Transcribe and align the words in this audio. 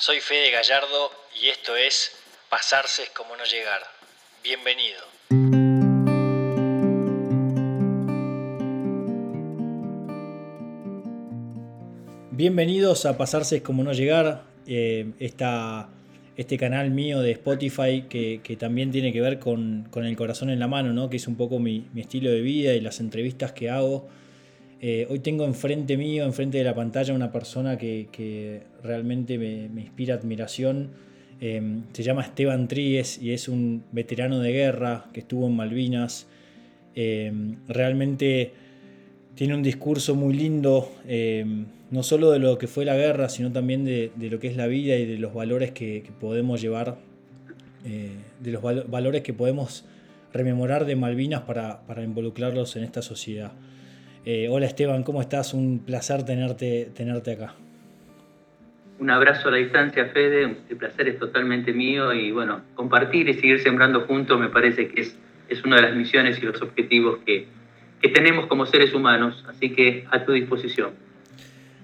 Soy 0.00 0.20
Fede 0.20 0.50
Gallardo 0.50 1.12
y 1.42 1.48
esto 1.48 1.76
es 1.76 2.12
Pasarse 2.48 3.02
es 3.02 3.10
como 3.10 3.36
no 3.36 3.44
llegar. 3.44 3.82
Bienvenido. 4.42 4.98
Bienvenidos 12.30 13.04
a 13.04 13.18
Pasarse 13.18 13.56
es 13.56 13.62
como 13.62 13.82
no 13.82 13.92
llegar. 13.92 14.44
Eh, 14.66 15.12
este 15.18 16.56
canal 16.56 16.90
mío 16.90 17.20
de 17.20 17.32
Spotify 17.32 18.06
que, 18.08 18.56
también 18.58 18.92
tiene 18.92 19.12
que 19.12 19.20
ver 19.20 19.38
con, 19.38 19.90
el 19.94 20.16
corazón 20.16 20.48
en 20.48 20.60
la 20.60 20.66
mano, 20.66 20.94
¿no? 20.94 21.10
que 21.10 21.18
es 21.18 21.28
un 21.28 21.36
poco 21.36 21.58
mi, 21.58 21.90
estilo 21.94 22.30
de 22.30 22.40
vida 22.40 22.72
y 22.72 22.80
las 22.80 23.00
entrevistas 23.00 23.52
que 23.52 23.68
hago. 23.68 24.08
Eh, 24.82 25.06
hoy 25.10 25.18
tengo 25.18 25.44
enfrente 25.44 25.98
mío, 25.98 26.24
enfrente 26.24 26.56
de 26.56 26.64
la 26.64 26.74
pantalla, 26.74 27.12
una 27.12 27.30
persona 27.30 27.76
que, 27.76 28.62
realmente 28.82 29.36
me, 29.36 29.82
inspira 29.82 30.14
admiración. 30.14 30.88
Em, 31.40 31.84
se 31.92 32.02
llama 32.02 32.22
Esteban 32.22 32.66
Tríes 32.68 33.18
y 33.20 33.32
es 33.32 33.48
un 33.48 33.84
veterano 33.92 34.40
de 34.40 34.52
guerra 34.52 35.06
que 35.12 35.20
estuvo 35.20 35.46
en 35.46 35.56
Malvinas. 35.56 36.26
Em, 36.94 37.56
realmente 37.68 38.52
tiene 39.34 39.54
un 39.54 39.62
discurso 39.62 40.14
muy 40.14 40.34
lindo, 40.34 40.90
em, 41.06 41.66
no 41.90 42.02
solo 42.02 42.30
de 42.30 42.38
lo 42.38 42.56
que 42.58 42.66
fue 42.66 42.84
la 42.86 42.96
guerra, 42.96 43.28
sino 43.28 43.52
también 43.52 43.84
de, 43.84 44.10
lo 44.18 44.38
que 44.38 44.48
es 44.48 44.56
la 44.56 44.66
vida 44.66 44.96
y 44.96 45.06
de 45.06 45.18
los 45.18 45.34
valores 45.34 45.72
que, 45.72 46.04
podemos 46.20 46.60
llevar, 46.60 46.98
eh, 47.84 48.10
de 48.40 48.50
los 48.50 48.62
valores 48.62 49.22
que 49.22 49.34
podemos 49.34 49.84
rememorar 50.32 50.86
de 50.86 50.96
Malvinas 50.96 51.42
para, 51.42 51.82
para 51.86 52.02
involucrarlos 52.02 52.76
en 52.76 52.84
esta 52.84 53.02
sociedad. 53.02 53.52
Eh, 54.26 54.48
hola 54.50 54.66
Esteban, 54.66 55.02
¿cómo 55.02 55.22
estás? 55.22 55.54
Un 55.54 55.78
placer 55.78 56.24
tenerte, 56.24 56.90
tenerte 56.94 57.32
acá. 57.32 57.54
Un 58.98 59.08
abrazo 59.08 59.48
a 59.48 59.52
la 59.52 59.56
distancia, 59.56 60.10
Fede. 60.12 60.56
El 60.68 60.76
placer 60.76 61.08
es 61.08 61.18
totalmente 61.18 61.72
mío 61.72 62.12
y 62.12 62.30
bueno, 62.30 62.60
compartir 62.74 63.30
y 63.30 63.34
seguir 63.34 63.60
sembrando 63.60 64.02
juntos 64.02 64.38
me 64.38 64.50
parece 64.50 64.88
que 64.88 65.00
es, 65.00 65.16
es 65.48 65.64
una 65.64 65.76
de 65.76 65.82
las 65.82 65.96
misiones 65.96 66.38
y 66.38 66.44
los 66.44 66.60
objetivos 66.60 67.20
que, 67.24 67.46
tenemos 68.12 68.46
como 68.46 68.66
seres 68.66 68.92
humanos. 68.92 69.42
Así 69.48 69.70
que 69.70 70.04
a 70.10 70.22
tu 70.24 70.32
disposición. 70.32 70.90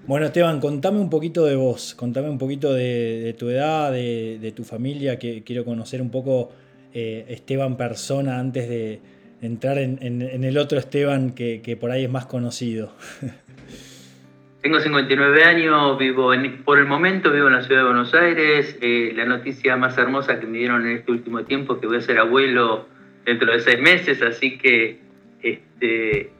Bueno, 0.05 0.27
Esteban, 0.27 0.59
contame 0.59 0.99
un 0.99 1.09
poquito 1.09 1.43
de 1.43 1.55
vos, 1.55 1.95
contame 1.95 2.29
un 2.29 2.37
poquito 2.37 2.71
de, 2.71 3.35
tu 3.37 3.49
edad, 3.49 3.91
de, 3.91 4.53
tu 4.55 4.63
familia, 4.63 5.17
que 5.17 5.43
quiero 5.43 5.65
conocer 5.65 6.01
un 6.01 6.11
poco 6.11 6.51
eh, 6.93 7.25
Esteban 7.29 7.77
persona 7.77 8.39
antes 8.39 8.69
de, 8.69 9.01
entrar 9.41 9.77
en, 9.77 10.21
el 10.21 10.57
otro 10.57 10.79
Esteban 10.79 11.31
que, 11.31 11.77
por 11.79 11.91
ahí 11.91 12.03
es 12.03 12.09
más 12.09 12.25
conocido. 12.25 12.93
Tengo 14.61 14.79
59 14.79 15.43
años, 15.43 15.97
vivo 15.97 16.31
por 16.65 16.79
el 16.79 16.85
momento 16.85 17.31
vivo 17.31 17.47
en 17.47 17.53
la 17.53 17.63
ciudad 17.63 17.81
de 17.81 17.87
Buenos 17.87 18.13
Aires. 18.13 18.77
Eh, 18.81 19.13
la 19.15 19.25
noticia 19.25 19.77
más 19.77 19.97
hermosa 19.97 20.39
que 20.39 20.47
me 20.47 20.57
dieron 20.57 20.85
en 20.85 20.97
este 20.97 21.11
último 21.11 21.43
tiempo 21.45 21.75
es 21.75 21.79
que 21.79 21.87
voy 21.87 21.97
a 21.97 22.01
ser 22.01 22.17
abuelo 22.17 22.87
dentro 23.23 23.51
de 23.51 23.59
seis 23.61 23.79
meses, 23.79 24.21
así 24.21 24.57
que 24.57 24.99
este, 25.41 26.31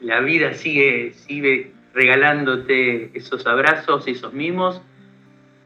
la 0.00 0.20
vida 0.20 0.54
sigue, 0.54 1.12
sigue 1.12 1.72
regalándote 1.92 3.10
esos 3.14 3.46
abrazos 3.46 4.06
y 4.06 4.12
esos 4.12 4.32
mimos. 4.32 4.80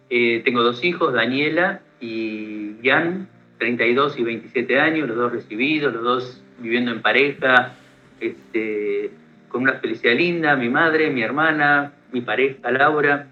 Eh, 0.09 0.43
tengo 0.45 0.63
dos 0.63 0.83
hijos, 0.85 1.13
Daniela 1.13 1.83
y 2.01 2.77
Jan, 2.83 3.29
32 3.59 4.19
y 4.19 4.23
27 4.25 4.81
años, 4.81 5.09
los 5.09 5.17
dos 5.17 5.33
recibidos, 5.33 5.93
los 5.95 6.03
dos 6.03 6.43
viviendo 6.63 6.93
en 6.93 7.03
pareja, 7.03 7.75
este, 8.21 9.11
con 9.49 9.63
una 9.63 9.75
felicidad 9.75 10.15
linda, 10.15 10.57
mi 10.57 10.69
madre, 10.69 11.11
mi 11.11 11.23
hermana, 11.23 11.93
mi 12.13 12.23
pareja 12.23 12.71
Laura. 12.71 13.27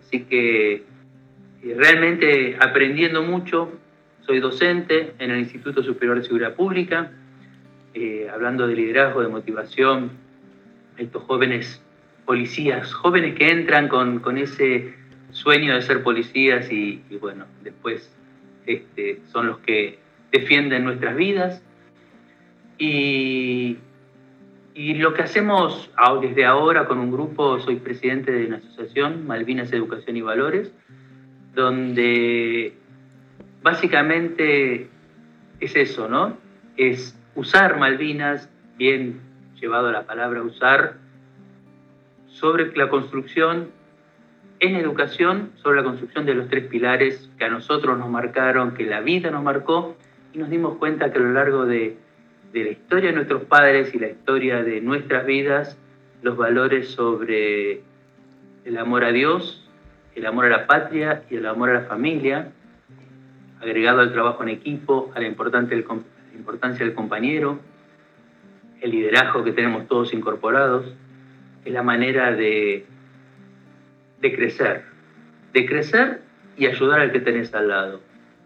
Así 0.00 0.24
que 0.24 0.74
eh, 0.74 0.82
realmente 1.76 2.56
aprendiendo 2.60 3.22
mucho, 3.22 3.72
soy 4.20 4.40
docente 4.40 5.14
en 5.18 5.30
el 5.30 5.40
Instituto 5.40 5.82
Superior 5.82 6.18
de 6.18 6.24
Seguridad 6.24 6.54
Pública, 6.54 7.10
eh, 7.94 8.28
hablando 8.32 8.66
de 8.68 8.76
liderazgo, 8.76 9.22
de 9.22 9.28
motivación, 9.28 10.10
estos 10.98 11.22
jóvenes 11.24 11.82
policías, 12.26 12.92
jóvenes 12.92 13.34
que 13.36 13.48
entran 13.48 13.88
con, 13.88 14.36
ese 14.36 14.94
sueño 15.30 15.74
de 15.74 15.82
ser 15.82 16.02
policías 16.02 16.70
y, 16.70 17.02
bueno, 17.20 17.46
después 17.62 18.14
este, 18.66 19.20
son 19.32 19.46
los 19.46 19.58
que 19.60 19.98
defienden 20.30 20.84
nuestras 20.84 21.16
vidas 21.16 21.62
y, 22.78 23.78
lo 24.74 25.12
que 25.12 25.22
hacemos 25.22 25.90
desde 26.22 26.44
ahora 26.44 26.86
con 26.86 26.98
un 26.98 27.10
grupo, 27.10 27.58
soy 27.60 27.76
presidente 27.76 28.30
de 28.30 28.46
una 28.46 28.58
asociación, 28.58 29.26
Malvinas 29.26 29.72
Educación 29.72 30.16
y 30.16 30.22
Valores, 30.22 30.72
donde 31.54 32.74
básicamente 33.62 34.88
es 35.60 35.76
eso, 35.76 36.08
¿no? 36.08 36.36
Es 36.76 37.18
usar 37.34 37.78
Malvinas, 37.78 38.48
bien 38.76 39.20
llevado 39.60 39.88
a 39.88 39.92
la 39.92 40.06
palabra 40.06 40.42
usar, 40.42 40.98
sobre 42.28 42.76
la 42.76 42.88
construcción 42.88 43.70
en 44.60 44.76
educación, 44.76 45.50
sobre 45.56 45.78
la 45.78 45.84
construcción 45.84 46.24
de 46.26 46.34
los 46.34 46.48
tres 46.48 46.66
pilares 46.66 47.28
que 47.38 47.44
a 47.44 47.48
nosotros 47.48 47.98
nos 47.98 48.08
marcaron, 48.08 48.74
que 48.74 48.84
la 48.84 49.00
vida 49.00 49.30
nos 49.30 49.42
marcó, 49.42 49.96
y 50.32 50.38
nos 50.38 50.50
dimos 50.50 50.78
cuenta 50.78 51.12
que 51.12 51.18
a 51.18 51.22
lo 51.22 51.32
largo 51.32 51.66
de 51.66 51.96
de 52.52 52.64
la 52.64 52.70
historia 52.70 53.10
de 53.10 53.16
nuestros 53.16 53.44
padres 53.44 53.94
y 53.94 53.98
la 53.98 54.08
historia 54.08 54.62
de 54.62 54.80
nuestras 54.80 55.26
vidas, 55.26 55.76
los 56.22 56.36
valores 56.36 56.88
sobre 56.88 57.82
el 58.64 58.78
amor 58.78 59.04
a 59.04 59.12
Dios, 59.12 59.68
el 60.14 60.26
amor 60.26 60.46
a 60.46 60.48
la 60.48 60.66
patria 60.66 61.22
y 61.30 61.36
el 61.36 61.46
amor 61.46 61.70
a 61.70 61.74
la 61.74 61.82
familia, 61.82 62.52
agregado 63.60 64.00
al 64.00 64.12
trabajo 64.12 64.42
en 64.42 64.48
equipo, 64.50 65.12
a 65.14 65.20
la 65.20 65.26
importancia 65.26 65.76
del 65.76 66.94
compañero, 66.94 67.58
el 68.80 68.90
liderazgo 68.90 69.44
que 69.44 69.52
tenemos 69.52 69.86
todos 69.88 70.12
incorporados, 70.14 70.86
es 71.64 71.72
la 71.72 71.82
manera 71.82 72.32
de, 72.32 72.86
de 74.20 74.34
crecer, 74.34 74.84
de 75.52 75.66
crecer 75.66 76.20
y 76.56 76.66
ayudar 76.66 77.00
al 77.00 77.12
que 77.12 77.20
tenés 77.20 77.54
al 77.54 77.68
lado. 77.68 78.00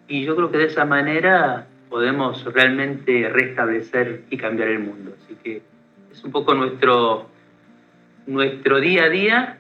Y 0.09 0.25
yo 0.25 0.35
creo 0.35 0.51
que 0.51 0.59
de 0.59 0.65
esa 0.65 0.85
manera 0.85 1.67
podemos 1.93 2.43
realmente 2.55 3.29
restablecer 3.29 4.25
y 4.31 4.39
cambiar 4.39 4.69
el 4.69 4.79
mundo. 4.79 5.15
Así 5.23 5.37
que 5.45 5.61
es 6.11 6.25
un 6.25 6.33
poco 6.33 6.55
nuestro, 6.55 7.29
nuestro 8.27 8.81
día 8.81 9.05
a 9.05 9.09
día. 9.11 9.59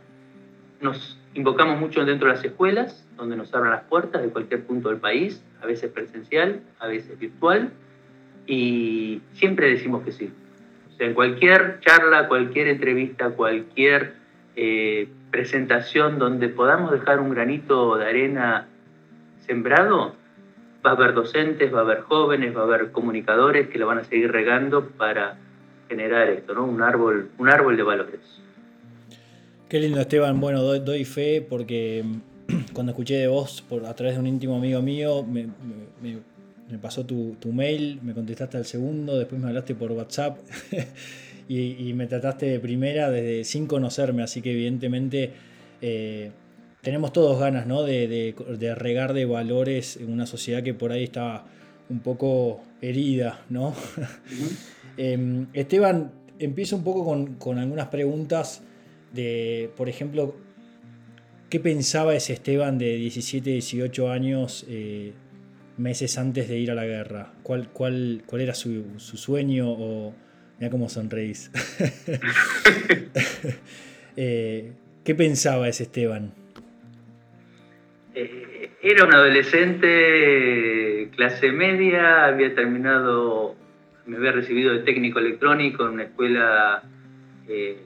Nos 0.80 1.20
invocamos 1.34 1.78
mucho 1.78 2.06
dentro 2.06 2.28
de 2.28 2.34
las 2.34 2.42
escuelas, 2.42 3.06
donde 3.18 3.36
nos 3.36 3.52
abran 3.52 3.72
las 3.72 3.82
puertas 3.82 4.22
de 4.22 4.30
cualquier 4.30 4.64
punto 4.64 4.88
del 4.88 4.96
país, 4.96 5.44
a 5.60 5.66
veces 5.66 5.90
presencial, 5.90 6.62
a 6.78 6.86
veces 6.86 7.18
virtual, 7.18 7.70
y 8.46 9.20
siempre 9.34 9.68
decimos 9.68 10.02
que 10.02 10.12
sí. 10.12 10.32
O 10.90 10.96
sea, 10.96 11.08
en 11.08 11.12
cualquier 11.12 11.80
charla, 11.80 12.28
cualquier 12.28 12.68
entrevista, 12.68 13.28
cualquier 13.28 14.14
eh, 14.56 15.06
presentación 15.30 16.18
donde 16.18 16.48
podamos 16.48 16.92
dejar 16.92 17.20
un 17.20 17.28
granito 17.28 17.98
de 17.98 18.06
arena 18.06 18.68
sembrado, 19.40 20.16
va 20.84 20.90
a 20.90 20.94
haber 20.94 21.14
docentes, 21.14 21.72
va 21.72 21.78
a 21.78 21.82
haber 21.82 22.00
jóvenes, 22.00 22.56
va 22.56 22.60
a 22.60 22.64
haber 22.64 22.90
comunicadores 22.90 23.68
que 23.68 23.78
lo 23.78 23.86
van 23.86 23.98
a 23.98 24.04
seguir 24.04 24.30
regando 24.32 24.88
para 24.88 25.38
generar 25.88 26.28
esto, 26.28 26.54
¿no? 26.54 26.64
Un 26.64 26.82
árbol, 26.82 27.30
un 27.38 27.48
árbol 27.48 27.76
de 27.76 27.82
valores. 27.82 28.20
Qué 29.68 29.78
lindo, 29.80 30.00
Esteban. 30.00 30.40
Bueno, 30.40 30.62
doy, 30.62 31.04
fe 31.04 31.44
porque 31.48 32.04
cuando 32.74 32.92
escuché 32.92 33.16
de 33.16 33.28
vos 33.28 33.64
a 33.86 33.94
través 33.94 34.14
de 34.14 34.20
un 34.20 34.26
íntimo 34.26 34.56
amigo 34.56 34.82
mío, 34.82 35.24
me, 35.24 35.48
pasó 36.78 37.06
tu, 37.06 37.36
mail, 37.52 38.00
me 38.02 38.14
contestaste 38.14 38.56
al 38.56 38.64
segundo, 38.64 39.18
después 39.18 39.40
me 39.40 39.48
hablaste 39.48 39.74
por 39.74 39.92
WhatsApp 39.92 40.38
y, 41.48 41.92
me 41.94 42.06
trataste 42.06 42.46
de 42.46 42.60
primera 42.60 43.10
desde 43.10 43.44
sin 43.44 43.66
conocerme, 43.66 44.22
así 44.22 44.42
que 44.42 44.52
evidentemente 44.52 45.30
eh, 45.80 46.32
tenemos 46.82 47.12
todos 47.12 47.38
ganas 47.38 47.66
¿no? 47.66 47.84
de, 47.84 48.34
regar 48.76 49.14
de 49.14 49.24
valores 49.24 49.96
en 49.96 50.12
una 50.12 50.26
sociedad 50.26 50.62
que 50.62 50.74
por 50.74 50.92
ahí 50.92 51.04
está 51.04 51.44
un 51.88 52.00
poco 52.00 52.60
herida. 52.82 53.44
¿no? 53.48 53.74
Em, 54.98 55.46
Esteban, 55.54 56.12
empiezo 56.38 56.76
un 56.76 56.84
poco 56.84 57.36
con, 57.38 57.58
algunas 57.58 57.86
preguntas 57.86 58.62
de, 59.14 59.70
por 59.74 59.88
ejemplo, 59.88 60.36
¿qué 61.48 61.60
pensaba 61.60 62.14
ese 62.14 62.34
Esteban 62.34 62.76
de 62.76 62.96
17, 62.96 63.48
18 63.48 64.10
años 64.10 64.66
eh, 64.68 65.14
meses 65.78 66.18
antes 66.18 66.46
de 66.46 66.58
ir 66.58 66.70
a 66.70 66.74
la 66.74 66.84
guerra? 66.84 67.32
¿Cuál, 67.42 67.70
cuál, 67.70 68.22
cuál 68.26 68.42
era 68.42 68.54
su, 68.54 68.84
sueño? 68.98 69.72
O, 69.72 70.12
mira 70.58 70.70
cómo 70.70 70.88
sonreís. 70.88 71.50
Eh, 74.14 74.72
¿Qué 75.04 75.14
pensaba 75.14 75.70
ese 75.70 75.84
Esteban? 75.84 76.34
Eh, 78.14 78.70
era 78.82 79.04
un 79.06 79.14
adolescente 79.14 81.08
clase 81.16 81.50
media, 81.50 82.26
había 82.26 82.54
terminado, 82.54 83.54
me 84.06 84.18
había 84.18 84.32
recibido 84.32 84.72
de 84.72 84.80
técnico 84.80 85.18
electrónico 85.18 85.86
en 85.86 85.92
una 85.94 86.02
escuela 86.04 86.82
eh, 87.48 87.78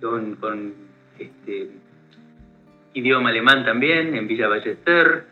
con, 0.00 0.74
este, 1.18 1.70
idioma 2.94 3.30
alemán 3.30 3.64
también 3.64 4.14
en 4.14 4.28
Villa 4.28 4.46
Ballester. 4.46 5.24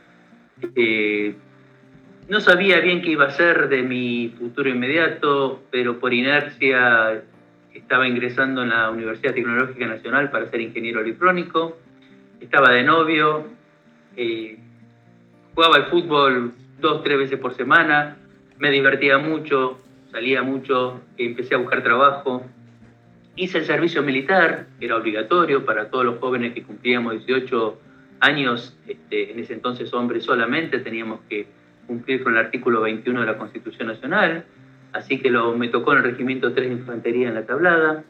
Eh, 0.75 1.35
no 2.29 2.41
sabía 2.41 2.81
bien 2.81 3.03
qué 3.03 3.11
iba 3.11 3.27
a 3.27 3.31
ser 3.31 3.69
de 3.69 3.83
mi 3.83 4.35
futuro 4.37 4.69
inmediato, 4.69 5.63
pero 5.71 6.01
por 6.01 6.13
inercia 6.13 7.23
estaba 7.73 8.09
ingresando 8.09 8.63
en 8.65 8.71
la 8.71 8.91
Universidad 8.91 9.33
Tecnológica 9.35 9.87
Nacional 9.87 10.31
para 10.31 10.51
ser 10.51 10.61
ingeniero 10.61 11.01
electrónico. 11.01 11.79
Estaba 12.41 12.73
de 12.73 12.83
novio, 12.83 13.47
eh, 14.17 14.59
jugaba 15.55 15.77
al 15.77 15.87
fútbol 15.87 16.53
dos, 16.81 17.03
tres 17.03 17.19
veces 17.19 17.39
por 17.39 17.55
semana, 17.55 18.17
me 18.59 18.71
divertía 18.71 19.19
mucho, 19.19 19.79
salía 20.11 20.43
mucho, 20.43 21.01
empecé 21.17 21.55
a 21.55 21.59
buscar 21.59 21.83
trabajo. 21.83 22.47
Hice 23.37 23.59
el 23.59 23.65
servicio 23.65 24.03
militar, 24.03 24.67
era 24.81 24.97
obligatorio 24.97 25.65
para 25.65 25.91
todos 25.91 26.05
los 26.05 26.19
jóvenes 26.19 26.55
que 26.55 26.63
cumplíamos 26.63 27.13
18 27.27 27.79
años, 28.21 28.77
este, 28.87 29.33
en 29.33 29.39
ese 29.39 29.53
entonces 29.53 29.93
hombres 29.93 30.25
solamente, 30.25 30.79
teníamos 30.79 31.21
que 31.29 31.47
cumplir 31.87 32.23
con 32.23 32.33
el 32.33 32.39
artículo 32.39 32.81
21 32.81 33.21
de 33.21 33.27
la 33.27 33.39
Constitución 33.39 33.89
Nacional, 33.89 34.45
así 34.93 35.19
que 35.19 35.31
lo, 35.31 35.55
me 35.57 35.69
tocó 35.69 35.93
en 35.93 35.99
el 35.99 36.05
Regimiento 36.05 36.53
3 36.53 36.69
de 36.69 36.75
Infantería 36.75 37.29
en 37.29 37.35
la 37.35 37.45
Tablada. 37.45 38.05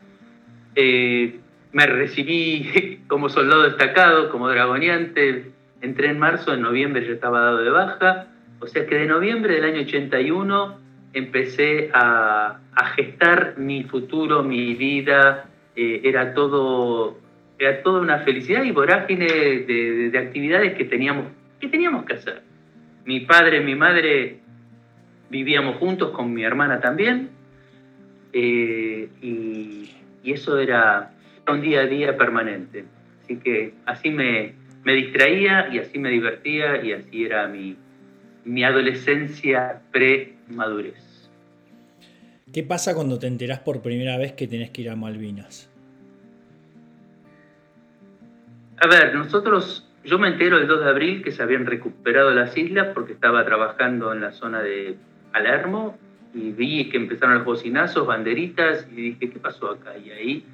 Eh, 0.75 1.41
me 1.73 1.87
recibí 1.87 3.03
como 3.09 3.29
soldado 3.29 3.65
destacado, 3.65 4.31
como 4.31 4.49
dragoneante, 4.49 5.51
entré 5.87 6.11
en 6.11 6.19
marzo, 6.19 6.53
en 6.53 6.61
noviembre 6.61 7.07
ya 7.07 7.15
estaba 7.15 7.41
dado 7.41 7.59
de 7.59 7.71
baja, 7.71 8.27
o 8.61 8.67
sea 8.67 8.87
que 8.87 8.95
de 8.95 9.07
noviembre 9.07 9.55
del 9.55 9.65
año 9.65 9.81
81 9.81 10.79
empecé 11.13 11.91
a, 11.95 12.61
gestar 12.95 13.55
mi 13.57 13.85
futuro, 13.85 14.43
mi 14.43 14.75
vida, 14.75 15.47
eh, 15.75 16.03
era 16.05 16.35
todo 16.35 17.19
era 17.59 17.83
toda 17.83 18.01
una 18.01 18.19
felicidad 18.19 18.65
y 18.65 18.71
vorágine 18.71 19.27
de, 19.27 20.11
de, 20.11 20.19
actividades 20.19 20.75
que 20.75 20.85
teníamos, 20.85 21.27
que 21.59 21.69
teníamos 21.69 22.05
que 22.05 22.13
hacer. 22.15 22.43
Mi 23.07 23.21
padre 23.21 23.63
y 23.63 23.65
mi 23.65 23.75
madre 23.75 24.41
vivíamos 25.31 25.77
juntos 25.77 26.11
con 26.11 26.35
mi 26.35 26.45
hermana 26.45 26.81
también, 26.81 27.31
eh, 28.33 29.09
y, 29.23 29.91
eso 30.25 30.59
era 30.59 31.13
un 31.49 31.61
día 31.61 31.83
a 31.83 31.87
día 31.87 32.17
permanente. 32.17 32.85
Así 33.23 33.37
que 33.37 33.75
así 33.87 34.11
me, 34.11 34.55
me 34.87 34.95
distraía 34.95 35.69
y 35.73 35.81
así 35.81 35.99
me 35.99 36.11
divertía 36.11 36.81
y 36.81 36.93
así 36.93 37.25
era 37.25 37.49
mi, 37.49 37.77
mi 38.45 38.63
adolescencia 38.63 39.83
pre-madurez. 39.91 41.29
¿Qué 42.53 42.63
pasa 42.63 42.95
cuando 42.95 43.19
te 43.19 43.27
enterás 43.27 43.59
por 43.59 43.83
primera 43.83 44.17
vez 44.17 44.35
que 44.35 44.47
tenés 44.47 44.71
que 44.71 44.83
ir 44.83 44.91
a 44.91 44.95
Malvinas? 44.95 45.69
A 48.79 48.87
ver, 48.87 49.13
nosotros 49.17 49.91
yo 50.05 50.21
me 50.21 50.29
entero 50.29 50.57
el 50.57 50.69
2 50.69 50.85
de 50.85 50.89
abril 50.89 51.25
que 51.25 51.33
se 51.33 51.43
habían 51.43 51.67
recuperado 51.67 52.31
las 52.31 52.57
islas 52.57 52.95
porque 52.95 53.15
estaba 53.15 53.45
trabajando 53.45 54.13
en 54.13 54.21
la 54.21 54.31
zona 54.31 54.63
de 54.63 54.95
Palermo 55.33 55.99
y 56.33 56.53
vi 56.53 56.91
que 56.91 56.97
empezaron 56.97 57.35
los 57.35 57.45
bocinazos, 57.45 58.07
banderitas 58.07 58.87
y 58.93 58.95
dije, 58.95 59.31
¿qué 59.31 59.41
pasó 59.41 59.69
acá? 59.69 59.99
Y 59.99 60.11
ahí, 60.11 60.45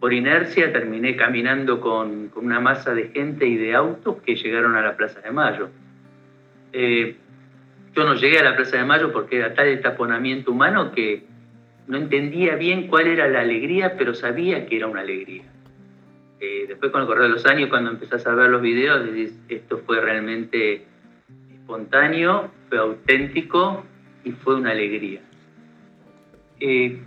por 0.00 0.12
inercia, 0.12 0.72
terminé 0.72 1.16
caminando 1.16 1.80
con, 1.80 2.30
una 2.36 2.60
masa 2.60 2.94
de 2.94 3.08
gente 3.08 3.46
y 3.46 3.56
de 3.56 3.74
autos 3.74 4.22
que 4.22 4.36
llegaron 4.36 4.76
a 4.76 4.82
la 4.82 4.96
Plaza 4.96 5.20
de 5.20 5.30
Mayo. 5.30 5.70
Eh, 6.72 7.16
yo 7.94 8.04
no 8.04 8.14
llegué 8.14 8.38
a 8.38 8.44
la 8.44 8.56
Plaza 8.56 8.76
de 8.76 8.84
Mayo 8.84 9.12
porque 9.12 9.38
era 9.38 9.54
tal 9.54 9.66
el 9.66 9.80
taponamiento 9.80 10.52
humano 10.52 10.92
que 10.92 11.24
no 11.88 11.96
entendía 11.96 12.54
bien 12.54 12.86
cuál 12.86 13.08
era 13.08 13.26
la 13.28 13.40
alegría, 13.40 13.96
pero 13.96 14.14
sabía 14.14 14.66
que 14.66 14.76
era 14.76 14.86
una 14.86 15.00
alegría. 15.00 15.44
Eh, 16.40 16.66
después 16.68 16.92
con 16.92 17.00
el 17.00 17.06
correr 17.08 17.24
de 17.24 17.30
los 17.30 17.46
años, 17.46 17.68
cuando 17.68 17.90
empezás 17.90 18.24
a 18.26 18.34
ver 18.34 18.50
los 18.50 18.62
videos, 18.62 19.04
decís, 19.04 19.36
esto 19.48 19.78
fue 19.78 20.00
realmente 20.00 20.84
espontáneo, 21.52 22.52
fue 22.68 22.78
auténtico 22.78 23.84
y 24.22 24.30
fue 24.30 24.56
una 24.56 24.70
alegría. 24.70 25.20
Eh, 26.60 27.00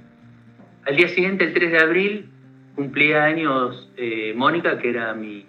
al 0.85 0.95
día 0.95 1.07
siguiente, 1.07 1.45
el 1.45 1.53
3 1.53 1.71
de 1.71 1.79
abril, 1.79 2.29
cumplía 2.75 3.23
años 3.23 3.89
eh, 3.97 4.33
Mónica, 4.35 4.79
que 4.79 4.89
era 4.89 5.13
mi, 5.13 5.45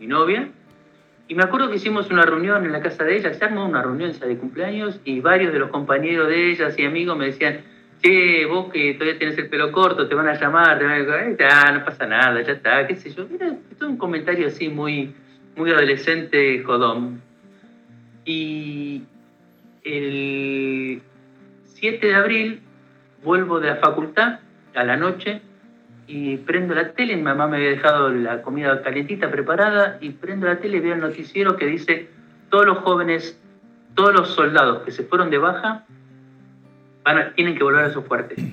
novia, 0.00 0.48
y 1.26 1.34
me 1.34 1.42
acuerdo 1.42 1.68
que 1.68 1.76
hicimos 1.76 2.10
una 2.10 2.22
reunión 2.22 2.64
en 2.64 2.72
la 2.72 2.80
casa 2.80 3.04
de 3.04 3.16
ella, 3.16 3.34
se 3.34 3.44
armó 3.44 3.66
una 3.66 3.82
reunión 3.82 4.12
de 4.18 4.36
cumpleaños 4.38 5.00
y 5.04 5.20
varios 5.20 5.52
de 5.52 5.58
los 5.58 5.70
compañeros 5.70 6.28
de 6.28 6.52
ella 6.52 6.68
y 6.76 6.84
amigos 6.84 7.18
me 7.18 7.26
decían, 7.26 7.60
che, 8.00 8.46
vos 8.46 8.72
que 8.72 8.94
todavía 8.94 9.18
tienes 9.18 9.36
el 9.38 9.48
pelo 9.48 9.72
corto, 9.72 10.08
te 10.08 10.14
van 10.14 10.28
a 10.28 10.40
llamar, 10.40 10.78
te 10.78 10.84
van 10.84 10.94
a 10.94 10.98
decir, 10.98 11.46
ah, 11.50 11.72
no 11.72 11.84
pasa 11.84 12.06
nada, 12.06 12.40
ya 12.40 12.52
está, 12.52 12.86
qué 12.86 12.96
sé 12.96 13.12
yo. 13.12 13.26
Era 13.34 13.54
todo 13.78 13.90
un 13.90 13.98
comentario 13.98 14.46
así 14.46 14.68
muy, 14.68 15.14
muy 15.56 15.70
adolescente, 15.70 16.62
jodón. 16.62 17.20
Y 18.24 19.02
el 19.84 21.02
7 21.64 22.06
de 22.06 22.14
abril 22.14 22.60
vuelvo 23.22 23.60
de 23.60 23.68
la 23.68 23.76
facultad 23.76 24.40
a 24.74 24.84
la 24.84 24.96
noche 24.96 25.40
y 26.08 26.38
prendo 26.38 26.74
la 26.74 26.92
tele, 26.92 27.14
mi 27.16 27.22
mamá 27.22 27.46
me 27.46 27.58
había 27.58 27.68
dejado 27.68 28.08
la 28.08 28.40
comida 28.40 28.82
calientita 28.82 29.30
preparada 29.30 29.98
y 30.00 30.10
prendo 30.10 30.46
la 30.46 30.58
tele 30.58 30.78
y 30.78 30.80
veo 30.80 30.94
el 30.94 31.00
noticiero 31.00 31.56
que 31.56 31.66
dice 31.66 32.08
todos 32.48 32.64
los 32.64 32.78
jóvenes, 32.78 33.38
todos 33.94 34.14
los 34.14 34.28
soldados 34.30 34.84
que 34.84 34.90
se 34.90 35.04
fueron 35.04 35.28
de 35.28 35.36
baja 35.36 35.84
tienen 37.36 37.56
que 37.56 37.62
volver 37.62 37.84
a 37.84 37.90
sus 37.90 38.04
cuarteles. 38.04 38.52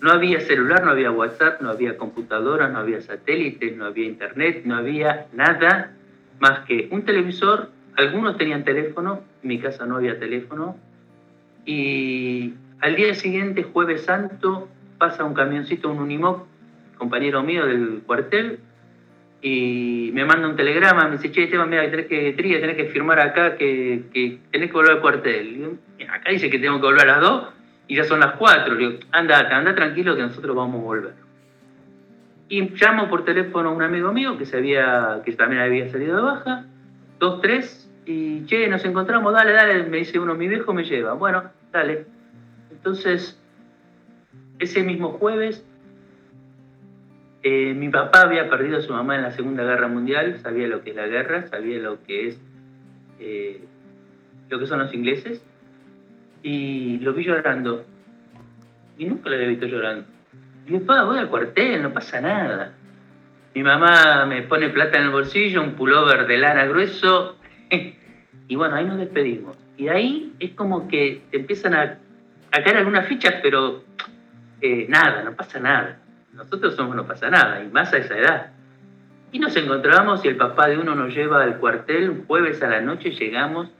No 0.00 0.10
había 0.10 0.40
celular, 0.40 0.84
no 0.84 0.90
había 0.90 1.10
WhatsApp, 1.10 1.62
no 1.62 1.70
había 1.70 1.96
computadora, 1.96 2.68
no 2.68 2.80
había 2.80 3.00
satélite, 3.00 3.70
no 3.72 3.86
había 3.86 4.06
internet, 4.06 4.62
no 4.64 4.76
había 4.76 5.28
nada 5.32 5.92
más 6.38 6.60
que 6.66 6.88
un 6.90 7.02
televisor. 7.04 7.70
Algunos 7.96 8.36
tenían 8.36 8.64
teléfono, 8.64 9.22
en 9.42 9.48
mi 9.48 9.58
casa 9.58 9.86
no 9.86 9.96
había 9.96 10.18
teléfono. 10.18 10.76
Y 11.64 12.54
al 12.80 12.96
día 12.96 13.14
siguiente, 13.14 13.62
jueves 13.62 14.02
santo, 14.04 14.68
pasa 15.02 15.24
un 15.24 15.34
camioncito, 15.34 15.90
un 15.90 15.98
Unimog, 15.98 16.46
compañero 16.96 17.42
mío 17.42 17.66
del 17.66 18.02
cuartel, 18.06 18.60
y 19.40 20.12
me 20.14 20.24
manda 20.24 20.46
un 20.46 20.54
telegrama, 20.54 21.08
me 21.08 21.16
dice, 21.16 21.32
che, 21.32 21.42
Esteban, 21.42 21.68
mira, 21.68 21.90
tenés 21.90 22.06
que, 22.06 22.32
tenés 22.34 22.76
que 22.76 22.84
firmar 22.84 23.18
acá 23.18 23.56
que, 23.56 24.04
que, 24.14 24.38
tenés 24.52 24.68
que 24.68 24.72
volver 24.72 24.92
al 24.92 25.00
cuartel. 25.00 25.76
acá 26.08 26.30
dice 26.30 26.48
que 26.48 26.60
tengo 26.60 26.76
que 26.76 26.86
volver 26.86 27.02
a 27.08 27.14
las 27.14 27.20
dos 27.20 27.48
y 27.88 27.96
ya 27.96 28.04
son 28.04 28.20
las 28.20 28.34
cuatro. 28.34 28.76
Le 28.76 28.86
digo, 28.86 29.00
anda, 29.10 29.40
anda 29.40 29.74
tranquilo 29.74 30.14
que 30.14 30.22
nosotros 30.22 30.54
vamos 30.54 30.80
a 30.80 30.84
volver. 30.84 31.14
Y 32.48 32.60
llamo 32.76 33.08
por 33.08 33.24
teléfono 33.24 33.70
a 33.70 33.72
un 33.72 33.82
amigo 33.82 34.12
mío 34.12 34.38
que, 34.38 34.46
se 34.46 34.58
había, 34.58 35.22
que 35.24 35.32
también 35.32 35.62
había 35.62 35.90
salido 35.90 36.14
de 36.14 36.22
baja, 36.22 36.66
dos, 37.18 37.40
tres, 37.40 37.90
y 38.06 38.46
che, 38.46 38.68
nos 38.68 38.84
encontramos, 38.84 39.32
dale, 39.32 39.50
dale, 39.50 39.82
me 39.82 39.96
dice 39.96 40.20
uno, 40.20 40.36
mi 40.36 40.46
viejo 40.46 40.72
me 40.72 40.84
lleva. 40.84 41.14
Bueno, 41.14 41.42
dale. 41.72 42.06
Entonces, 42.70 43.41
ese 44.62 44.82
mismo 44.82 45.10
jueves 45.10 45.64
eh, 47.44 47.74
mi 47.74 47.88
papá 47.88 48.22
había 48.22 48.48
perdido 48.48 48.78
a 48.78 48.82
su 48.82 48.92
mamá 48.92 49.16
en 49.16 49.22
la 49.22 49.32
Segunda 49.32 49.64
Guerra 49.64 49.88
Mundial, 49.88 50.38
sabía 50.42 50.68
lo 50.68 50.82
que 50.82 50.90
es 50.90 50.96
la 50.96 51.08
guerra, 51.08 51.48
sabía 51.48 51.78
lo 51.80 52.00
que 52.04 52.28
es 52.28 52.40
eh, 53.18 53.60
lo 54.48 54.60
que 54.60 54.66
son 54.66 54.78
los 54.78 54.94
ingleses, 54.94 55.42
y 56.42 56.98
lo 56.98 57.12
vi 57.14 57.24
llorando. 57.24 57.84
Y 58.96 59.06
nunca 59.06 59.28
lo 59.28 59.36
había 59.36 59.48
visto 59.48 59.66
llorando. 59.66 60.06
Y 60.66 60.78
papá, 60.78 61.04
voy 61.04 61.18
al 61.18 61.28
cuartel, 61.28 61.82
no 61.82 61.92
pasa 61.92 62.20
nada. 62.20 62.74
Mi 63.54 63.62
mamá 63.62 64.24
me 64.26 64.42
pone 64.42 64.68
plata 64.68 64.98
en 64.98 65.04
el 65.04 65.10
bolsillo, 65.10 65.62
un 65.62 65.72
pullover 65.72 66.26
de 66.26 66.38
lana 66.38 66.66
grueso, 66.66 67.36
y 68.48 68.54
bueno, 68.54 68.76
ahí 68.76 68.84
nos 68.84 68.98
despedimos. 68.98 69.56
Y 69.76 69.88
ahí 69.88 70.32
es 70.38 70.52
como 70.52 70.86
que 70.86 71.22
te 71.30 71.38
empiezan 71.38 71.74
a, 71.74 71.98
caer 72.50 72.76
algunas 72.76 73.08
fichas, 73.08 73.36
pero 73.42 73.82
nada, 74.88 75.24
no 75.24 75.34
pasa 75.34 75.60
nada 75.60 75.98
nosotros 76.32 76.74
somos 76.74 76.96
no 76.96 77.06
pasa 77.06 77.30
nada, 77.30 77.62
y 77.62 77.68
más 77.68 77.92
a 77.92 77.98
esa 77.98 78.16
edad. 78.16 78.52
Y 79.30 79.38
nos 79.38 79.54
encontramos 79.56 80.24
y 80.24 80.28
el 80.28 80.36
papá 80.36 80.68
de 80.68 80.78
uno 80.78 80.94
nos 80.94 81.14
lleva 81.14 81.42
al 81.42 81.58
cuartel, 81.58 82.10
un 82.10 82.26
jueves 82.26 82.62
a 82.62 82.68
la 82.68 82.80
noche 82.80 83.10
llegamos. 83.10 83.70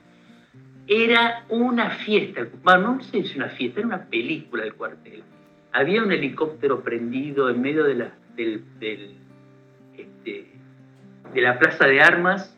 Era 0.87 1.45
una 1.49 1.91
fiesta, 1.91 2.45
bueno, 2.63 2.95
no 2.95 3.03
sé 3.03 3.23
si 3.23 3.37
una 3.37 3.49
fiesta, 3.49 3.79
era 3.79 3.87
una 3.87 4.05
película 4.05 4.63
del 4.63 4.73
cuartel. 4.73 5.23
Había 5.71 6.03
un 6.03 6.11
helicóptero 6.11 6.81
prendido 6.81 7.49
en 7.49 7.61
medio 7.61 7.83
de 7.83 7.95
la, 7.95 8.11
este, 9.97 10.51
de 11.33 11.41
la 11.41 11.57
plaza 11.57 11.87
de 11.87 12.01
armas, 12.01 12.55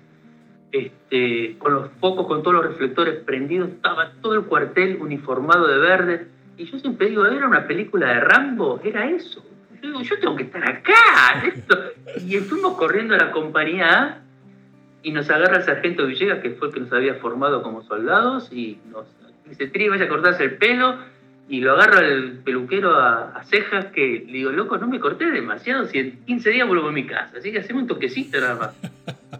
este, 0.71 1.57
con 1.57 1.73
los 1.73 1.91
focos, 1.99 2.27
con 2.27 2.43
todos 2.43 2.55
los 2.55 2.65
reflectores 2.65 3.23
prendidos, 3.23 3.69
estaba 3.69 4.11
todo 4.21 4.33
el 4.33 4.43
cuartel 4.43 4.97
uniformado 4.99 5.67
de 5.67 5.77
verde. 5.77 6.27
Y 6.57 6.65
yo 6.65 6.79
siempre 6.79 7.09
digo, 7.09 7.25
¿era 7.25 7.47
una 7.47 7.67
película 7.67 8.07
de 8.07 8.19
Rambo? 8.21 8.79
Era 8.83 9.09
eso 9.09 9.43
yo 10.03 10.19
tengo 10.19 10.35
que 10.35 10.43
estar 10.43 10.67
acá. 10.67 11.43
Y 12.25 12.37
fuimos 12.37 12.77
corriendo 12.77 13.13
a 13.13 13.17
la 13.17 13.31
compañía 13.31 14.01
A 14.01 14.21
y 15.03 15.11
nos 15.11 15.29
agarra 15.29 15.57
el 15.57 15.63
sargento 15.63 16.05
Villegas, 16.07 16.39
que 16.39 16.51
fue 16.51 16.69
el 16.69 16.73
que 16.73 16.79
nos 16.79 16.93
había 16.93 17.15
formado 17.15 17.61
como 17.61 17.83
soldados, 17.83 18.51
y 18.51 18.79
nos 18.89 19.05
dice, 19.45 19.67
Tri, 19.67 19.89
vaya 19.89 20.05
a 20.05 20.07
cortarse 20.07 20.43
el 20.43 20.55
pelo 20.57 20.97
y 21.49 21.61
lo 21.61 21.73
agarro 21.73 21.99
al 21.99 22.39
peluquero 22.43 22.95
a, 22.95 23.43
cejas 23.43 23.87
que 23.87 24.23
le 24.25 24.33
digo, 24.33 24.51
loco, 24.51 24.77
no 24.77 24.87
me 24.87 24.99
corté 24.99 25.29
demasiado, 25.29 25.85
si 25.87 25.99
en 25.99 26.25
15 26.25 26.49
días 26.49 26.67
vuelvo 26.67 26.87
a 26.87 26.91
mi 26.91 27.05
casa, 27.05 27.37
así 27.37 27.51
que 27.51 27.59
hacemos 27.59 27.83
un 27.83 27.87
toquecito 27.87 28.39
nada 28.39 28.55
más. 28.55 28.75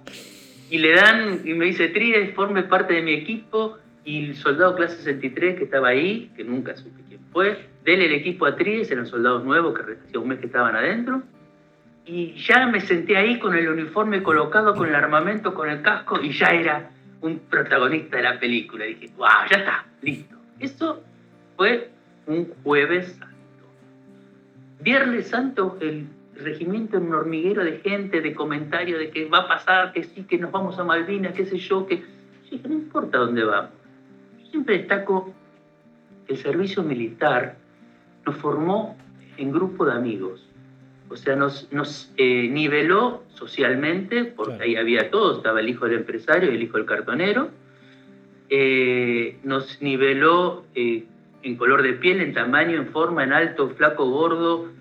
y 0.70 0.78
le 0.78 0.94
dan, 0.94 1.42
y 1.46 1.54
me 1.54 1.66
dice, 1.66 1.88
Tríes, 1.88 2.36
forme 2.36 2.64
parte 2.64 2.94
de 2.96 3.02
mi 3.02 3.14
equipo, 3.14 3.78
y 4.04 4.26
el 4.26 4.36
soldado 4.36 4.76
clase 4.76 4.98
63 4.98 5.58
que 5.58 5.64
estaba 5.64 5.88
ahí, 5.88 6.32
que 6.36 6.44
nunca 6.44 6.76
supe 6.76 7.02
fue, 7.36 7.68
dele 7.84 8.06
el 8.06 8.14
equipo 8.14 8.46
a 8.46 8.56
Tríes, 8.56 8.90
eran 8.90 9.08
soldados 9.08 9.44
nuevos 9.44 9.78
que 9.78 9.98
hacía 10.08 10.22
un 10.22 10.30
mes 10.30 10.40
que 10.40 10.46
estaban 10.46 10.74
adentro, 10.74 11.22
y 12.06 12.34
ya 12.36 12.66
me 12.68 12.80
senté 12.80 13.18
ahí 13.18 13.40
con 13.40 13.54
el 13.58 13.68
uniforme 13.68 14.24
colocado, 14.24 14.74
con 14.74 14.88
el 14.88 14.96
armamento, 14.96 15.54
con 15.54 15.70
el 15.70 15.82
casco, 15.82 16.22
y 16.22 16.32
ya 16.32 16.48
era 16.48 16.92
un 17.20 17.40
protagonista 17.40 18.16
de 18.16 18.24
la 18.24 18.40
película. 18.40 18.86
Dije, 18.86 19.10
wow, 19.18 19.28
ya 19.52 19.58
está, 19.58 19.86
listo. 20.02 20.38
Eso 20.62 21.04
fue 21.58 21.90
un 22.26 22.54
jueves 22.64 23.08
santo. 23.20 23.66
Viernes 24.80 25.28
santo, 25.28 25.78
el 25.82 26.08
regimiento 26.38 26.96
en 26.96 27.08
un 27.08 27.16
hormiguero 27.16 27.66
de 27.66 27.80
gente, 27.80 28.22
de 28.22 28.34
comentarios 28.34 28.98
de 28.98 29.10
que 29.10 29.26
va 29.26 29.40
a 29.40 29.48
pasar, 29.50 29.92
que 29.92 30.06
sí, 30.06 30.24
que 30.24 30.38
nos 30.38 30.54
vamos 30.54 30.80
a 30.80 30.86
Malvinas, 30.86 31.34
qué 31.34 31.46
sé 31.46 31.58
yo, 31.58 31.86
que 31.86 32.02
sí, 32.50 32.62
no 32.66 32.76
importa 32.76 33.18
dónde 33.18 33.44
vamos. 33.44 33.72
Yo 34.42 34.52
siempre 34.52 34.78
destaco 34.78 35.36
el 36.28 36.38
servicio 36.38 36.84
militar 36.84 37.58
nos 38.26 38.36
formó 38.38 38.98
en 39.38 39.52
grupo 39.52 39.86
de 39.86 39.94
amigos. 39.94 40.48
O 41.10 41.16
sea, 41.16 41.36
nos, 41.36 41.72
nos 41.72 42.12
eh, 42.18 42.48
niveló 42.50 43.24
socialmente, 43.30 44.26
porque 44.26 44.64
ahí 44.64 44.76
había 44.76 45.12
todo, 45.12 45.38
estaba 45.38 45.60
el 45.60 45.70
hijo 45.70 45.86
del 45.86 46.00
empresario 46.00 46.52
y 46.52 46.56
el 46.56 46.64
hijo 46.64 46.78
del 46.78 46.88
cartonero. 46.88 47.50
Eh, 48.50 49.38
nos 49.44 49.82
niveló 49.82 50.66
eh, 50.74 51.06
en 51.44 51.56
color 51.58 51.84
de 51.84 51.94
piel, 51.94 52.22
en 52.22 52.34
tamaño, 52.34 52.78
en 52.78 52.88
forma, 52.88 53.24
en 53.24 53.34
alto, 53.34 53.70
flaco, 53.70 54.10
gordo, 54.10 54.72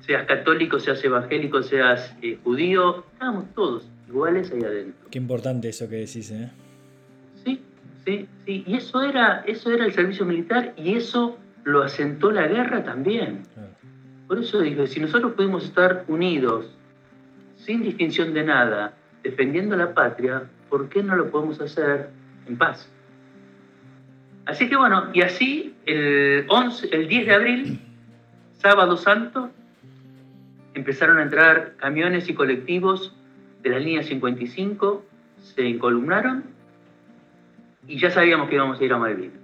seas 0.00 0.26
católico, 0.26 0.80
seas 0.80 1.04
evangélico, 1.04 1.62
seas 1.62 2.16
judío, 2.42 3.04
estábamos 3.12 3.52
todos 3.54 3.86
iguales 4.08 4.50
ahí 4.50 4.62
adentro. 4.62 5.08
Qué 5.10 5.18
importante 5.18 5.68
eso 5.68 5.88
que 5.88 5.96
decís, 5.96 6.30
¿eh? 6.30 6.50
Sí, 8.04 8.28
sí. 8.44 8.64
Y 8.66 8.76
eso 8.76 9.02
era, 9.02 9.44
eso 9.46 9.70
era 9.70 9.84
el 9.84 9.92
servicio 9.92 10.24
militar 10.24 10.74
y 10.76 10.94
eso 10.94 11.38
lo 11.64 11.82
asentó 11.82 12.30
la 12.30 12.46
guerra 12.46 12.82
también. 12.82 13.42
Por 14.26 14.38
eso 14.38 14.60
dije, 14.60 14.86
si 14.86 15.00
nosotros 15.00 15.32
podemos 15.32 15.64
estar 15.64 16.04
unidos, 16.08 16.66
sin 17.56 17.82
distinción 17.82 18.34
de 18.34 18.44
nada, 18.44 18.94
defendiendo 19.22 19.76
la 19.76 19.94
patria, 19.94 20.44
¿por 20.68 20.88
qué 20.88 21.02
no 21.02 21.14
lo 21.14 21.30
podemos 21.30 21.60
hacer 21.60 22.10
en 22.46 22.56
paz? 22.56 22.90
Así 24.46 24.68
que 24.68 24.76
bueno, 24.76 25.10
y 25.12 25.22
así 25.22 25.74
el, 25.86 26.46
11, 26.48 26.88
el 26.92 27.06
10 27.06 27.26
de 27.26 27.34
abril, 27.34 27.80
sábado 28.58 28.96
santo, 28.96 29.50
empezaron 30.74 31.18
a 31.18 31.22
entrar 31.22 31.74
camiones 31.76 32.28
y 32.28 32.34
colectivos 32.34 33.14
de 33.62 33.70
la 33.70 33.78
línea 33.78 34.02
55, 34.02 35.04
se 35.38 35.68
encolumnaron 35.68 36.44
y 37.86 37.98
ya 37.98 38.10
sabíamos 38.10 38.48
que 38.48 38.56
íbamos 38.56 38.80
a 38.80 38.84
ir 38.84 38.92
a 38.92 38.98
Malvinas. 38.98 39.40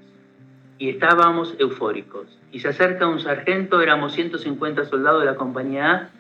Y 0.79 0.91
estábamos 0.91 1.57
eufóricos. 1.59 2.39
Y 2.53 2.61
se 2.61 2.69
acerca 2.69 3.07
un 3.07 3.21
sargento, 3.21 3.81
éramos 3.81 4.13
150 4.13 4.85
soldados 4.85 5.21
de 5.21 5.27
la 5.27 5.35
compañía 5.35 5.93
A, 5.93 6.11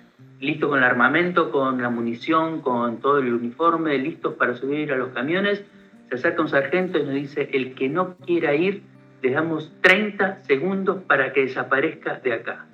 listos 0.41 0.69
con 0.69 0.79
el 0.79 0.85
armamento, 0.85 1.51
con 1.51 1.81
la 1.81 1.91
munición, 1.91 2.61
con 2.61 2.99
todo 2.99 3.19
el 3.19 3.33
uniforme, 3.33 3.97
listos 3.99 4.35
para 4.35 4.55
subir 4.55 4.93
a 4.93 4.97
los 4.97 5.11
camiones 5.11 5.65
se 6.09 6.15
acerca 6.15 6.43
un 6.43 6.49
sargento 6.49 6.99
y 6.99 7.05
nos 7.05 7.15
dice, 7.15 7.51
el 7.53 7.75
que 7.75 7.89
no 7.89 8.17
quiera 8.17 8.55
ir, 8.55 8.83
le 9.23 9.31
damos 9.31 9.73
30 9.83 10.45
segundos 10.45 11.03
para 11.05 11.33
que 11.33 11.43
desaparezca 11.43 12.21
de 12.21 12.33
acá. 12.33 12.67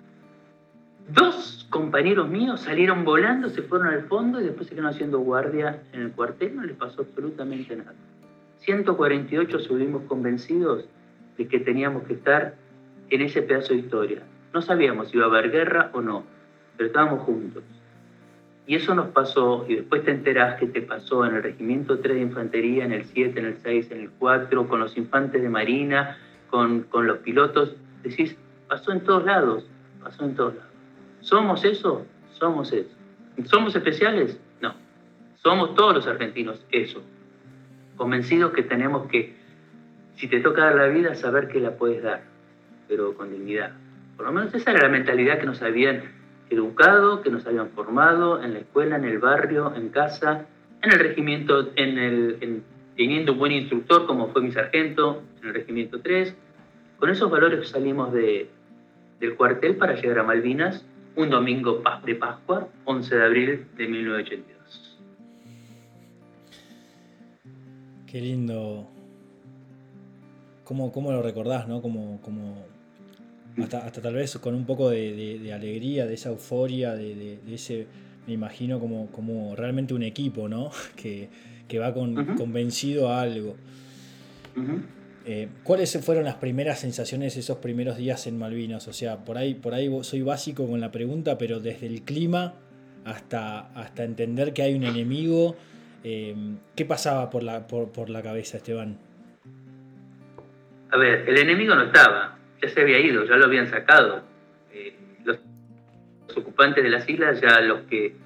Dos 1.08 1.66
compañeros 1.68 2.28
míos 2.28 2.60
salieron 2.60 3.04
volando, 3.04 3.48
se 3.48 3.62
fueron 3.62 3.88
al 3.88 4.04
fondo 4.04 4.40
y 4.40 4.44
después 4.44 4.68
se 4.68 4.74
quedaron 4.74 4.92
haciendo 4.92 5.18
guardia 5.18 5.82
en 5.92 6.02
el 6.02 6.12
cuartel, 6.12 6.54
no 6.54 6.62
les 6.62 6.76
pasó 6.76 7.02
absolutamente 7.02 7.76
nada. 7.76 7.94
148 8.64 9.59
subimos 9.61 10.02
convencidos 10.04 10.85
de 11.37 11.49
que 11.49 11.61
teníamos 11.61 12.04
que 12.04 12.14
estar 12.14 12.54
en 13.11 13.21
ese 13.21 13.42
pedazo 13.42 13.75
de 13.75 13.80
historia. 13.80 14.23
No 14.52 14.62
sabíamos 14.62 15.09
si 15.09 15.16
iba 15.16 15.26
a 15.26 15.28
haber 15.28 15.50
guerra 15.50 15.90
o 15.92 16.00
no, 16.00 16.25
pero 16.76 16.87
estábamos 16.87 17.21
juntos. 17.23 17.62
Y 18.66 18.76
eso 18.76 18.94
nos 18.94 19.09
pasó, 19.09 19.66
y 19.68 19.75
después 19.75 20.04
te 20.04 20.11
enterás 20.11 20.59
que 20.59 20.66
te 20.66 20.80
pasó 20.80 21.26
en 21.26 21.35
el 21.35 21.42
Regimiento 21.42 21.99
3 21.99 22.16
de 22.16 22.23
Infantería, 22.23 22.85
en 22.85 22.92
el 22.92 23.04
7, 23.04 23.38
en 23.38 23.47
el 23.47 23.56
6, 23.59 23.90
en 23.90 24.00
el 24.00 24.11
4, 24.11 24.68
con 24.68 24.80
los 24.80 24.97
infantes 24.97 25.42
de 25.42 25.50
Marina, 25.50 26.16
con, 26.49 26.85
con 26.85 27.06
los 27.06 27.18
pilotos. 27.18 27.76
Decís, 28.02 28.37
pasó 28.66 28.92
en 28.92 29.00
todos 29.00 29.25
lados, 29.25 29.66
pasó 30.02 30.25
en 30.25 30.35
todos 30.35 30.54
lados. 30.54 30.71
¿Somos 31.21 31.64
eso? 31.64 32.06
Somos 32.33 32.73
eso. 32.73 32.94
¿Somos 33.44 33.76
especiales? 33.76 34.40
No. 34.62 34.75
Somos 35.35 35.75
todos 35.75 35.97
los 35.97 36.06
argentinos 36.06 36.64
eso. 36.71 37.02
Convencidos 37.96 38.52
que 38.52 38.62
tenemos 38.62 39.08
que, 39.08 39.34
si 40.16 40.28
te 40.28 40.40
toca 40.40 40.64
dar 40.64 40.74
la 40.76 40.86
vida, 40.88 41.14
saber 41.14 41.48
que 41.48 41.60
la 41.60 41.76
puedes 41.76 42.02
dar, 42.02 42.22
pero 42.88 43.14
con 43.14 43.30
dignidad. 43.30 43.72
Por 44.16 44.26
lo 44.26 44.32
menos 44.32 44.54
esa 44.54 44.70
era 44.70 44.82
la 44.82 44.88
mentalidad 44.88 45.38
que 45.38 45.46
nos 45.46 45.62
habían 45.62 46.02
educado, 46.50 47.22
que 47.22 47.30
nos 47.30 47.46
habían 47.46 47.70
formado 47.70 48.42
en 48.42 48.54
la 48.54 48.60
escuela, 48.60 48.96
en 48.96 49.04
el 49.04 49.18
barrio, 49.18 49.74
en 49.74 49.88
casa, 49.88 50.46
en 50.82 50.92
el 50.92 50.98
regimiento, 50.98 51.68
teniendo 51.68 53.32
un 53.32 53.38
buen 53.38 53.52
instructor 53.52 54.06
como 54.06 54.28
fue 54.28 54.42
mi 54.42 54.52
sargento 54.52 55.22
en 55.40 55.48
el 55.48 55.54
regimiento 55.54 56.00
3. 56.00 56.36
Con 56.98 57.10
esos 57.10 57.30
valores 57.30 57.68
salimos 57.68 58.12
de, 58.12 58.48
del 59.20 59.34
cuartel 59.34 59.76
para 59.76 59.94
llegar 59.94 60.20
a 60.20 60.22
Malvinas 60.22 60.84
un 61.16 61.30
domingo 61.30 61.82
de 62.04 62.14
Pascua, 62.16 62.68
11 62.84 63.16
de 63.16 63.24
abril 63.24 63.66
de 63.76 63.86
1982. 63.86 64.53
Qué 68.14 68.21
lindo. 68.21 68.87
¿Cómo, 70.62 70.92
cómo 70.92 71.11
lo 71.11 71.21
recordás, 71.21 71.66
no? 71.66 71.83
Como, 71.83 72.21
como 72.21 72.64
hasta, 73.61 73.90
tal 73.90 74.14
vez 74.14 74.38
con 74.38 74.54
un 74.54 74.64
poco 74.64 74.88
de, 74.88 75.50
alegría, 75.52 76.06
de 76.06 76.14
esa 76.14 76.28
euforia, 76.28 76.94
de, 76.94 77.40
ese, 77.50 77.88
me 78.28 78.35
imagino 78.35 78.78
como, 78.78 79.09
como 79.09 79.56
realmente 79.56 79.94
un 79.94 80.04
equipo, 80.04 80.49
¿no? 80.49 80.71
Que, 80.97 81.28
va 81.76 81.92
convencido 81.92 83.09
a 83.09 83.21
algo. 83.21 83.56
Eh, 85.26 85.49
¿Cuáles 85.64 85.99
fueron 85.99 86.23
las 86.23 86.37
primeras 86.37 86.78
sensaciones 86.78 87.37
esos 87.37 87.59
primeros 87.59 87.97
días 87.97 88.28
en 88.28 88.38
Malvinas? 88.38 88.87
O 88.87 88.92
sea, 88.92 89.25
por 89.25 89.38
ahí, 89.38 89.54
por 89.54 89.75
ahí 89.75 89.90
soy 90.02 90.23
básico 90.23 90.68
con 90.68 90.80
la 90.80 90.92
pregunta, 90.92 91.37
pero 91.37 91.59
desde 91.59 91.88
el 91.88 92.02
clima 92.02 92.54
hasta, 93.04 93.73
hasta 93.73 94.04
entender 94.04 94.52
que 94.52 94.62
hay 94.62 94.75
un 94.75 94.85
enemigo, 94.85 95.56
eh, 96.04 96.37
¿qué 96.76 96.84
pasaba 96.84 97.30
por 97.30 97.42
la, 97.42 97.66
por, 97.66 97.90
por 97.90 98.11
la 98.11 98.23
cabeza, 98.23 98.58
Esteban? 98.58 98.99
A 100.90 100.96
ver, 100.96 101.28
el 101.28 101.38
enemigo 101.38 101.75
no 101.75 101.82
estaba 101.82 102.34
ya 102.64 102.68
se 102.70 102.80
había 102.80 102.99
ido, 103.00 103.25
ya 103.25 103.37
lo 103.37 103.46
habían 103.46 103.68
sacado. 103.68 104.23
Eh, 104.73 104.94
los, 105.25 105.38
ocupantes 106.37 106.82
de 106.82 106.90
las 106.90 107.08
islas, 107.08 107.40
ya 107.40 107.61
los 107.61 107.82
que 107.82 108.16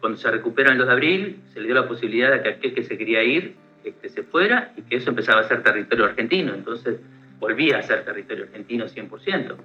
cuando 0.00 0.16
se 0.18 0.30
recuperan 0.30 0.78
2 0.78 0.86
de 0.86 0.92
abril, 0.92 1.40
se 1.52 1.60
le 1.60 1.66
dio 1.66 1.74
la 1.74 1.88
posibilidad 1.88 2.30
de 2.30 2.42
que 2.42 2.48
aquel 2.50 2.74
que 2.74 2.84
se 2.84 2.96
quería 2.96 3.22
ir 3.22 3.56
este, 3.84 4.08
se 4.08 4.22
fuera 4.22 4.72
y 4.76 4.82
que 4.82 4.96
eso 4.96 5.10
empezaba 5.10 5.40
a 5.40 5.48
ser 5.48 5.62
territorio 5.62 6.06
argentino. 6.06 6.54
Entonces 6.54 7.00
volvía 7.38 7.78
a 7.78 7.82
ser 7.82 8.04
territorio 8.04 8.44
argentino 8.44 8.86
100%. 8.86 9.56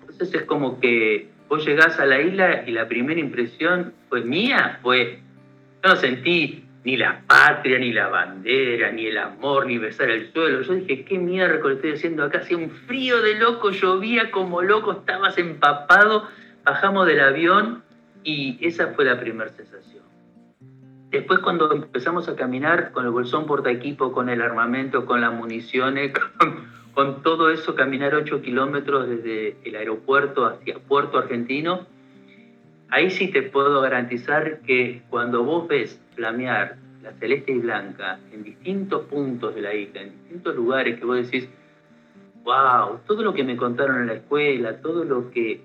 Entonces 0.00 0.34
es 0.34 0.42
como 0.42 0.80
que 0.80 1.28
vos 1.48 1.66
llegás 1.66 1.98
a 1.98 2.06
la 2.06 2.20
isla 2.20 2.64
y 2.66 2.72
la 2.72 2.86
primera 2.86 3.18
impresión 3.18 3.94
fue 4.08 4.22
mía, 4.22 4.78
fue, 4.82 5.20
yo 5.82 5.88
no 5.88 5.96
sentí 5.96 6.64
ni 6.84 6.96
la 6.96 7.22
patria, 7.26 7.78
ni 7.78 7.92
la 7.92 8.08
bandera, 8.08 8.90
ni 8.90 9.06
el 9.06 9.18
amor, 9.18 9.66
ni 9.66 9.78
besar 9.78 10.10
el 10.10 10.32
suelo. 10.32 10.62
Yo 10.62 10.74
dije, 10.74 11.04
¿qué 11.04 11.18
miércoles 11.18 11.76
estoy 11.76 11.92
haciendo 11.92 12.24
acá? 12.24 12.38
Hacía 12.38 12.56
un 12.56 12.70
frío 12.70 13.20
de 13.20 13.38
loco, 13.38 13.70
llovía 13.70 14.30
como 14.30 14.62
loco, 14.62 14.92
estabas 14.92 15.36
empapado. 15.38 16.26
Bajamos 16.64 17.06
del 17.06 17.20
avión 17.20 17.82
y 18.24 18.58
esa 18.66 18.88
fue 18.88 19.04
la 19.04 19.20
primera 19.20 19.50
sensación. 19.50 20.04
Después 21.10 21.40
cuando 21.40 21.72
empezamos 21.72 22.28
a 22.28 22.36
caminar 22.36 22.92
con 22.92 23.04
el 23.04 23.10
bolsón 23.10 23.46
porta 23.46 23.70
equipo, 23.70 24.12
con 24.12 24.28
el 24.28 24.40
armamento, 24.40 25.06
con 25.06 25.20
las 25.20 25.32
municiones, 25.32 26.12
con, 26.94 27.22
todo 27.22 27.50
eso, 27.50 27.74
caminar 27.74 28.14
8 28.14 28.40
kilómetros 28.42 29.08
desde 29.08 29.56
el 29.64 29.74
aeropuerto 29.74 30.46
hacia 30.46 30.78
Puerto 30.78 31.18
Argentino, 31.18 31.86
ahí 32.90 33.10
sí 33.10 33.28
te 33.28 33.42
puedo 33.42 33.80
garantizar 33.80 34.60
que 34.60 35.02
cuando 35.10 35.44
vos 35.44 35.68
ves 35.68 36.00
flamear 36.14 36.76
la 37.02 37.12
celeste 37.12 37.52
y 37.52 37.58
blanca 37.58 38.18
en 38.32 38.42
distintos 38.42 39.06
puntos 39.06 39.54
de 39.54 39.62
la 39.62 39.74
isla, 39.74 40.02
en 40.02 40.10
distintos 40.10 40.54
lugares 40.54 40.98
que 40.98 41.04
vos 41.04 41.16
decís, 41.16 41.48
wow, 42.44 43.00
todo 43.06 43.22
lo 43.22 43.32
que 43.32 43.44
me 43.44 43.56
contaron 43.56 44.00
en 44.00 44.06
la 44.08 44.14
escuela, 44.14 44.76
todo 44.78 45.04
lo 45.04 45.30
que, 45.30 45.62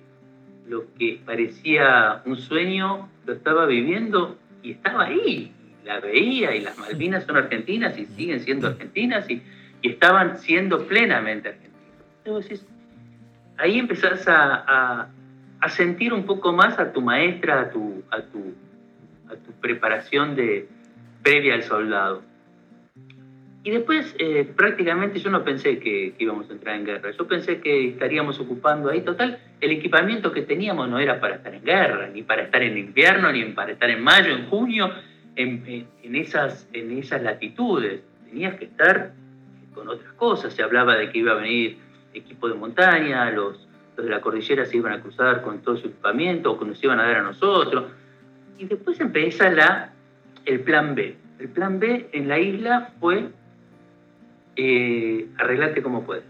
lo 0.67 0.85
que 0.97 1.19
parecía 1.25 2.21
un 2.25 2.37
sueño, 2.37 3.09
lo 3.25 3.33
estaba 3.33 3.65
viviendo 3.65 4.37
y 4.63 4.71
estaba 4.71 5.05
ahí, 5.05 5.51
la 5.83 5.99
veía 5.99 6.55
y 6.55 6.61
las 6.61 6.77
Malvinas 6.77 7.25
son 7.25 7.37
argentinas 7.37 7.97
y 7.97 8.05
siguen 8.05 8.39
siendo 8.39 8.67
argentinas 8.67 9.29
y, 9.29 9.41
y 9.81 9.89
estaban 9.89 10.37
siendo 10.39 10.87
plenamente 10.87 11.49
argentinas. 11.49 11.75
ahí 13.57 13.79
empezás 13.79 14.25
a, 14.27 15.09
sentir 15.69 16.13
un 16.13 16.25
poco 16.25 16.53
más 16.53 16.77
a 16.79 16.91
tu 16.93 17.01
maestra, 17.01 17.61
a 17.61 17.69
tu, 17.69 18.03
a 18.11 18.21
tu, 18.21 18.53
a 19.29 19.35
tu 19.35 19.51
preparación 19.61 20.35
de, 20.35 20.67
previa 21.25 21.55
al 21.55 21.63
soldado. 21.63 22.21
Y 23.63 23.71
después 23.71 24.15
eh, 24.19 24.47
prácticamente 24.55 25.19
yo 25.19 25.31
no 25.31 25.43
pensé 25.43 25.79
que, 25.79 26.13
íbamos 26.19 26.47
a 26.51 26.53
entrar 26.53 26.75
en 26.75 26.85
guerra, 26.85 27.09
yo 27.17 27.27
pensé 27.27 27.59
que 27.59 27.87
estaríamos 27.89 28.39
ocupando 28.39 28.91
ahí, 28.91 29.01
total, 29.01 29.39
el 29.59 29.71
equipamiento 29.71 30.31
que 30.31 30.43
teníamos 30.43 30.87
no 30.87 30.99
era 30.99 31.19
para 31.19 31.37
estar 31.37 31.55
en 31.55 31.63
guerra, 31.63 32.07
ni 32.13 32.21
para 32.21 32.43
estar 32.43 32.61
en 32.61 32.77
invierno, 32.77 33.31
ni 33.31 33.43
para 33.45 33.71
estar 33.71 33.89
en 33.89 34.03
mayo, 34.03 34.35
en 34.35 34.45
junio, 34.45 34.91
en, 35.35 35.89
esas, 36.15 36.69
en 36.73 36.95
esas 36.95 37.23
latitudes, 37.23 38.03
tenías 38.29 38.53
que 38.59 38.65
estar 38.65 39.13
con 39.73 39.89
otras 39.89 40.13
cosas, 40.13 40.53
se 40.53 40.61
hablaba 40.61 40.95
de 40.95 41.09
que 41.09 41.17
iba 41.17 41.31
a 41.31 41.35
venir 41.35 41.79
equipo 42.13 42.47
de 42.47 42.53
montaña, 42.53 43.31
los, 43.31 43.67
los 43.95 44.05
de 44.05 44.11
la 44.11 44.21
cordillera 44.21 44.65
se 44.65 44.77
iban 44.77 44.93
a 44.93 45.01
cruzar 45.01 45.41
con 45.41 45.59
todo 45.59 45.77
su 45.77 45.87
equipamiento, 45.87 46.51
o 46.51 46.59
que 46.59 46.65
nos 46.65 46.83
iban 46.83 46.99
a 46.99 47.03
dar 47.03 47.17
a 47.17 47.23
nosotros, 47.23 47.85
y 48.57 48.65
después 48.65 48.99
empieza 48.99 49.49
la, 49.51 49.93
el 50.45 50.61
plan 50.61 50.95
B. 50.95 51.15
El 51.39 51.49
plan 51.49 51.79
B 51.79 52.09
en 52.13 52.27
la 52.27 52.39
isla 52.39 52.93
fue 52.99 53.29
eh, 54.55 55.27
arreglarte 55.37 55.81
como 55.81 56.05
puedes. 56.05 56.23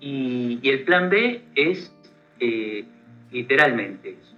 Y, 0.00 0.60
el 0.64 0.84
plan 0.84 1.08
B 1.08 1.42
es 1.54 1.92
eh, 2.40 2.84
literalmente 3.30 4.10
eso. 4.10 4.34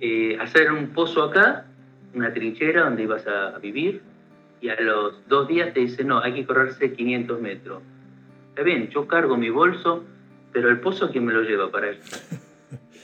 Eh, 0.00 0.36
hacer 0.40 0.72
un 0.72 0.88
pozo 0.88 1.22
acá, 1.22 1.66
una 2.14 2.32
trinchera 2.32 2.84
donde 2.84 3.04
ibas 3.04 3.26
a, 3.26 3.58
vivir, 3.58 4.02
y 4.60 4.68
a 4.68 4.80
los 4.80 5.26
dos 5.28 5.48
días 5.48 5.72
te 5.74 5.80
dicen, 5.80 6.08
no, 6.08 6.20
hay 6.20 6.34
que 6.34 6.46
correrse 6.46 6.92
500 6.92 7.40
metros. 7.40 7.82
Está 8.50 8.62
bien, 8.62 8.88
yo 8.90 9.06
cargo 9.06 9.36
mi 9.36 9.50
bolso, 9.50 10.04
pero 10.52 10.68
el 10.68 10.80
pozo, 10.80 11.10
¿quién 11.10 11.24
me 11.24 11.32
lo 11.32 11.42
lleva 11.42 11.70
para 11.70 11.88
allá? 11.88 12.00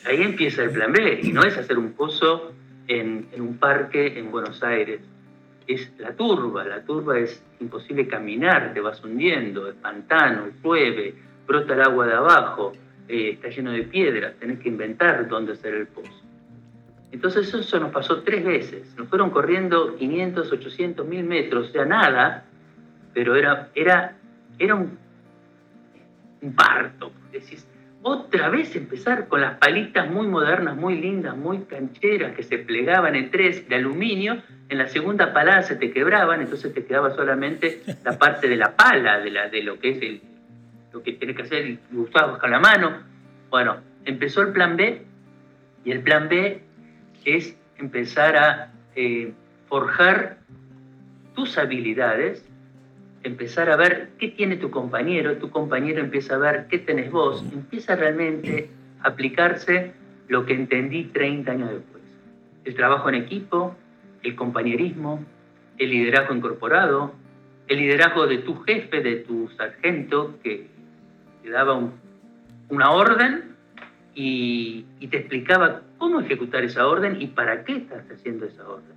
Ahí 0.06 0.22
empieza 0.22 0.62
el 0.62 0.70
plan 0.70 0.92
B, 0.92 1.20
y 1.22 1.32
no 1.32 1.42
es 1.42 1.56
hacer 1.56 1.78
un 1.78 1.92
pozo 1.92 2.52
en 2.86 3.28
un 3.38 3.58
parque 3.58 4.18
en 4.18 4.30
Buenos 4.30 4.62
Aires, 4.62 5.00
es 5.68 5.92
la 5.98 6.12
turba. 6.14 6.64
La 6.64 6.82
turba 6.82 7.18
es 7.18 7.40
imposible 7.60 8.08
caminar, 8.08 8.72
te 8.74 8.80
vas 8.80 9.02
hundiendo, 9.04 9.68
es 9.68 9.74
pantano, 9.76 10.48
llueve, 10.64 11.14
brota 11.46 11.74
el 11.74 11.82
agua 11.82 12.06
de 12.06 12.14
abajo, 12.14 12.72
eh, 13.06 13.30
está 13.34 13.48
lleno 13.48 13.70
de 13.70 13.82
piedras, 13.82 14.34
tenés 14.40 14.58
que 14.58 14.68
inventar 14.68 15.28
dónde 15.28 15.52
hacer 15.52 15.74
el 15.74 15.86
pozo. 15.86 16.10
Entonces 17.12 17.52
eso 17.54 17.80
nos 17.80 17.90
pasó 17.90 18.22
tres 18.22 18.44
veces. 18.44 18.94
Nos 18.96 19.08
fueron 19.08 19.30
corriendo 19.30 19.96
500, 19.96 20.52
800, 20.52 21.06
1000 21.06 21.24
metros, 21.24 21.68
o 21.68 21.72
sea, 21.72 21.84
nada, 21.84 22.44
pero 23.14 23.36
era, 23.36 23.70
era, 23.74 24.16
era 24.58 24.74
un, 24.74 24.98
un 26.42 26.54
parto. 26.54 27.12
Decís, 27.32 27.66
otra 28.02 28.48
vez 28.48 28.74
empezar 28.76 29.28
con 29.28 29.40
las 29.40 29.58
palitas 29.58 30.08
muy 30.10 30.26
modernas, 30.26 30.76
muy 30.76 31.00
lindas, 31.00 31.36
muy 31.36 31.62
cancheras, 31.62 32.34
que 32.34 32.42
se 32.42 32.58
plegaban 32.58 33.16
en 33.16 33.30
tres 33.30 33.68
de 33.68 33.74
aluminio, 33.74 34.42
en 34.68 34.78
la 34.78 34.88
segunda 34.88 35.32
palada 35.32 35.62
se 35.62 35.76
te 35.76 35.90
quebraban, 35.90 36.40
entonces 36.40 36.72
te 36.72 36.84
quedaba 36.84 37.14
solamente 37.14 37.82
la 38.04 38.18
parte 38.18 38.48
de 38.48 38.56
la 38.56 38.76
pala, 38.76 39.18
de, 39.18 39.30
la, 39.30 39.48
de 39.48 39.62
lo 39.62 39.78
que 39.78 39.90
es 39.90 40.02
el, 40.02 40.20
lo 40.92 41.02
que 41.02 41.12
tienes 41.14 41.36
que 41.36 41.42
hacer 41.42 41.68
y 41.68 41.78
usabas 41.96 42.38
con 42.38 42.50
la 42.50 42.60
mano. 42.60 43.02
Bueno, 43.50 43.78
empezó 44.04 44.42
el 44.42 44.52
plan 44.52 44.76
B, 44.76 45.02
y 45.84 45.90
el 45.90 46.02
plan 46.02 46.28
B 46.28 46.60
es 47.24 47.56
empezar 47.78 48.36
a 48.36 48.72
eh, 48.94 49.32
forjar 49.68 50.38
tus 51.34 51.56
habilidades 51.58 52.44
empezar 53.22 53.70
a 53.70 53.76
ver 53.76 54.10
qué 54.18 54.28
tiene 54.28 54.56
tu 54.56 54.70
compañero, 54.70 55.36
tu 55.38 55.50
compañero 55.50 56.00
empieza 56.00 56.36
a 56.36 56.38
ver 56.38 56.66
qué 56.68 56.78
tenés 56.78 57.10
vos, 57.10 57.44
empieza 57.52 57.96
realmente 57.96 58.70
a 59.02 59.08
aplicarse 59.08 59.92
lo 60.28 60.44
que 60.46 60.54
entendí 60.54 61.04
30 61.04 61.50
años 61.50 61.70
después. 61.70 62.02
El 62.64 62.74
trabajo 62.74 63.08
en 63.08 63.16
equipo, 63.16 63.74
el 64.22 64.36
compañerismo, 64.36 65.24
el 65.78 65.90
liderazgo 65.90 66.34
incorporado, 66.34 67.14
el 67.66 67.78
liderazgo 67.78 68.26
de 68.26 68.38
tu 68.38 68.56
jefe, 68.62 69.00
de 69.00 69.16
tu 69.16 69.48
sargento, 69.50 70.38
que 70.42 70.66
te 71.42 71.50
daba 71.50 71.80
una 72.68 72.90
orden 72.90 73.56
y, 74.14 74.84
y, 75.00 75.06
te 75.08 75.18
explicaba 75.18 75.82
cómo 75.98 76.20
ejecutar 76.20 76.64
esa 76.64 76.86
orden 76.86 77.20
y 77.20 77.28
para 77.28 77.64
qué 77.64 77.76
estás 77.76 78.04
haciendo 78.10 78.46
esa 78.46 78.68
orden. 78.68 78.96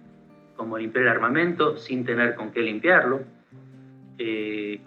Como 0.56 0.78
limpiar 0.78 1.04
el 1.04 1.12
armamento 1.12 1.78
sin 1.78 2.06
tener 2.06 2.36
con 2.36 2.52
qué 2.52 2.62
limpiarlo, 2.62 3.22
eh, 4.24 4.82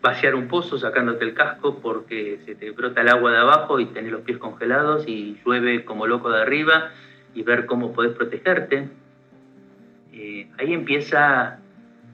vaciar 0.00 0.34
un 0.34 0.48
pozo 0.48 0.78
sacándote 0.78 1.24
el 1.24 1.34
casco 1.34 1.78
porque 1.80 2.40
se 2.46 2.54
te 2.54 2.70
brota 2.70 3.02
el 3.02 3.08
agua 3.08 3.30
de 3.30 3.38
abajo 3.38 3.78
y 3.78 3.86
tenés 3.86 4.12
los 4.12 4.22
pies 4.22 4.38
congelados 4.38 5.06
y 5.06 5.38
llueve 5.44 5.84
como 5.84 6.06
loco 6.06 6.30
de 6.30 6.40
arriba 6.40 6.90
y 7.34 7.42
ver 7.42 7.66
cómo 7.66 7.92
podés 7.92 8.12
protegerte. 8.12 8.88
Eh, 10.12 10.48
ahí 10.58 10.72
empieza 10.72 11.58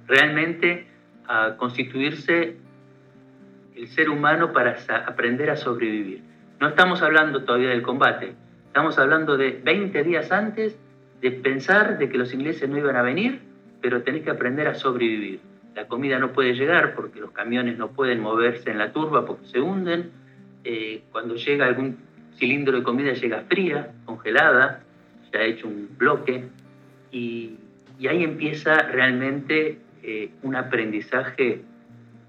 realmente 0.07 0.87
a 1.29 1.57
constituirse 1.57 2.57
el 3.77 3.89
ser 3.89 4.11
humano 4.11 4.53
para 4.53 4.77
aprender 5.07 5.51
a 5.51 5.57
sobrevivir. 5.57 6.23
No 6.61 6.69
estamos 6.69 7.03
hablando 7.03 7.45
todavía 7.45 7.69
del 7.69 7.83
combate, 7.83 8.35
estamos 8.67 8.99
hablando 8.99 9.37
de 9.37 9.61
20 9.63 10.03
días 10.03 10.33
antes 10.33 10.77
de 11.21 11.31
pensar 11.31 11.99
de 11.99 12.09
que 12.09 12.19
los 12.19 12.35
ingleses 12.35 12.69
no 12.69 12.79
iban 12.79 12.97
a 12.97 13.03
venir, 13.03 13.43
pero 13.81 14.03
tenés 14.03 14.25
que 14.25 14.31
aprender 14.31 14.67
a 14.67 14.75
sobrevivir 14.75 15.41
la 15.79 15.87
comida 15.87 16.19
no 16.19 16.33
puede 16.33 16.55
llegar 16.55 16.97
porque 16.97 17.21
los 17.21 17.31
camiones 17.31 17.79
no 17.79 17.93
pueden 17.93 18.19
moverse 18.19 18.69
en 18.69 18.79
la 18.79 18.93
turba 18.93 19.25
porque 19.25 19.47
se 19.47 19.61
hunden. 19.61 20.11
Eh, 20.65 21.03
cuando 21.13 21.37
llega 21.37 21.67
algún 21.67 21.99
cilindro 22.37 22.77
de 22.77 22.83
comida 22.83 23.13
llega 23.13 23.43
fría, 23.43 23.93
congelada, 24.05 24.83
ya 25.33 25.39
ha 25.39 25.45
hecho 25.45 25.69
un 25.69 25.89
bloque 25.97 26.47
y, 27.13 27.55
ahí 28.09 28.25
empieza 28.25 28.75
realmente 28.83 29.79
eh, 30.03 30.31
un 30.43 30.57
aprendizaje 30.57 31.63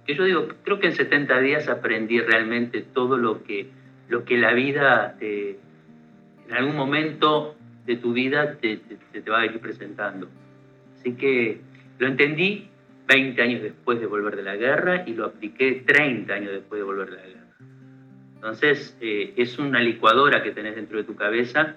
que 0.05 0.15
yo 0.15 0.25
digo, 0.25 0.47
creo 0.63 0.79
que 0.79 0.87
en 0.87 0.93
70 0.93 1.39
días 1.39 1.69
aprendí 1.69 2.19
realmente 2.21 2.81
todo 2.81 3.17
lo 3.17 3.43
que, 3.43 3.67
lo 4.09 4.25
que 4.25 4.37
la 4.37 4.53
vida 4.53 5.15
en 5.19 5.57
algún 6.51 6.75
momento 6.75 7.55
de 7.87 7.95
tu 7.95 8.13
vida 8.13 8.57
te, 8.61 8.77
te 8.77 9.29
va 9.29 9.41
a 9.41 9.45
ir 9.45 9.59
presentando. 9.59 10.27
Así 10.99 11.13
que 11.13 11.61
lo 11.97 12.07
entendí 12.07 12.69
20 13.09 13.41
años 13.41 13.63
después 13.63 13.99
de 13.99 14.05
volver 14.05 14.35
de 14.35 14.43
la 14.43 14.55
guerra 14.55 15.03
y 15.07 15.15
lo 15.15 15.25
apliqué 15.25 15.83
30 15.85 16.31
años 16.31 16.51
después 16.51 16.79
de 16.79 16.85
volver 16.85 17.09
de 17.09 17.15
la 17.15 17.23
guerra. 17.23 17.39
Entonces, 18.35 18.95
eh, 19.01 19.33
es 19.35 19.57
una 19.57 19.81
licuadora 19.81 20.43
que 20.43 20.51
tenés 20.51 20.75
dentro 20.75 20.99
de 20.99 21.03
tu 21.03 21.15
cabeza 21.15 21.75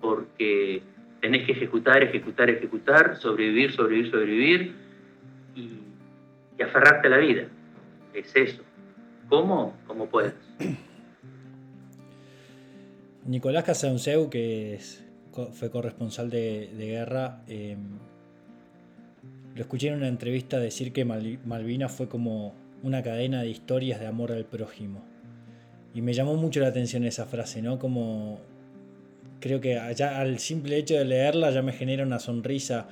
porque 0.00 0.82
tenés 1.20 1.44
que 1.44 1.52
ejecutar, 1.52 2.02
ejecutar, 2.02 2.48
ejecutar, 2.48 3.16
sobrevivir, 3.18 3.72
sobrevivir, 3.72 4.10
sobrevivir 4.10 4.74
y, 5.54 5.78
aferrarte 6.62 7.08
a 7.08 7.10
la 7.10 7.18
vida. 7.18 7.48
Es 8.14 8.34
eso. 8.34 8.62
¿Cómo? 9.28 9.76
Como 9.86 10.06
puedas. 10.06 10.34
Nicolás 13.26 13.64
Casaunceu, 13.64 14.30
que 14.30 14.78
fue 15.52 15.70
corresponsal 15.70 16.30
de, 16.30 16.70
guerra, 16.76 17.42
eh, 17.48 17.76
lo 19.54 19.60
escuché 19.60 19.88
en 19.88 19.94
una 19.94 20.08
entrevista 20.08 20.58
decir 20.58 20.92
que 20.92 21.04
Malvinas 21.04 21.92
fue 21.92 22.08
como 22.08 22.54
una 22.82 23.02
cadena 23.02 23.42
de 23.42 23.50
historias 23.50 24.00
de 24.00 24.06
amor 24.06 24.32
al 24.32 24.44
prójimo. 24.44 25.04
Y 25.94 26.00
me 26.00 26.14
llamó 26.14 26.36
mucho 26.36 26.60
la 26.60 26.68
atención 26.68 27.04
esa 27.04 27.26
frase, 27.26 27.60
¿no? 27.60 27.78
Como 27.78 28.40
creo 29.40 29.60
que 29.60 29.78
al 29.78 30.38
simple 30.38 30.78
hecho 30.78 30.94
de 30.94 31.04
leerla 31.04 31.50
ya 31.50 31.62
me 31.62 31.72
genera 31.72 32.04
una 32.04 32.18
sonrisa 32.18 32.88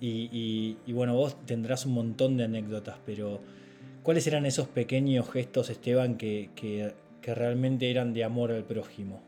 y, 0.00 0.76
bueno, 0.88 1.14
vos 1.14 1.36
tendrás 1.46 1.86
un 1.86 1.92
montón 1.92 2.36
de 2.38 2.44
anécdotas, 2.44 2.96
pero 3.04 3.40
¿cuáles 4.02 4.26
eran 4.26 4.46
esos 4.46 4.66
pequeños 4.66 5.30
gestos, 5.30 5.68
Esteban, 5.70 6.16
que, 6.16 6.50
que, 6.56 6.94
que 7.20 7.34
realmente 7.34 7.90
eran 7.90 8.14
de 8.14 8.24
amor 8.24 8.50
al 8.50 8.64
prójimo? 8.64 9.22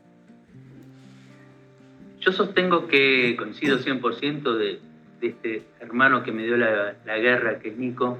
Yo 2.19 2.31
sostengo 2.31 2.87
que 2.87 3.35
coincido 3.37 3.77
100% 3.77 4.57
de, 4.57 4.79
de 5.23 5.29
este 5.29 5.63
hermano 5.79 6.21
que 6.21 6.33
me 6.33 6.43
dio 6.43 6.57
la, 6.57 7.17
guerra, 7.17 7.59
que 7.59 7.69
es 7.69 7.77
Nico, 7.77 8.17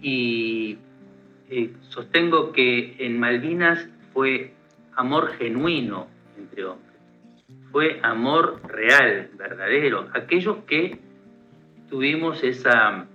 y 0.00 0.76
eh, 1.48 1.70
sostengo 1.90 2.50
que 2.50 2.96
en 2.98 3.20
Malvinas 3.20 3.88
fue 4.12 4.52
amor 4.96 5.30
genuino 5.34 6.08
entre 6.36 6.64
hombres, 6.64 6.96
fue 7.70 8.00
amor 8.02 8.60
real, 8.66 9.30
verdadero, 9.38 10.08
aquellos 10.12 10.58
que 10.66 10.98
tuvimos 11.88 12.42
esa, 12.42 13.06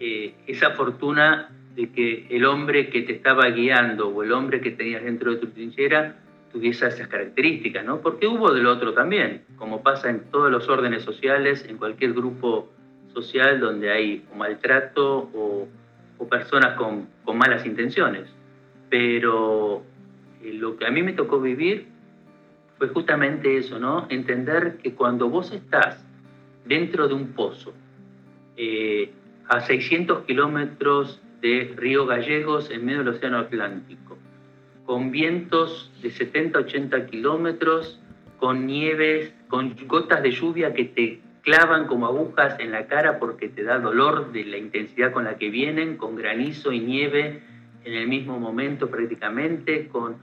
eh, 0.00 0.34
esa 0.48 0.70
fortuna 0.70 1.50
de 1.76 1.90
que 1.90 2.26
el 2.30 2.44
hombre 2.46 2.90
que 2.90 3.02
te 3.02 3.12
estaba 3.12 3.48
guiando 3.50 4.08
o 4.08 4.24
el 4.24 4.32
hombre 4.32 4.60
que 4.60 4.72
tenías 4.72 5.04
dentro 5.04 5.34
de 5.34 5.36
tu 5.36 5.46
trinchera 5.50 6.16
tuviese 6.52 6.86
esas 6.86 7.08
características, 7.08 7.84
¿no? 7.84 8.00
Porque 8.00 8.26
hubo 8.26 8.52
del 8.52 8.66
otro 8.66 8.94
también, 8.94 9.42
como 9.56 9.82
pasa 9.82 10.10
en 10.10 10.30
todos 10.30 10.50
los 10.50 10.68
órdenes 10.68 11.02
sociales, 11.02 11.64
en 11.68 11.76
cualquier 11.76 12.12
grupo 12.12 12.68
social 13.12 13.60
donde 13.60 13.90
hay 13.90 14.24
maltrato 14.36 15.30
o, 15.34 15.68
personas 16.28 16.74
con, 16.74 17.08
malas 17.34 17.64
intenciones. 17.64 18.28
pero 18.90 19.82
eh, 20.42 20.52
lo 20.54 20.76
que 20.76 20.86
a 20.86 20.90
mí 20.90 21.02
me 21.02 21.12
tocó 21.12 21.40
vivir 21.40 21.86
fue 22.78 22.88
justamente 22.88 23.56
eso, 23.56 23.78
¿no? 23.78 24.06
Entender 24.08 24.78
que 24.78 24.94
cuando 24.94 25.28
vos 25.28 25.52
estás 25.52 26.04
dentro 26.64 27.08
de 27.08 27.14
un 27.14 27.32
pozo, 27.32 27.74
eh, 28.56 29.10
a 29.48 29.60
600 29.60 30.24
kilómetros 30.24 31.20
de 31.40 31.74
Río 31.76 32.06
Gallegos 32.06 32.70
en 32.70 32.84
medio 32.84 32.98
del 32.98 33.08
Océano 33.08 33.38
Atlántico, 33.38 34.07
con 34.88 35.10
vientos 35.10 35.92
de 36.00 36.08
70-80 36.10 37.10
kilómetros, 37.10 38.00
con 38.38 38.66
nieves, 38.66 39.34
con 39.48 39.76
gotas 39.86 40.22
de 40.22 40.30
lluvia 40.30 40.72
que 40.72 40.86
te 40.86 41.20
clavan 41.42 41.86
como 41.86 42.06
agujas 42.06 42.58
en 42.58 42.70
la 42.70 42.86
cara 42.86 43.18
porque 43.18 43.50
te 43.50 43.64
da 43.64 43.80
dolor 43.80 44.32
de 44.32 44.46
la 44.46 44.56
intensidad 44.56 45.12
con 45.12 45.24
la 45.24 45.36
que 45.36 45.50
vienen, 45.50 45.98
con 45.98 46.16
granizo 46.16 46.72
y 46.72 46.80
nieve 46.80 47.42
en 47.84 47.92
el 47.92 48.08
mismo 48.08 48.40
momento 48.40 48.88
prácticamente, 48.88 49.88
con, 49.88 50.16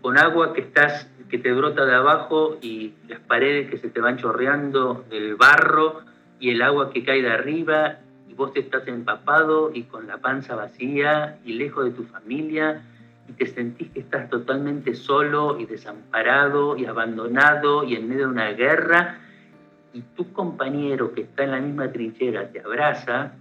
con 0.00 0.16
agua 0.16 0.54
que, 0.54 0.60
estás, 0.60 1.10
que 1.28 1.38
te 1.38 1.52
brota 1.52 1.84
de 1.84 1.96
abajo 1.96 2.58
y 2.62 2.92
las 3.08 3.18
paredes 3.18 3.68
que 3.68 3.78
se 3.78 3.88
te 3.88 4.00
van 4.00 4.18
chorreando 4.18 5.04
del 5.10 5.34
barro 5.34 6.02
y 6.38 6.50
el 6.50 6.62
agua 6.62 6.92
que 6.92 7.02
cae 7.02 7.20
de 7.20 7.32
arriba 7.32 7.98
y 8.28 8.34
vos 8.34 8.52
te 8.52 8.60
estás 8.60 8.86
empapado 8.86 9.72
y 9.74 9.82
con 9.82 10.06
la 10.06 10.18
panza 10.18 10.54
vacía 10.54 11.40
y 11.44 11.54
lejos 11.54 11.86
de 11.86 11.90
tu 11.90 12.04
familia 12.04 12.84
y 13.28 13.32
te 13.32 13.46
sentís 13.46 13.90
que 13.90 14.00
estás 14.00 14.28
totalmente 14.28 14.94
solo 14.94 15.58
y 15.58 15.66
desamparado 15.66 16.76
y 16.76 16.86
abandonado 16.86 17.84
y 17.84 17.96
en 17.96 18.08
medio 18.08 18.26
de 18.26 18.32
una 18.32 18.50
guerra 18.52 19.18
y 19.92 20.00
tu 20.16 20.32
compañero 20.32 21.14
que 21.14 21.22
está 21.22 21.44
en 21.44 21.50
la 21.52 21.60
misma 21.60 21.90
trinchera 21.90 22.50
te 22.50 22.60
abraza 22.60 23.32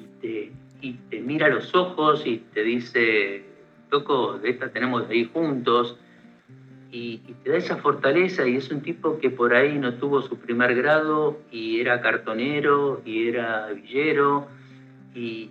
y 0.00 0.20
te, 0.20 0.52
y 0.80 0.92
te 1.10 1.20
mira 1.20 1.46
a 1.46 1.50
los 1.50 1.74
ojos 1.74 2.26
y 2.26 2.38
te 2.38 2.62
dice, 2.62 3.44
loco, 3.90 4.38
de 4.38 4.50
esta 4.50 4.70
tenemos 4.70 5.08
ahí 5.08 5.28
juntos, 5.32 5.98
y, 6.90 7.18
te 7.44 7.50
da 7.50 7.56
esa 7.56 7.76
fortaleza 7.76 8.46
y 8.46 8.56
es 8.56 8.70
un 8.70 8.80
tipo 8.80 9.18
que 9.18 9.30
por 9.30 9.54
ahí 9.54 9.78
no 9.78 9.94
tuvo 9.94 10.22
su 10.22 10.38
primer 10.38 10.74
grado 10.74 11.38
y 11.50 11.80
era 11.80 12.00
cartonero 12.00 13.02
y 13.04 13.28
era 13.28 13.68
villero 13.68 14.48
y 15.14 15.50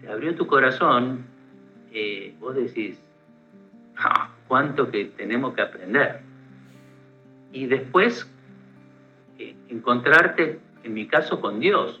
te 0.00 0.08
abrió 0.08 0.34
tu 0.34 0.46
corazón, 0.46 1.26
vos 2.40 2.54
decís, 2.54 2.98
ah, 3.96 4.30
cuánto 4.46 4.90
que 4.90 5.06
tenemos 5.06 5.54
que 5.54 5.62
aprender. 5.62 6.20
Y 7.52 7.66
después 7.66 8.30
eh, 9.38 9.54
encontrarte, 9.68 10.58
en 10.84 10.94
mi 10.94 11.06
caso, 11.06 11.40
con 11.40 11.60
Dios, 11.60 12.00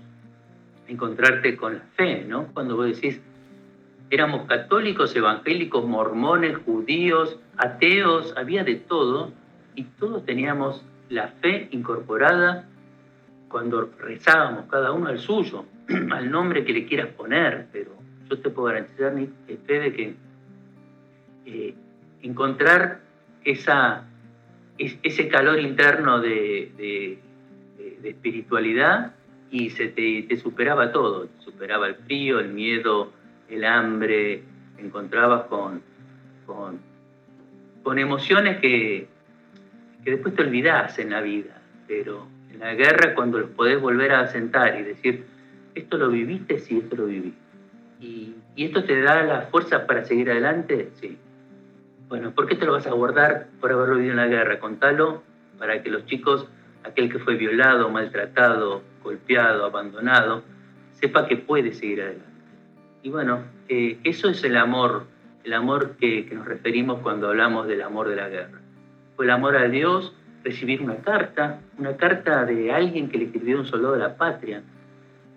encontrarte 0.86 1.56
con 1.56 1.74
la 1.74 1.84
fe, 1.96 2.24
¿no? 2.24 2.48
Cuando 2.48 2.76
vos 2.76 2.86
decís, 2.86 3.20
éramos 4.10 4.46
católicos, 4.46 5.14
evangélicos, 5.14 5.84
mormones, 5.84 6.56
judíos, 6.58 7.38
ateos, 7.56 8.34
había 8.36 8.64
de 8.64 8.76
todo, 8.76 9.32
y 9.74 9.84
todos 9.84 10.24
teníamos 10.24 10.84
la 11.08 11.28
fe 11.28 11.68
incorporada 11.70 12.68
cuando 13.48 13.90
rezábamos 13.98 14.66
cada 14.70 14.92
uno 14.92 15.08
al 15.08 15.18
suyo, 15.18 15.64
al 16.10 16.30
nombre 16.30 16.64
que 16.64 16.72
le 16.72 16.86
quieras 16.86 17.08
poner, 17.08 17.66
pero 17.72 17.97
yo 18.28 18.38
te 18.38 18.50
puedo 18.50 18.68
garantizar, 18.68 19.14
mi 19.14 19.28
fe, 19.66 19.80
de 19.80 19.92
que 19.92 20.14
eh, 21.46 21.74
encontrar 22.22 23.00
esa, 23.44 24.04
ese 24.76 25.28
calor 25.28 25.58
interno 25.60 26.20
de, 26.20 27.18
espiritualidad 28.02 29.12
y 29.50 29.70
se 29.70 29.88
te, 29.88 30.36
superaba 30.36 30.92
todo, 30.92 31.26
te 31.26 31.42
superaba 31.42 31.88
el 31.88 31.94
frío, 31.96 32.38
el 32.38 32.50
miedo, 32.50 33.12
el 33.48 33.64
hambre, 33.64 34.42
te 34.76 34.82
encontrabas 34.82 35.46
con, 35.46 35.82
con, 36.46 36.78
emociones 37.98 38.58
que, 38.60 39.08
que 40.04 40.10
después 40.10 40.34
te 40.34 40.42
olvidás 40.42 40.98
en 40.98 41.10
la 41.10 41.22
vida, 41.22 41.62
pero 41.86 42.26
en 42.52 42.58
la 42.58 42.74
guerra 42.74 43.14
cuando 43.14 43.38
los 43.38 43.50
podés 43.50 43.80
volver 43.80 44.12
a 44.12 44.26
sentar 44.26 44.78
y 44.78 44.82
decir, 44.82 45.24
esto 45.74 45.96
lo 45.96 46.10
viviste, 46.10 46.58
sí, 46.58 46.78
esto 46.78 46.96
lo 46.96 47.06
viví. 47.06 47.32
Y, 48.00 48.34
esto 48.56 48.84
te 48.84 49.00
da 49.00 49.22
la 49.22 49.42
fuerza 49.42 49.86
para 49.86 50.04
seguir 50.04 50.30
adelante, 50.30 50.90
sí. 50.94 51.16
Bueno, 52.08 52.32
¿por 52.32 52.46
qué 52.46 52.54
te 52.54 52.66
lo 52.66 52.72
vas 52.72 52.86
a 52.86 52.92
guardar 52.92 53.48
por 53.60 53.70
haberlo 53.70 53.96
vivido 53.96 54.12
en 54.12 54.16
la 54.16 54.26
guerra? 54.26 54.58
Contalo 54.58 55.22
para 55.58 55.82
que 55.82 55.90
los 55.90 56.06
chicos, 56.06 56.48
aquel 56.84 57.10
que 57.10 57.18
fue 57.18 57.36
violado, 57.36 57.88
maltratado, 57.90 58.82
golpeado, 59.02 59.64
abandonado, 59.64 60.42
sepa 60.92 61.26
que 61.26 61.36
puede 61.36 61.72
seguir 61.72 62.02
adelante. 62.02 62.28
Y 63.02 63.10
bueno, 63.10 63.44
eh, 63.68 63.98
eso 64.04 64.28
es 64.28 64.42
el 64.44 64.56
amor, 64.56 65.06
el 65.44 65.52
amor 65.52 65.96
que, 65.96 66.28
nos 66.32 66.46
referimos 66.46 67.00
cuando 67.00 67.28
hablamos 67.28 67.66
del 67.66 67.82
amor 67.82 68.08
de 68.08 68.16
la 68.16 68.28
guerra. 68.28 68.60
Fue 69.16 69.24
el 69.24 69.30
amor 69.30 69.56
a 69.56 69.68
Dios, 69.68 70.14
recibir 70.42 70.82
una 70.82 70.96
carta, 70.96 71.60
una 71.78 71.96
carta 71.96 72.44
de 72.44 72.72
alguien 72.72 73.08
que 73.08 73.18
le 73.18 73.24
escribió 73.26 73.58
un 73.58 73.66
soldado 73.66 73.94
de 73.94 74.00
la 74.00 74.16
patria, 74.16 74.62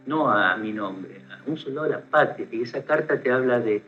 no 0.05 0.31
a 0.31 0.55
mi 0.57 0.71
nombre, 0.71 1.20
un 1.45 1.57
soldado 1.57 1.87
de 1.87 1.93
la 1.93 2.01
patria, 2.01 2.47
y 2.51 2.61
esa 2.61 2.83
carta 2.83 3.19
te 3.21 3.31
habla 3.31 3.59
de, 3.59 3.81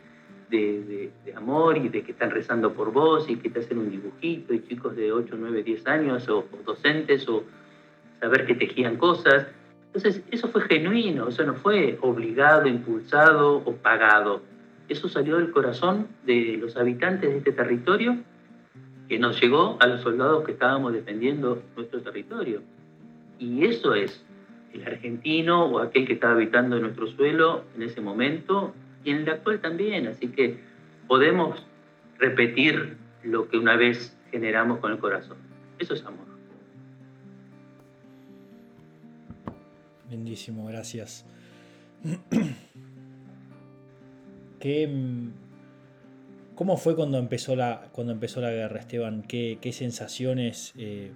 de, 0.50 1.10
de, 1.24 1.34
amor 1.34 1.76
y 1.78 1.88
de 1.88 2.02
que 2.02 2.12
están 2.12 2.30
rezando 2.30 2.72
por 2.72 2.92
vos 2.92 3.28
y 3.28 3.36
que 3.36 3.50
te 3.50 3.60
hacen 3.60 3.78
un 3.78 3.90
dibujito 3.90 4.54
y 4.54 4.62
chicos 4.62 4.96
de 4.96 5.12
8, 5.12 5.34
9, 5.38 5.62
10 5.62 5.86
años 5.86 6.28
o, 6.28 6.38
o 6.38 6.62
docentes 6.64 7.28
o 7.28 7.44
saber 8.20 8.46
que 8.46 8.54
tejían 8.54 8.96
cosas 8.96 9.46
entonces, 9.94 10.24
eso 10.32 10.48
fue 10.48 10.62
genuino, 10.62 11.28
eso 11.28 11.44
no 11.44 11.54
fue 11.54 11.98
obligado, 12.00 12.66
impulsado 12.66 13.58
o 13.58 13.76
pagado. 13.76 14.42
Eso 14.88 15.08
salió 15.08 15.36
del 15.36 15.52
corazón 15.52 16.08
de 16.26 16.58
los 16.60 16.76
habitantes 16.76 17.30
de 17.30 17.38
este 17.38 17.52
territorio 17.52 18.16
que 19.08 19.20
nos 19.20 19.40
llegó 19.40 19.76
a 19.78 19.86
los 19.86 20.00
soldados 20.00 20.44
que 20.44 20.50
estábamos 20.50 20.94
defendiendo 20.94 21.62
nuestro 21.76 22.00
territorio. 22.00 22.60
Y 23.38 23.66
eso 23.66 23.94
es 23.94 24.24
el 24.74 24.84
argentino 24.86 25.66
o 25.66 25.78
aquel 25.78 26.06
que 26.06 26.14
estaba 26.14 26.34
habitando 26.34 26.78
nuestro 26.78 27.06
suelo 27.06 27.64
en 27.76 27.82
ese 27.82 28.00
momento 28.00 28.74
y 29.04 29.10
en 29.10 29.18
el 29.18 29.28
actual 29.28 29.60
también. 29.60 30.06
Así 30.06 30.28
que 30.28 30.58
podemos 31.06 31.66
repetir 32.18 32.96
lo 33.22 33.48
que 33.48 33.58
una 33.58 33.76
vez 33.76 34.16
generamos 34.30 34.78
con 34.78 34.92
el 34.92 34.98
corazón. 34.98 35.38
Eso 35.78 35.94
es 35.94 36.04
amor. 36.04 36.26
Lindísimo, 40.10 40.66
gracias. 40.66 41.26
¿Qué, 44.60 44.86
mm, 44.86 45.32
¿Cómo 46.54 46.76
fue 46.76 46.94
cuando 46.94 47.18
empezó 47.18 47.56
la, 47.56 47.88
cuando 47.92 48.12
empezó 48.12 48.40
la 48.40 48.50
guerra, 48.50 48.78
Esteban? 48.78 49.22
¿Qué, 49.22 49.58
qué 49.60 49.72
sensaciones, 49.72 50.72
eh, 50.78 51.10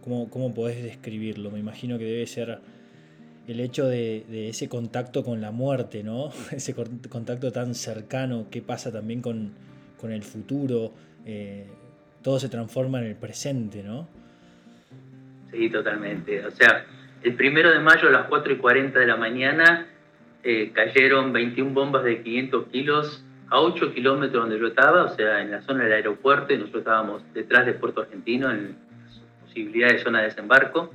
cómo, 0.00 0.30
cómo, 0.30 0.54
podés 0.54 0.82
describirlo? 0.82 1.50
Me 1.50 1.58
imagino 1.58 1.98
que 1.98 2.04
debe 2.04 2.26
ser 2.26 2.60
el 3.48 3.60
hecho 3.60 3.86
de, 3.86 4.48
ese 4.48 4.68
contacto 4.68 5.24
con 5.24 5.40
la 5.40 5.50
muerte, 5.50 6.02
¿no? 6.02 6.30
Ese 6.52 6.74
contacto 6.74 7.50
tan 7.52 7.74
cercano, 7.74 8.46
qué 8.50 8.62
pasa 8.62 8.92
también 8.92 9.22
con, 9.22 9.52
el 10.02 10.22
futuro, 10.22 10.92
eh, 11.26 11.66
todo 12.22 12.38
se 12.38 12.48
transforma 12.48 13.00
en 13.00 13.06
el 13.06 13.16
presente, 13.16 13.82
¿no? 13.82 14.08
Sí, 15.50 15.68
totalmente. 15.68 16.44
O 16.46 16.50
sea, 16.50 16.86
el 17.22 17.34
primero 17.34 17.70
de 17.70 17.80
mayo 17.80 18.08
a 18.08 18.12
las 18.12 18.26
4 18.28 18.52
y 18.52 18.56
40 18.56 18.98
de 18.98 19.06
la 19.06 19.16
mañana 19.16 19.86
eh, 20.42 20.70
cayeron 20.72 21.32
21 21.32 21.72
bombas 21.72 22.04
de 22.04 22.22
500 22.22 22.68
kilos 22.68 23.24
a 23.50 23.60
8 23.60 23.92
kilómetros 23.92 24.44
donde 24.44 24.58
yo 24.58 24.68
estaba, 24.68 25.04
o 25.04 25.14
sea, 25.14 25.42
en 25.42 25.50
la 25.50 25.60
zona 25.62 25.84
del 25.84 25.92
aeropuerto, 25.92 26.54
y 26.54 26.58
nosotros 26.58 26.82
estábamos 26.82 27.22
detrás 27.34 27.66
de 27.66 27.74
Puerto 27.74 28.00
Argentino 28.02 28.50
en 28.50 28.76
posibilidad 29.42 29.88
de 29.88 29.98
zona 29.98 30.20
de 30.20 30.26
desembarco. 30.26 30.92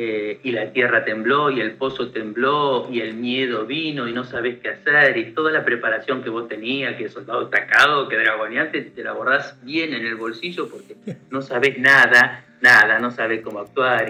Eh, 0.00 0.38
y 0.44 0.52
la 0.52 0.72
tierra 0.72 1.04
tembló 1.04 1.50
y 1.50 1.60
el 1.60 1.72
pozo 1.72 2.12
tembló 2.12 2.88
y 2.88 3.00
el 3.00 3.14
miedo 3.14 3.66
vino 3.66 4.06
y 4.06 4.12
no 4.12 4.22
sabés 4.22 4.60
qué 4.60 4.68
hacer 4.68 5.16
y 5.16 5.32
toda 5.32 5.50
la 5.50 5.64
preparación 5.64 6.22
que 6.22 6.30
vos 6.30 6.46
tenías, 6.46 6.94
que 6.94 7.08
soldado 7.08 7.46
atacado, 7.46 8.08
que 8.08 8.16
dragoneante, 8.16 8.80
te 8.80 9.02
la 9.02 9.10
guardás 9.10 9.58
bien 9.64 9.94
en 9.94 10.06
el 10.06 10.14
bolsillo 10.14 10.68
porque 10.68 10.94
no 11.30 11.42
sabés 11.42 11.80
nada, 11.80 12.44
nada, 12.60 13.00
no 13.00 13.10
sabés 13.10 13.42
cómo 13.42 13.58
actuar 13.58 14.08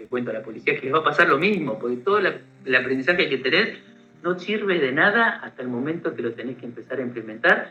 y 0.00 0.06
cuento 0.06 0.32
a 0.32 0.34
la 0.34 0.42
policía 0.42 0.74
que 0.74 0.86
les 0.86 0.92
va 0.92 0.98
a 0.98 1.04
pasar 1.04 1.28
lo 1.28 1.38
mismo, 1.38 1.78
porque 1.78 1.98
todo 1.98 2.18
el 2.18 2.74
aprendizaje 2.74 3.28
que 3.28 3.38
tenés 3.38 3.78
no 4.24 4.40
sirve 4.40 4.80
de 4.80 4.90
nada 4.90 5.38
hasta 5.40 5.62
el 5.62 5.68
momento 5.68 6.16
que 6.16 6.22
lo 6.22 6.32
tenés 6.32 6.56
que 6.56 6.66
empezar 6.66 6.98
a 6.98 7.02
implementar 7.02 7.70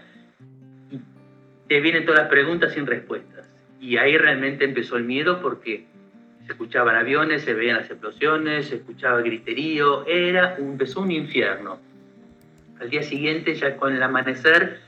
y 0.90 1.02
te 1.68 1.82
vienen 1.82 2.06
todas 2.06 2.22
las 2.22 2.30
preguntas 2.30 2.72
sin 2.72 2.88
respuestas. 2.88 3.46
Y 3.82 3.98
ahí 3.98 4.18
realmente 4.18 4.64
empezó 4.64 4.96
el 4.96 5.04
miedo 5.04 5.42
porque 5.42 5.86
se 6.50 6.54
escuchaban 6.54 6.96
aviones, 6.96 7.44
se 7.44 7.54
veían 7.54 7.78
las 7.78 7.92
explosiones, 7.92 8.70
se 8.70 8.78
escuchaba 8.78 9.22
griterío, 9.22 10.04
era, 10.08 10.56
empezó 10.58 11.02
un 11.02 11.12
infierno. 11.12 11.78
Al 12.80 12.90
día 12.90 13.04
siguiente, 13.04 13.54
ya 13.54 13.78
con 13.78 13.96
el 13.96 14.02
amanecer, 14.02 14.80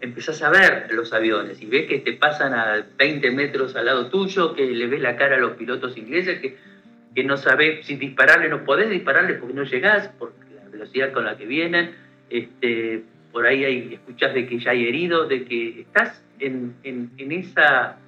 empezás 0.00 0.42
a 0.42 0.48
ver 0.48 0.90
los 0.94 1.12
aviones 1.12 1.60
y 1.60 1.66
ves 1.66 1.88
que 1.88 1.98
te 1.98 2.14
pasan 2.14 2.54
a 2.54 2.86
20 2.96 3.32
metros 3.32 3.76
al 3.76 3.84
lado 3.84 4.06
tuyo, 4.06 4.54
que 4.54 4.64
le 4.64 4.86
ves 4.86 5.02
la 5.02 5.16
cara 5.16 5.36
a 5.36 5.40
los 5.40 5.58
pilotos 5.58 5.94
ingleses, 5.98 6.40
que 6.40 7.24
no 7.24 7.36
sabés 7.36 7.84
si 7.84 7.96
dispararle, 7.96 8.48
no 8.48 8.64
podés 8.64 8.88
dispararle 8.88 9.34
porque 9.34 9.52
no 9.52 9.64
llegás, 9.64 10.08
por 10.08 10.32
la 10.54 10.70
velocidad 10.70 11.12
con 11.12 11.26
la 11.26 11.36
que 11.36 11.44
vienen. 11.44 11.96
Este, 12.30 13.02
por 13.30 13.46
ahí 13.46 13.62
hay, 13.62 13.92
escuchas 13.92 14.32
de 14.32 14.46
que 14.46 14.58
ya 14.58 14.70
hay 14.70 14.88
heridos, 14.88 15.28
de 15.28 15.44
que 15.44 15.82
estás 15.82 16.24
en, 16.38 16.76
en, 16.82 17.30
esa, 17.30 17.98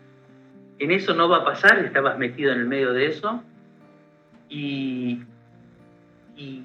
en 0.83 0.91
eso 0.91 1.15
no 1.15 1.29
va 1.29 1.39
a 1.39 1.45
pasar, 1.45 1.79
estabas 1.85 2.19
metido 2.19 2.53
en 2.53 2.59
el 2.59 2.67
medio 2.67 2.93
de 2.93 3.07
eso. 3.07 3.43
Y, 4.49 5.23
y, 6.37 6.63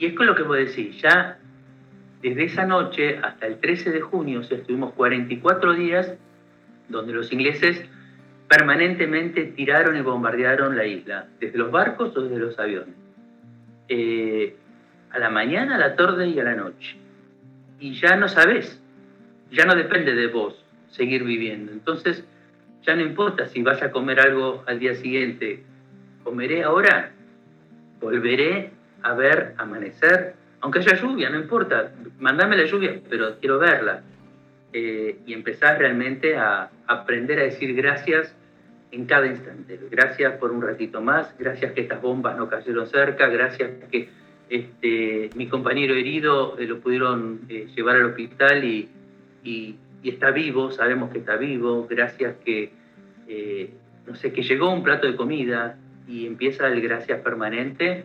es 0.00 0.14
con 0.14 0.26
lo 0.26 0.34
que 0.34 0.42
puedo 0.42 0.60
decir, 0.60 0.90
ya 0.92 1.38
desde 2.20 2.44
esa 2.44 2.66
noche 2.66 3.18
hasta 3.18 3.46
el 3.46 3.60
13 3.60 3.90
de 3.90 4.00
junio, 4.00 4.40
estuvimos 4.40 4.92
44 4.94 5.74
días 5.74 6.14
donde 6.88 7.12
los 7.12 7.32
ingleses 7.32 7.88
permanentemente 8.48 9.44
tiraron 9.44 9.96
y 9.96 10.00
bombardearon 10.00 10.76
la 10.76 10.84
isla, 10.84 11.28
desde 11.38 11.56
los 11.58 11.70
barcos 11.70 12.16
o 12.16 12.22
desde 12.22 12.38
los 12.38 12.58
aviones. 12.58 12.96
Eh, 13.88 14.56
a 15.10 15.20
la 15.20 15.30
mañana, 15.30 15.76
a 15.76 15.78
la 15.78 15.94
tarde 15.94 16.26
y 16.26 16.40
a 16.40 16.44
la 16.44 16.56
noche. 16.56 16.96
Y 17.78 17.94
ya 17.94 18.16
no 18.16 18.26
sabes, 18.26 18.82
ya 19.52 19.64
no 19.64 19.76
depende 19.76 20.14
de 20.16 20.26
vos 20.26 20.56
seguir 20.90 21.22
viviendo. 21.22 21.70
Entonces, 21.70 22.24
ya 22.82 22.96
no 22.96 23.02
importa 23.02 23.48
si 23.48 23.62
vas 23.62 23.82
a 23.82 23.90
comer 23.90 24.20
algo 24.20 24.62
al 24.66 24.78
día 24.78 24.94
siguiente, 24.94 25.62
comeré 26.24 26.62
ahora, 26.62 27.12
volveré 28.00 28.70
a 29.02 29.14
ver 29.14 29.54
amanecer 29.58 30.34
aunque 30.62 30.78
haya 30.78 30.94
lluvia, 30.94 31.28
no 31.28 31.38
importa, 31.38 31.92
mandame 32.20 32.56
la 32.56 32.64
lluvia, 32.64 33.00
pero 33.10 33.38
quiero 33.40 33.58
verla. 33.58 34.02
Eh, 34.72 35.18
y 35.26 35.34
empezar 35.34 35.78
realmente 35.78 36.36
a 36.36 36.70
aprender 36.86 37.38
a 37.40 37.42
decir 37.42 37.74
gracias 37.74 38.34
en 38.90 39.04
cada 39.04 39.26
instante. 39.26 39.78
Gracias 39.90 40.34
por 40.38 40.50
un 40.52 40.62
ratito 40.62 41.02
más, 41.02 41.34
gracias 41.36 41.72
que 41.72 41.82
estas 41.82 42.00
bombas 42.00 42.38
no 42.38 42.48
cayeron 42.48 42.86
cerca, 42.86 43.26
gracias 43.26 43.70
que 43.90 44.08
este, 44.48 45.30
mi 45.34 45.48
compañero 45.48 45.94
herido 45.94 46.56
eh, 46.58 46.66
lo 46.66 46.78
pudieron 46.78 47.40
eh, 47.48 47.66
llevar 47.74 47.96
al 47.96 48.04
hospital 48.06 48.64
y, 48.64 48.88
está 50.10 50.30
vivo, 50.30 50.70
sabemos 50.70 51.10
que 51.10 51.18
está 51.18 51.36
vivo, 51.36 51.86
gracias 51.88 52.36
que, 52.44 52.72
no 54.06 54.14
sé, 54.16 54.32
que 54.32 54.42
llegó 54.42 54.72
un 54.72 54.82
plato 54.82 55.06
de 55.06 55.16
comida 55.16 55.76
y 56.08 56.26
empieza 56.26 56.66
el 56.66 56.80
gracias 56.80 57.20
permanente 57.20 58.04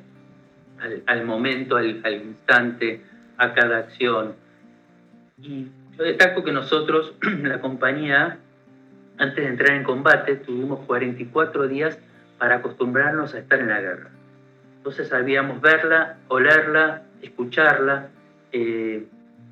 al, 1.05 1.25
momento, 1.25 1.75
al, 1.75 2.13
instante, 2.13 3.01
a 3.37 3.53
cada 3.53 3.79
acción. 3.79 4.35
Y 5.41 5.67
yo 5.97 6.03
destaco 6.03 6.43
que 6.43 6.51
nosotros, 6.51 7.15
la 7.43 7.59
compañía, 7.59 8.39
antes 9.17 9.43
de 9.43 9.47
entrar 9.47 9.75
en 9.75 9.83
combate, 9.83 10.35
tuvimos 10.35 10.85
44 10.85 11.67
días 11.67 11.99
para 12.37 12.57
acostumbrarnos 12.57 13.33
a 13.33 13.39
estar 13.39 13.59
en 13.59 13.69
la 13.69 13.81
guerra. 13.81 14.09
Entonces 14.77 15.07
sabíamos 15.07 15.59
verla, 15.59 16.17
olerla, 16.27 17.03
escucharla. 17.21 18.09
Eh, 18.51 19.07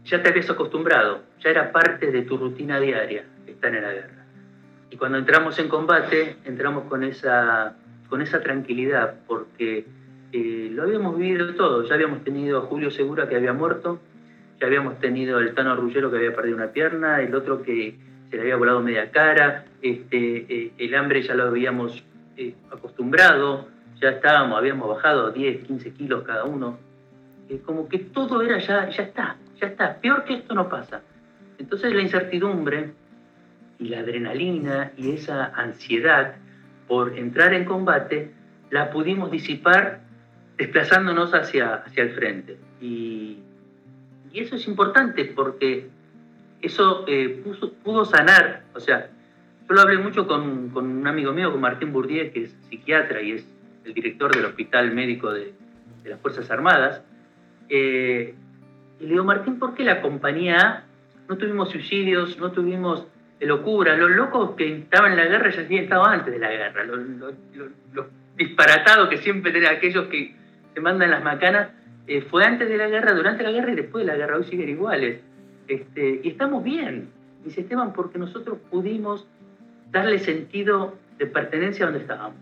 ya 0.06 0.22
te 0.22 0.30
habías 0.30 0.50
acostumbrado, 0.50 1.24
ya 1.40 1.50
era 1.50 1.72
parte 1.72 2.12
de 2.12 2.22
tu 2.24 2.38
rutina 2.38 2.80
diaria 2.80 3.26
estar 3.48 3.74
en 3.74 3.84
la 3.84 3.92
guerra. 3.92 4.26
Y 4.90 4.98
cuando 4.98 5.18
entramos 5.18 5.58
en 5.60 5.68
combate, 5.68 6.38
entramos 6.46 6.86
con 6.86 7.04
esa, 7.04 7.76
con 8.10 8.22
esa 8.22 8.42
tranquilidad, 8.42 9.16
porque 9.28 9.86
eh, 10.32 10.70
lo 10.72 10.84
habíamos 10.84 11.18
vivido 11.18 11.54
todo. 11.56 11.84
Ya 11.84 11.96
habíamos 11.96 12.24
tenido 12.24 12.60
a 12.60 12.62
Julio 12.62 12.92
Segura 12.92 13.28
que 13.28 13.36
había 13.36 13.54
muerto, 13.54 14.00
ya 14.60 14.68
habíamos 14.68 15.00
tenido 15.00 15.38
al 15.38 15.54
Tano 15.54 15.76
Rullero 15.76 16.10
que 16.12 16.18
había 16.18 16.36
perdido 16.36 16.58
una 16.58 16.72
pierna, 16.72 17.22
el 17.22 17.34
otro 17.36 17.62
que 17.62 17.98
se 18.30 18.36
le 18.36 18.42
había 18.44 18.56
volado 18.56 18.82
media 18.82 19.12
cara, 19.12 19.66
este, 19.82 20.46
eh, 20.50 20.72
el 20.78 20.96
hambre 20.96 21.22
ya 21.22 21.36
lo 21.36 21.44
habíamos 21.44 22.04
eh, 22.38 22.56
acostumbrado, 22.72 23.68
ya 24.02 24.10
estábamos, 24.10 24.58
habíamos 24.58 24.90
bajado 24.90 25.32
10, 25.32 25.66
15 25.68 25.94
kilos 25.94 26.24
cada 26.24 26.44
uno. 26.46 26.78
como 27.66 27.88
que 27.88 28.00
todo 28.00 28.42
era 28.42 28.60
ya, 28.60 28.90
ya 28.90 29.04
está, 29.04 29.38
ya 29.60 29.68
está. 29.68 29.96
Peor 30.02 30.24
que 30.24 30.36
esto 30.36 30.54
no 30.54 30.68
pasa. 30.68 31.02
Entonces 31.58 31.94
la 31.94 32.02
incertidumbre 32.02 32.92
y 33.80 33.90
la 33.90 34.00
adrenalina 34.00 34.92
y 34.98 35.12
esa 35.12 35.46
ansiedad 35.46 36.36
por 36.88 37.18
entrar 37.18 37.54
en 37.54 37.66
combate 37.66 38.32
la 38.70 38.90
pudimos 38.90 39.32
disipar 39.32 40.02
desplazándonos 40.58 41.34
hacia, 41.34 41.76
hacia 41.76 42.04
el 42.04 42.12
frente. 42.12 42.58
Y, 42.82 43.40
eso 44.34 44.58
es 44.58 44.68
importante 44.68 45.24
porque 45.34 45.88
eso 46.62 47.06
eh, 47.08 47.42
pudo 47.86 48.04
sanar, 48.04 48.64
o 48.74 48.82
sea, 48.82 49.10
yo 49.66 49.74
lo 49.74 49.80
hablé 49.80 49.98
mucho 49.98 50.28
con, 50.28 50.72
con, 50.72 50.86
un 50.88 51.08
amigo 51.08 51.32
mío, 51.32 51.54
con 51.54 51.62
Martín 51.62 51.94
Bourdieu, 51.94 52.34
que 52.34 52.44
es 52.44 52.56
psiquiatra 52.70 53.22
y 53.22 53.32
es 53.32 53.48
el 53.86 53.94
director 53.94 54.36
del 54.36 54.44
Hospital 54.44 54.94
Médico 54.94 55.32
de, 55.32 55.54
de 56.04 56.10
las 56.10 56.20
Fuerzas 56.20 56.52
Armadas. 56.52 57.02
Eh, 57.70 58.36
y 59.00 59.04
le 59.04 59.10
digo, 59.10 59.24
Martín, 59.24 59.58
¿por 59.58 59.74
qué 59.74 59.86
la 59.86 60.02
compañía 60.02 60.84
no 61.28 61.38
tuvimos 61.38 61.70
suicidios, 61.70 62.38
no 62.40 62.52
tuvimos 62.52 63.08
locura? 63.40 63.96
Los 63.96 64.12
locos 64.12 64.52
que 64.56 64.78
estaban 64.78 65.12
en 65.12 65.18
la 65.18 65.26
guerra 65.26 65.50
ya 65.50 65.62
habían 65.62 65.84
estado 65.84 66.06
antes 66.06 66.34
de 66.34 66.40
la 66.40 66.50
guerra. 66.50 66.84
Los, 66.84 68.06
disparatados 68.38 69.08
que 69.08 69.18
siempre 69.20 69.52
tienen 69.54 69.72
aquellos 69.72 70.08
que 70.08 70.36
se 70.74 70.82
mandan 70.82 71.10
las 71.10 71.24
macanas, 71.24 71.70
eh, 72.06 72.22
fue 72.22 72.44
antes 72.44 72.68
de 72.68 72.78
la 72.78 72.90
guerra, 72.90 73.14
durante 73.14 73.44
la 73.44 73.52
guerra 73.52 73.72
y 73.72 73.76
después 73.76 74.06
de 74.06 74.12
la 74.12 74.18
guerra, 74.18 74.36
hoy 74.36 74.44
siguen 74.44 74.68
iguales. 74.68 75.22
Este, 75.70 76.20
y 76.22 76.28
estamos 76.28 76.62
bien, 76.62 77.08
dice 77.46 77.62
Esteban, 77.62 77.94
porque 77.94 78.20
nosotros 78.20 78.58
pudimos 78.70 79.26
darle 79.90 80.20
sentido 80.20 80.96
de 81.18 81.28
pertenencia 81.28 81.86
a 81.86 81.88
donde 81.88 82.02
estábamos. 82.02 82.38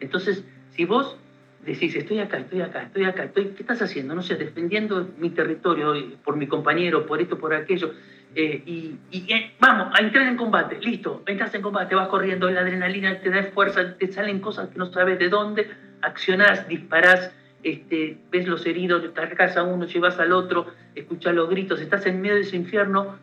Entonces, 0.00 0.44
si 0.70 0.86
vos 0.86 1.18
decís, 1.64 1.94
estoy 1.94 2.20
acá, 2.20 2.38
estoy 2.38 2.62
acá, 2.62 2.82
estoy 2.84 3.04
acá, 3.04 3.24
estoy, 3.24 3.48
¿qué 3.48 3.62
estás 3.62 3.82
haciendo? 3.82 4.14
No 4.14 4.22
sé, 4.22 4.36
defendiendo 4.36 5.08
mi 5.18 5.30
territorio 5.30 5.94
por 6.24 6.36
mi 6.36 6.46
compañero, 6.46 7.06
por 7.06 7.20
esto, 7.20 7.38
por 7.38 7.54
aquello. 7.54 7.92
Eh, 8.34 8.62
y, 8.64 8.98
eh, 9.12 9.54
vamos, 9.58 9.92
a 9.92 10.02
entrar 10.02 10.26
en 10.26 10.36
combate, 10.36 10.78
listo, 10.80 11.22
entras 11.26 11.54
en 11.54 11.62
combate, 11.62 11.94
vas 11.94 12.08
corriendo, 12.08 12.48
la 12.50 12.60
adrenalina 12.60 13.20
te 13.20 13.30
da 13.30 13.42
fuerza, 13.44 13.96
te 13.96 14.10
salen 14.12 14.40
cosas 14.40 14.68
que 14.68 14.78
no 14.78 14.86
sabes 14.92 15.18
de 15.18 15.28
dónde, 15.28 15.68
accionás, 16.00 16.68
disparás, 16.68 17.32
este, 17.62 18.16
ves 18.30 18.46
los 18.46 18.64
heridos, 18.66 19.02
cargas 19.14 19.56
a 19.56 19.64
uno, 19.64 19.84
llevas 19.84 20.18
al 20.18 20.32
otro, 20.32 20.66
escuchas 20.94 21.34
los 21.34 21.50
gritos, 21.50 21.80
estás 21.80 22.06
en 22.06 22.20
medio 22.22 22.36
de 22.36 22.42
ese 22.42 22.56
infierno 22.56 23.18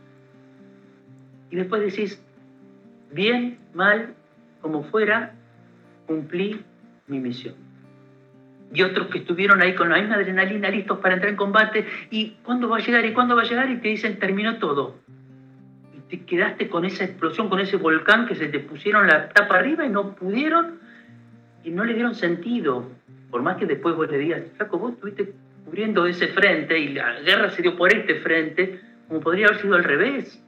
y 1.49 1.55
después 1.55 1.81
decís, 1.81 2.21
bien, 3.11 3.57
mal, 3.73 4.13
como 4.61 4.83
fuera, 4.83 5.33
cumplí 6.05 6.61
mi 7.07 7.19
misión. 7.19 7.66
Y 8.73 8.81
otros 8.83 9.07
que 9.07 9.19
estuvieron 9.19 9.61
ahí 9.61 9.75
con 9.75 9.89
la 9.89 9.97
misma 9.97 10.15
adrenalina, 10.15 10.69
listos 10.69 10.99
para 10.99 11.15
entrar 11.15 11.31
en 11.31 11.37
combate, 11.37 11.85
y 12.11 12.31
cuándo 12.43 12.69
va 12.69 12.77
a 12.77 12.81
llegar, 12.81 13.05
y 13.05 13.13
cuándo 13.13 13.35
va 13.35 13.43
a 13.43 13.45
llegar, 13.45 13.69
y 13.69 13.77
te 13.77 13.87
dicen, 13.87 14.19
terminó 14.19 14.57
todo. 14.57 14.95
Y 15.95 15.99
te 16.09 16.25
quedaste 16.25 16.67
con 16.67 16.85
esa 16.85 17.05
explosión, 17.05 17.49
con 17.49 17.59
ese 17.59 17.77
volcán 17.77 18.27
que 18.27 18.35
se 18.35 18.47
te 18.47 18.59
pusieron 18.59 19.07
la 19.07 19.29
tapa 19.29 19.57
arriba 19.57 19.85
y 19.85 19.89
no 19.89 20.15
pudieron 20.15 20.79
y 21.67 21.71
no 21.71 21.83
le 21.83 21.93
dieron 21.93 22.15
sentido. 22.15 22.89
Por 23.29 23.41
más 23.41 23.57
que 23.57 23.65
después 23.65 23.95
vos 23.95 24.09
le 24.09 24.17
digas, 24.17 24.41
Flaco, 24.55 24.79
vos 24.79 24.93
estuviste 24.93 25.33
cubriendo 25.65 26.05
ese 26.07 26.29
frente 26.29 26.79
y 26.79 26.93
la 26.93 27.19
guerra 27.19 27.49
se 27.49 27.61
dio 27.61 27.75
por 27.75 27.93
este 27.93 28.21
frente, 28.21 28.79
como 29.07 29.19
podría 29.19 29.47
haber 29.47 29.61
sido 29.61 29.75
al 29.75 29.83
revés. 29.83 30.41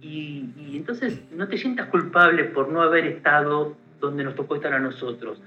Y, 0.00 0.50
entonces 0.74 1.22
no 1.30 1.46
te 1.46 1.56
sientas 1.56 1.86
culpable 1.88 2.44
por 2.44 2.68
no 2.68 2.82
haber 2.82 3.06
estado 3.06 3.76
donde 4.00 4.24
nos 4.24 4.34
tocó 4.34 4.56
estar 4.56 4.72
a 4.74 4.80
nosotros. 4.80 5.40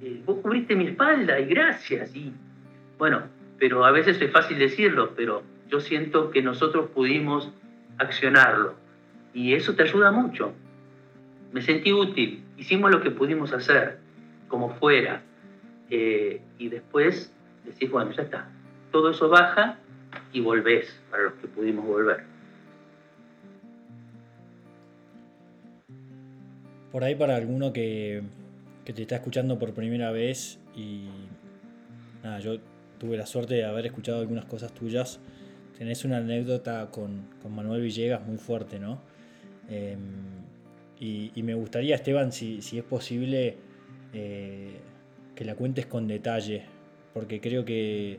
Eh, 0.00 0.22
vos 0.24 0.38
cubriste 0.42 0.74
mi 0.74 0.86
espalda 0.86 1.38
y 1.40 1.46
gracias. 1.46 2.14
Y 2.14 2.32
bueno, 2.98 3.22
pero 3.58 3.84
a 3.84 3.90
veces 3.90 4.20
es 4.20 4.30
fácil 4.30 4.58
decirlo, 4.58 5.14
pero 5.16 5.42
yo 5.68 5.80
siento 5.80 6.30
que 6.30 6.42
nosotros 6.42 6.90
pudimos 6.90 7.50
accionarlo. 7.98 8.74
Y 9.34 9.54
eso 9.54 9.74
te 9.74 9.82
ayuda 9.82 10.10
mucho. 10.10 10.52
Me 11.52 11.62
sentí 11.62 11.92
útil, 11.92 12.42
hicimos 12.56 12.90
lo 12.90 13.00
que 13.00 13.10
pudimos 13.10 13.52
hacer 13.52 13.98
como 14.48 14.70
fuera, 14.74 15.22
eh, 15.90 16.40
y 16.58 16.68
después 16.68 17.32
decís, 17.64 17.90
bueno, 17.90 18.10
ya 18.12 18.22
está, 18.22 18.48
todo 18.92 19.10
eso 19.10 19.28
baja 19.28 19.78
y 20.32 20.40
volvés 20.40 21.00
para 21.10 21.24
los 21.24 21.34
que 21.34 21.48
pudimos 21.48 21.86
volver. 21.86 22.24
Por 26.92 27.04
ahí 27.04 27.14
para 27.14 27.36
alguno 27.36 27.72
que, 27.72 28.22
te 28.92 29.02
está 29.02 29.16
escuchando 29.16 29.58
por 29.58 29.74
primera 29.74 30.10
vez 30.10 30.58
y 30.74 31.08
nada, 32.22 32.38
yo 32.40 32.58
tuve 32.98 33.16
la 33.16 33.26
suerte 33.26 33.54
de 33.54 33.64
haber 33.64 33.86
escuchado 33.86 34.20
algunas 34.20 34.44
cosas 34.44 34.72
tuyas. 34.72 35.20
Tenés 35.76 36.04
una 36.04 36.18
anécdota 36.18 36.90
con, 36.90 37.28
Manuel 37.48 37.82
Villegas 37.82 38.26
muy 38.26 38.38
fuerte, 38.38 38.78
¿no? 38.78 39.00
Em, 39.68 40.00
y, 41.00 41.42
me 41.42 41.54
gustaría, 41.54 41.94
Esteban, 41.94 42.32
si, 42.32 42.60
si 42.62 42.78
es 42.78 42.84
posible, 42.84 43.56
eh, 44.12 44.80
que 45.34 45.44
la 45.44 45.54
cuentes 45.54 45.86
con 45.86 46.08
detalle, 46.08 46.64
porque 47.14 47.40
creo 47.40 47.64
que 47.64 48.18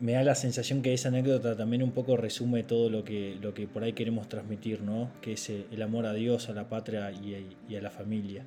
me 0.00 0.12
da 0.12 0.22
la 0.22 0.34
sensación 0.34 0.82
que 0.82 0.92
esa 0.92 1.08
anécdota 1.08 1.56
también 1.56 1.82
un 1.82 1.92
poco 1.92 2.16
resume 2.16 2.62
todo 2.62 2.90
lo 2.90 3.04
que, 3.04 3.36
lo 3.40 3.54
que 3.54 3.66
por 3.66 3.82
ahí 3.82 3.92
queremos 3.92 4.28
transmitir, 4.28 4.82
¿no? 4.82 5.10
que 5.22 5.32
es 5.32 5.48
el 5.48 5.82
amor 5.82 6.06
a 6.06 6.12
Dios, 6.12 6.48
a 6.48 6.52
la 6.52 6.68
patria 6.68 7.10
y, 7.12 7.76
a 7.76 7.80
la 7.80 7.90
familia. 7.90 8.44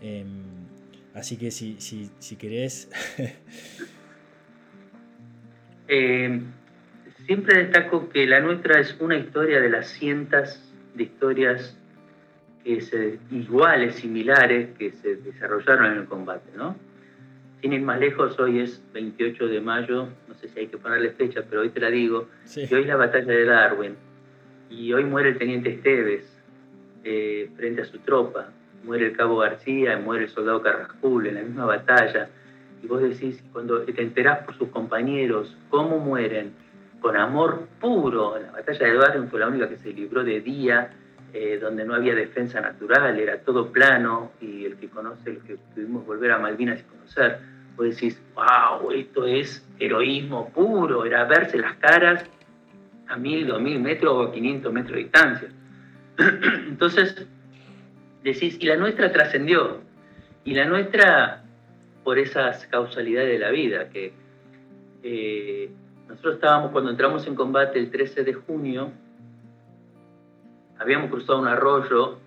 Em, 0.00 0.42
así 1.14 1.36
que 1.36 1.50
si, 1.50 1.76
si, 1.80 2.36
querés... 2.36 2.90
Em, 5.90 6.44
siempre 7.24 7.64
destaco 7.64 8.10
que 8.10 8.26
la 8.26 8.40
nuestra 8.40 8.78
es 8.78 8.94
una 9.00 9.16
historia 9.16 9.58
de 9.58 9.70
las 9.70 9.88
cientos 9.88 10.60
de 10.94 11.04
historias 11.04 11.74
que 12.62 12.82
se, 12.82 13.18
iguales, 13.30 13.94
similares, 13.94 14.68
que 14.78 14.92
se 14.92 15.16
desarrollaron 15.16 15.92
en 15.92 15.98
el 16.00 16.04
combate, 16.04 16.50
¿no? 16.54 16.76
Sin 17.62 17.72
ir 17.72 17.80
más 17.80 17.98
lejos, 18.00 18.38
hoy 18.38 18.60
es 18.60 18.82
28 18.92 19.46
de 19.46 19.60
mayo, 19.62 20.08
no 20.28 20.34
sé 20.34 20.48
si 20.48 20.60
hay 20.60 20.66
que 20.66 20.76
ponerle 20.76 21.10
fecha, 21.12 21.42
pero 21.48 21.62
hoy 21.62 21.70
te 21.70 21.80
la 21.80 21.90
digo, 21.90 22.28
y 22.54 22.74
hoy 22.74 22.82
es 22.82 22.86
la 22.86 22.96
batalla 22.96 23.32
de 23.32 23.44
Darwin, 23.46 23.96
y 24.70 24.92
hoy 24.92 25.04
muere 25.04 25.30
el 25.30 25.38
teniente 25.38 25.70
Esteves 25.70 26.38
eh, 27.04 27.50
frente 27.56 27.82
a 27.82 27.84
su 27.84 27.98
tropa, 27.98 28.52
muere 28.84 29.06
el 29.06 29.16
cabo 29.16 29.38
García, 29.38 29.98
muere 29.98 30.24
el 30.24 30.30
soldado 30.30 30.62
Carrascul 30.62 31.26
en 31.26 31.34
la 31.34 31.42
misma 31.42 31.66
batalla, 31.66 32.28
y 32.82 32.86
vos 32.86 33.02
decís, 33.02 33.42
cuando 33.52 33.80
te 33.82 34.00
enterás 34.00 34.44
por 34.44 34.56
sus 34.56 34.68
compañeros, 34.68 35.56
cómo 35.68 35.98
mueren, 35.98 36.52
con 37.00 37.16
amor 37.16 37.68
puro, 37.80 38.38
la 38.38 38.50
batalla 38.50 38.86
de 38.86 38.94
Darwin 38.94 39.28
fue 39.28 39.40
la 39.40 39.48
única 39.48 39.68
que 39.68 39.76
se 39.76 39.92
libró 39.92 40.24
de 40.24 40.40
día, 40.40 40.90
eh, 41.32 41.58
donde 41.60 41.84
no 41.84 41.94
había 41.94 42.14
defensa 42.14 42.60
natural, 42.60 43.18
era 43.18 43.38
todo 43.38 43.70
plano, 43.70 44.32
y 44.40 44.64
el 44.64 44.76
que 44.76 44.88
conoce, 44.88 45.30
el 45.30 45.38
que 45.38 45.56
pudimos 45.74 46.06
volver 46.06 46.32
a 46.32 46.38
Malvinas 46.38 46.80
y 46.80 46.84
conocer, 46.84 47.38
vos 47.76 47.86
decís, 47.88 48.20
wow, 48.34 48.90
esto 48.90 49.26
es 49.26 49.64
heroísmo 49.78 50.50
puro, 50.50 51.04
era 51.04 51.24
verse 51.24 51.58
las 51.58 51.76
caras 51.76 52.24
a 53.08 53.16
mil, 53.16 53.46
dos 53.46 53.60
mil 53.60 53.80
metros 53.80 54.12
o 54.12 54.22
a 54.24 54.32
500 54.32 54.72
metros 54.72 54.92
de 54.92 55.02
distancia. 55.02 55.48
Entonces, 56.68 57.26
decís, 58.22 58.56
y 58.60 58.66
la 58.66 58.76
nuestra 58.76 59.12
trascendió, 59.12 59.80
y 60.44 60.54
la 60.54 60.64
nuestra 60.64 61.44
por 62.04 62.18
esas 62.18 62.66
causalidades 62.66 63.30
de 63.30 63.38
la 63.38 63.50
vida, 63.50 63.90
que 63.90 64.12
eh, 65.02 65.70
nosotros 66.08 66.36
estábamos, 66.36 66.70
cuando 66.72 66.90
entramos 66.90 67.26
en 67.26 67.34
combate 67.34 67.78
el 67.78 67.90
13 67.90 68.24
de 68.24 68.32
junio, 68.32 68.90
habíamos 70.78 71.10
cruzado 71.10 71.40
un 71.40 71.48
arroyo 71.48 72.18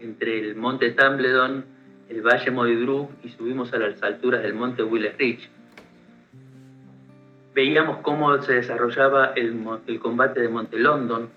entre 0.00 0.40
el 0.40 0.56
monte 0.56 0.90
Tumbledon, 0.90 1.64
el 2.08 2.20
valle 2.22 2.50
Moidru 2.50 3.10
y 3.22 3.28
subimos 3.30 3.72
a 3.72 3.78
las 3.78 4.02
alturas 4.02 4.42
del 4.42 4.54
monte 4.54 4.82
Willis 4.82 5.16
Ridge. 5.16 5.50
Veíamos 7.54 7.98
cómo 7.98 8.40
se 8.42 8.54
desarrollaba 8.54 9.32
el, 9.36 10.00
combate 10.00 10.40
de 10.40 10.48
Monte 10.48 10.78
London, 10.78 11.28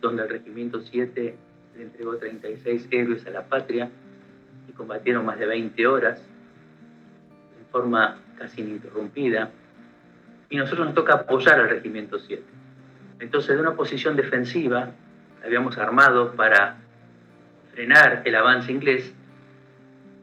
donde 0.00 0.22
el 0.22 0.28
Regimiento 0.28 0.80
7 0.80 1.34
le 1.76 1.82
entregó 1.84 2.16
36 2.16 2.88
héroes 2.90 3.26
a 3.26 3.30
la 3.30 3.42
patria 3.42 3.90
y 4.68 4.72
combatieron 4.72 5.24
más 5.24 5.38
de 5.38 5.46
20 5.46 5.86
horas 5.86 6.20
en 7.58 7.66
forma 7.70 8.18
casi 8.38 8.62
ininterrumpida. 8.62 9.50
Y 10.50 10.56
nosotros 10.56 10.86
nos 10.86 10.94
toca 10.94 11.14
apoyar 11.14 11.60
al 11.60 11.70
Regimiento 11.70 12.18
7. 12.18 12.42
Entonces, 13.20 13.54
de 13.54 13.62
una 13.62 13.74
posición 13.74 14.16
defensiva, 14.16 14.90
habíamos 15.44 15.78
armado 15.78 16.32
para 16.34 16.76
frenar 17.72 18.22
el 18.24 18.34
avance 18.34 18.70
inglés, 18.70 19.12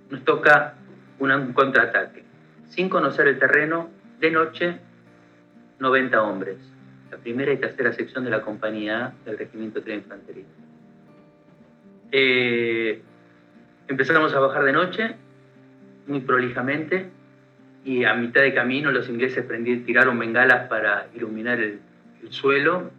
nos 0.10 0.24
toca 0.24 0.76
un 1.20 1.54
contraataque. 1.54 2.24
Sin 2.68 2.90
conocer 2.90 3.28
el 3.28 3.40
terreno, 3.40 3.90
de 4.20 4.32
noche, 4.32 4.80
90 5.80 6.22
hombres, 6.22 6.58
la 7.10 7.18
primera 7.18 7.52
y 7.52 7.58
tercera 7.58 7.92
sección 7.94 8.24
de 8.24 8.30
la 8.30 8.42
compañía 8.42 9.14
del 9.26 9.38
Regimiento 9.38 9.82
de 9.82 9.96
Infantería. 9.96 10.46
Eh, 12.12 13.02
empezamos 13.88 14.34
a 14.34 14.40
bajar 14.40 14.64
de 14.64 14.74
noche, 14.74 15.16
muy 16.08 16.22
prolijamente, 16.22 17.10
y 17.86 18.04
a 18.06 18.14
mitad 18.14 18.42
de 18.42 18.54
camino 18.54 18.92
los 18.92 19.08
ingleses 19.10 19.46
prendieron, 19.46 19.86
tiraron 19.86 20.20
bengalas 20.20 20.68
para 20.68 21.08
iluminar 21.16 21.60
el 21.60 21.80
suelo 22.30 22.92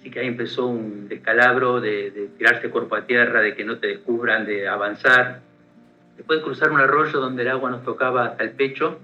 Así 0.00 0.10
que 0.10 0.20
ahí 0.20 0.28
empezó 0.28 0.66
un 0.66 1.08
descalabro 1.08 1.78
de, 1.78 2.30
tirarse 2.38 2.70
cuerpo 2.70 2.96
a 2.96 3.04
tierra, 3.04 3.42
de 3.42 3.54
que 3.54 3.66
no 3.66 3.76
te 3.78 3.86
descubran, 3.88 4.46
de 4.46 4.66
avanzar. 4.66 5.40
Después 6.16 6.38
de 6.38 6.44
cruzar 6.44 6.70
un 6.70 6.80
arroyo 6.80 7.20
donde 7.20 7.42
el 7.42 7.48
agua 7.48 7.68
nos 7.68 7.84
tocaba 7.84 8.24
hasta 8.24 8.44
el 8.44 8.52
pecho, 8.52 8.98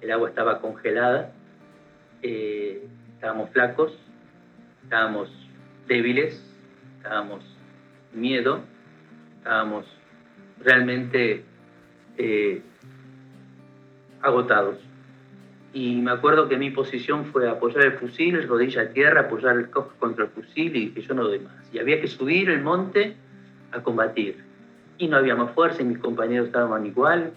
el 0.00 0.10
agua 0.10 0.30
estaba 0.30 0.62
congelada, 0.62 1.32
eh, 2.22 2.82
estábamos 3.14 3.50
flacos, 3.50 3.92
estábamos 4.84 5.28
débiles, 5.86 6.42
estábamos 6.96 7.44
miedo, 8.14 8.60
estábamos 9.38 9.86
realmente 10.60 11.44
eh, 12.18 12.62
agotados 14.20 14.78
y 15.74 15.96
me 15.96 16.10
acuerdo 16.10 16.48
que 16.48 16.58
mi 16.58 16.70
posición 16.70 17.26
fue 17.26 17.48
apoyar 17.48 17.84
el 17.86 17.92
fusil, 17.92 18.46
rodilla 18.46 18.82
a 18.82 18.88
tierra, 18.88 19.22
apoyar 19.22 19.56
el 19.56 19.70
cojo 19.70 19.92
contra 19.98 20.26
el 20.26 20.30
fusil 20.30 20.76
y 20.76 20.90
que 20.90 21.00
yo 21.00 21.14
no 21.14 21.24
doy 21.24 21.38
más. 21.38 21.54
Y 21.72 21.78
había 21.78 22.00
que 22.00 22.08
subir 22.08 22.50
el 22.50 22.62
monte 22.62 23.16
a 23.70 23.82
combatir. 23.82 24.36
Y 24.98 25.08
no 25.08 25.16
había 25.16 25.34
más 25.34 25.52
fuerza 25.52 25.80
y 25.80 25.86
mis 25.86 25.98
compañeros 25.98 26.48
estaban 26.48 26.84
igual 26.84 27.32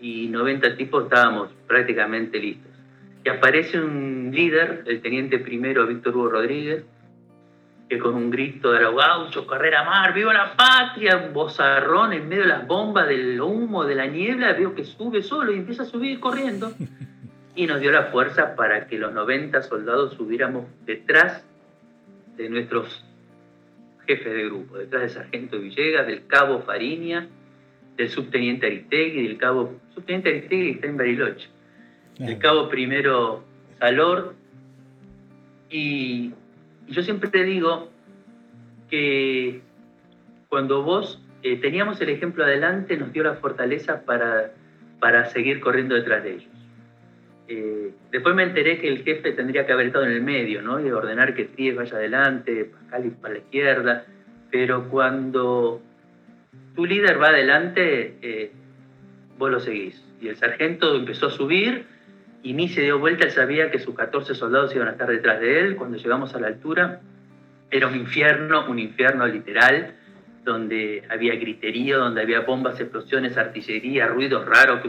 y 0.00 0.28
90 0.28 0.76
tipos 0.76 1.04
estábamos 1.04 1.50
prácticamente 1.66 2.38
listos. 2.38 2.70
Y 3.24 3.28
aparece 3.28 3.80
un 3.80 4.30
líder, 4.32 4.84
el 4.86 5.00
teniente 5.00 5.38
primero 5.38 5.86
Víctor 5.86 6.16
Hugo 6.16 6.30
Rodríguez, 6.30 6.84
que 7.92 7.98
con 7.98 8.14
un 8.14 8.30
grito 8.30 8.72
de 8.72 8.80
la 8.80 8.90
gaucho, 8.90 9.46
carrera 9.46 9.84
mar, 9.84 10.14
viva 10.14 10.32
la 10.32 10.56
patria, 10.56 11.18
un 11.18 11.34
bozarrón 11.34 12.14
en 12.14 12.26
medio 12.26 12.44
de 12.44 12.48
las 12.48 12.66
bombas, 12.66 13.06
del 13.06 13.38
humo, 13.38 13.84
de 13.84 13.94
la 13.94 14.06
niebla, 14.06 14.54
veo 14.54 14.74
que 14.74 14.82
sube 14.82 15.22
solo 15.22 15.52
y 15.52 15.56
empieza 15.56 15.82
a 15.82 15.84
subir 15.84 16.18
corriendo. 16.18 16.72
y 17.54 17.66
nos 17.66 17.82
dio 17.82 17.92
la 17.92 18.04
fuerza 18.04 18.56
para 18.56 18.86
que 18.86 18.96
los 18.96 19.12
90 19.12 19.60
soldados 19.64 20.14
subiéramos 20.14 20.64
detrás 20.86 21.44
de 22.38 22.48
nuestros 22.48 23.04
jefes 24.06 24.32
de 24.32 24.44
grupo, 24.46 24.78
detrás 24.78 25.02
del 25.02 25.10
sargento 25.10 25.58
Villegas, 25.58 26.06
del 26.06 26.26
cabo 26.26 26.62
Fariña, 26.62 27.28
del 27.98 28.08
subteniente 28.08 28.68
Aristegui, 28.68 29.28
del 29.28 29.36
cabo 29.36 29.78
subteniente 29.94 30.30
Aristegui 30.30 30.70
está 30.70 30.86
en 30.86 30.96
Bariloche, 30.96 31.50
del 32.18 32.38
cabo 32.38 32.70
primero 32.70 33.44
Salor, 33.78 34.34
y, 35.68 36.32
yo 36.88 37.02
siempre 37.02 37.30
te 37.30 37.44
digo 37.44 37.90
que 38.90 39.60
cuando 40.48 40.82
vos 40.82 41.20
eh, 41.42 41.56
teníamos 41.56 42.00
el 42.00 42.10
ejemplo 42.10 42.44
adelante, 42.44 42.96
nos 42.96 43.12
dio 43.12 43.22
la 43.22 43.34
fortaleza 43.34 44.04
para, 44.04 44.52
para 45.00 45.26
seguir 45.26 45.60
corriendo 45.60 45.94
detrás 45.94 46.22
de 46.22 46.32
ellos. 46.34 46.52
Eh, 47.48 47.92
después 48.10 48.34
me 48.34 48.44
enteré 48.44 48.78
que 48.78 48.88
el 48.88 49.02
jefe 49.02 49.32
tendría 49.32 49.66
que 49.66 49.72
haber 49.72 49.86
estado 49.86 50.04
en 50.04 50.12
el 50.12 50.22
medio, 50.22 50.62
¿no? 50.62 50.80
Y 50.80 50.90
ordenar 50.90 51.34
que 51.34 51.46
Tries 51.46 51.74
vaya 51.74 51.96
adelante, 51.96 52.66
Pascal 52.66 53.12
para 53.20 53.34
la 53.34 53.40
izquierda. 53.40 54.04
Pero 54.50 54.88
cuando 54.88 55.82
tu 56.74 56.86
líder 56.86 57.20
va 57.20 57.28
adelante, 57.28 58.16
eh, 58.22 58.52
vos 59.38 59.50
lo 59.50 59.60
seguís. 59.60 60.02
Y 60.20 60.28
el 60.28 60.36
sargento 60.36 60.94
empezó 60.94 61.26
a 61.26 61.30
subir 61.30 61.86
y 62.42 62.54
ni 62.54 62.68
se 62.68 62.82
dio 62.82 62.98
vuelta, 62.98 63.24
él 63.24 63.30
sabía 63.30 63.70
que 63.70 63.78
sus 63.78 63.94
14 63.94 64.34
soldados 64.34 64.74
iban 64.74 64.88
a 64.88 64.92
estar 64.92 65.08
detrás 65.08 65.40
de 65.40 65.60
él. 65.60 65.76
Cuando 65.76 65.96
llegamos 65.96 66.34
a 66.34 66.40
la 66.40 66.48
altura, 66.48 67.00
era 67.70 67.86
un 67.86 67.94
infierno, 67.94 68.68
un 68.68 68.78
infierno 68.78 69.26
literal 69.26 69.94
donde 70.44 71.04
había 71.08 71.36
griterío, 71.36 72.00
donde 72.00 72.20
había 72.20 72.40
bombas, 72.40 72.80
explosiones, 72.80 73.36
artillería, 73.36 74.08
ruidos 74.08 74.44
raros, 74.44 74.80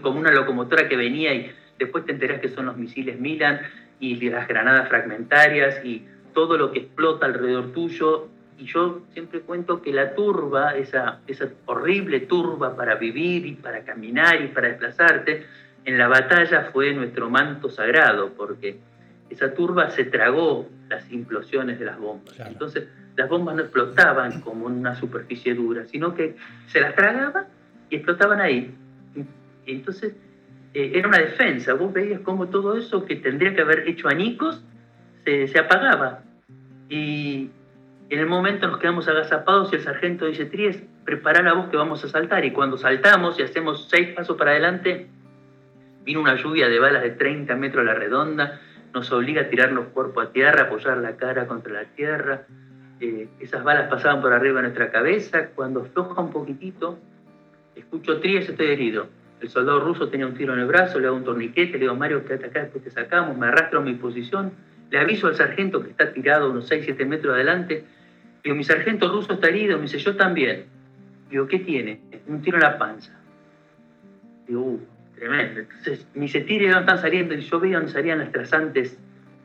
como 0.00 0.18
una 0.18 0.30
locomotora 0.30 0.88
que 0.88 0.96
venía 0.96 1.34
y 1.34 1.50
después 1.76 2.04
te 2.06 2.12
enterás 2.12 2.40
que 2.40 2.48
son 2.48 2.66
los 2.66 2.76
misiles 2.76 3.18
Milan 3.18 3.60
y 3.98 4.14
las 4.30 4.46
granadas 4.46 4.88
fragmentarias 4.88 5.84
y 5.84 6.06
todo 6.34 6.56
lo 6.56 6.70
que 6.70 6.80
explota 6.80 7.26
alrededor 7.26 7.72
tuyo. 7.72 8.28
Y 8.58 8.66
yo 8.66 9.02
siempre 9.12 9.40
cuento 9.40 9.82
que 9.82 9.92
la 9.92 10.14
turba, 10.14 10.76
esa, 10.76 11.20
esa 11.26 11.48
horrible 11.66 12.20
turba 12.20 12.76
para 12.76 12.94
vivir 12.94 13.44
y 13.44 13.54
para 13.54 13.84
caminar 13.84 14.40
y 14.40 14.48
para 14.48 14.68
desplazarte, 14.68 15.46
en 15.88 15.96
la 15.96 16.06
batalla 16.06 16.68
fue 16.70 16.92
nuestro 16.92 17.30
manto 17.30 17.70
sagrado, 17.70 18.34
porque 18.36 18.78
esa 19.30 19.54
turba 19.54 19.88
se 19.88 20.04
tragó 20.04 20.68
las 20.90 21.10
implosiones 21.10 21.78
de 21.78 21.86
las 21.86 21.98
bombas. 21.98 22.38
Entonces, 22.40 22.88
las 23.16 23.26
bombas 23.26 23.56
no 23.56 23.62
explotaban 23.62 24.42
como 24.42 24.68
en 24.68 24.74
una 24.74 24.94
superficie 24.94 25.54
dura, 25.54 25.86
sino 25.86 26.14
que 26.14 26.36
se 26.66 26.82
las 26.82 26.94
tragaban 26.94 27.46
y 27.88 27.96
explotaban 27.96 28.38
ahí. 28.38 28.74
Y 29.64 29.72
entonces 29.72 30.14
eh, 30.74 30.92
era 30.94 31.08
una 31.08 31.20
defensa, 31.20 31.72
vos 31.72 31.90
veías 31.90 32.20
cómo 32.20 32.48
todo 32.48 32.76
eso 32.76 33.06
que 33.06 33.16
tendría 33.16 33.54
que 33.54 33.62
haber 33.62 33.88
hecho 33.88 34.08
añicos 34.08 34.62
se, 35.24 35.48
se 35.48 35.58
apagaba. 35.58 36.20
Y 36.90 37.48
en 38.10 38.18
el 38.18 38.26
momento 38.26 38.68
nos 38.68 38.78
quedamos 38.78 39.08
agazapados 39.08 39.72
y 39.72 39.76
el 39.76 39.82
sargento 39.82 40.26
dice, 40.26 40.44
Tries, 40.44 40.82
prepara 41.06 41.42
la 41.42 41.54
voz 41.54 41.70
que 41.70 41.78
vamos 41.78 42.04
a 42.04 42.08
saltar. 42.08 42.44
Y 42.44 42.50
cuando 42.50 42.76
saltamos 42.76 43.38
y 43.38 43.42
hacemos 43.42 43.88
seis 43.88 44.08
pasos 44.08 44.36
para 44.36 44.50
adelante, 44.50 45.08
vino 46.08 46.22
una 46.22 46.36
lluvia 46.36 46.70
de 46.70 46.78
balas 46.78 47.02
de 47.02 47.10
30 47.10 47.54
metros 47.56 47.82
a 47.82 47.84
la 47.84 47.92
redonda, 47.92 48.62
nos 48.94 49.12
obliga 49.12 49.42
a 49.42 49.48
tirarnos 49.50 49.88
cuerpo 49.88 50.22
a 50.22 50.32
tierra, 50.32 50.62
apoyar 50.62 50.96
la 50.96 51.18
cara 51.18 51.46
contra 51.46 51.70
la 51.74 51.84
tierra. 51.84 52.46
Eh, 52.98 53.28
esas 53.40 53.62
balas 53.62 53.90
pasaban 53.90 54.22
por 54.22 54.32
arriba 54.32 54.56
de 54.56 54.68
nuestra 54.68 54.90
cabeza, 54.90 55.48
cuando 55.48 55.82
afloja 55.82 56.22
un 56.22 56.30
poquitito, 56.30 56.98
escucho 57.76 58.20
trías, 58.20 58.48
estoy 58.48 58.68
herido. 58.68 59.08
El 59.42 59.50
soldado 59.50 59.80
ruso 59.80 60.08
tenía 60.08 60.26
un 60.26 60.32
tiro 60.32 60.54
en 60.54 60.60
el 60.60 60.66
brazo, 60.66 60.98
le 60.98 61.08
hago 61.08 61.16
un 61.16 61.24
torniquete, 61.24 61.72
le 61.72 61.80
digo, 61.80 61.94
Mario, 61.94 62.24
quédate 62.24 62.46
acá, 62.46 62.60
después 62.60 62.82
te 62.82 62.90
sacamos, 62.90 63.36
me 63.36 63.48
arrastro 63.48 63.80
a 63.80 63.82
mi 63.82 63.92
posición, 63.92 64.52
le 64.90 64.98
aviso 64.98 65.26
al 65.26 65.34
sargento 65.34 65.82
que 65.82 65.90
está 65.90 66.10
tirado 66.14 66.50
unos 66.50 66.68
6, 66.68 66.86
7 66.86 67.04
metros 67.04 67.34
adelante, 67.34 67.84
digo, 68.42 68.56
mi 68.56 68.64
sargento 68.64 69.12
ruso 69.12 69.34
está 69.34 69.48
herido, 69.48 69.76
me 69.76 69.82
dice, 69.82 69.98
yo 69.98 70.16
también. 70.16 70.64
Digo, 71.28 71.46
¿qué 71.46 71.58
tiene? 71.58 72.00
Un 72.26 72.40
tiro 72.40 72.56
en 72.56 72.62
la 72.62 72.78
panza. 72.78 73.12
Digo, 74.46 74.62
uh, 74.62 74.80
tremendo. 75.18 75.60
Entonces, 75.60 76.06
dice, 76.14 76.40
tire, 76.40 76.68
¿dónde 76.68 76.80
están 76.80 76.98
saliendo? 76.98 77.34
Y 77.34 77.40
yo 77.40 77.60
veía 77.60 77.76
dónde 77.76 77.92
salían 77.92 78.18
las 78.18 78.32
trazantes, 78.32 78.98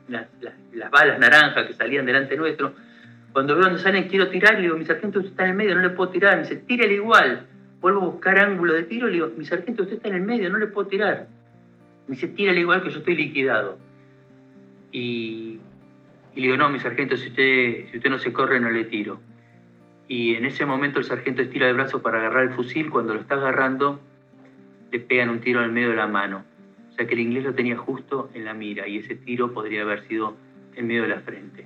las, 0.07 0.27
las 0.73 0.91
balas 0.91 1.19
naranjas 1.19 1.67
que 1.67 1.73
salían 1.73 2.05
delante 2.05 2.35
nuestro. 2.35 2.73
Cuando 3.33 3.55
veo 3.55 3.65
dónde 3.65 3.79
salen, 3.79 4.07
quiero 4.07 4.29
tirar, 4.29 4.55
le 4.55 4.61
digo, 4.61 4.77
mi 4.77 4.85
sargento 4.85 5.19
usted 5.19 5.31
está 5.31 5.43
en 5.43 5.51
el 5.51 5.55
medio, 5.55 5.75
no 5.75 5.81
le 5.81 5.89
puedo 5.89 6.11
tirar. 6.11 6.35
Me 6.35 6.43
dice, 6.43 6.57
tírele 6.57 6.93
igual. 6.93 7.47
Vuelvo 7.81 8.01
a 8.01 8.05
buscar 8.05 8.37
ángulo 8.37 8.73
de 8.73 8.83
tiro, 8.83 9.07
le 9.07 9.13
digo, 9.13 9.31
mi 9.35 9.43
sargento 9.43 9.83
usted 9.83 9.95
está 9.95 10.09
en 10.09 10.15
el 10.15 10.21
medio, 10.21 10.49
no 10.49 10.59
le 10.59 10.67
puedo 10.67 10.87
tirar. 10.87 11.27
Me 12.07 12.15
dice, 12.15 12.27
tírale 12.27 12.59
igual 12.59 12.83
que 12.83 12.91
yo 12.91 12.99
estoy 12.99 13.15
liquidado. 13.15 13.77
Y, 14.91 15.59
le 16.35 16.41
digo, 16.41 16.57
no, 16.57 16.69
mi 16.69 16.79
sargento, 16.79 17.17
si 17.17 17.29
usted, 17.29 17.89
si 17.89 17.97
usted 17.97 18.09
no 18.09 18.19
se 18.19 18.31
corre, 18.31 18.59
no 18.59 18.69
le 18.69 18.85
tiro. 18.85 19.19
Y 20.07 20.35
en 20.35 20.45
ese 20.45 20.65
momento 20.65 20.99
el 20.99 21.05
sargento 21.05 21.41
estira 21.41 21.67
el 21.67 21.75
brazo 21.75 22.01
para 22.01 22.19
agarrar 22.19 22.43
el 22.43 22.51
fusil. 22.51 22.91
Cuando 22.91 23.15
lo 23.15 23.21
está 23.21 23.35
agarrando, 23.35 23.99
le 24.93 24.99
pegan 24.99 25.29
un 25.31 25.41
tiro 25.41 25.63
el 25.63 25.71
medio 25.71 25.89
de 25.89 25.95
la 25.95 26.05
mano. 26.07 26.43
O 26.91 26.93
sea 26.93 27.07
que 27.07 27.15
el 27.15 27.21
inglés 27.21 27.43
lo 27.43 27.55
tenía 27.55 27.75
justo 27.75 28.29
en 28.35 28.45
la 28.45 28.53
mira 28.53 28.87
y 28.87 28.99
ese 28.99 29.15
tiro 29.15 29.51
podría 29.51 29.81
haber 29.81 30.07
sido 30.07 30.35
en 30.75 30.85
medio 30.85 31.01
de 31.01 31.07
la 31.07 31.19
frente. 31.21 31.65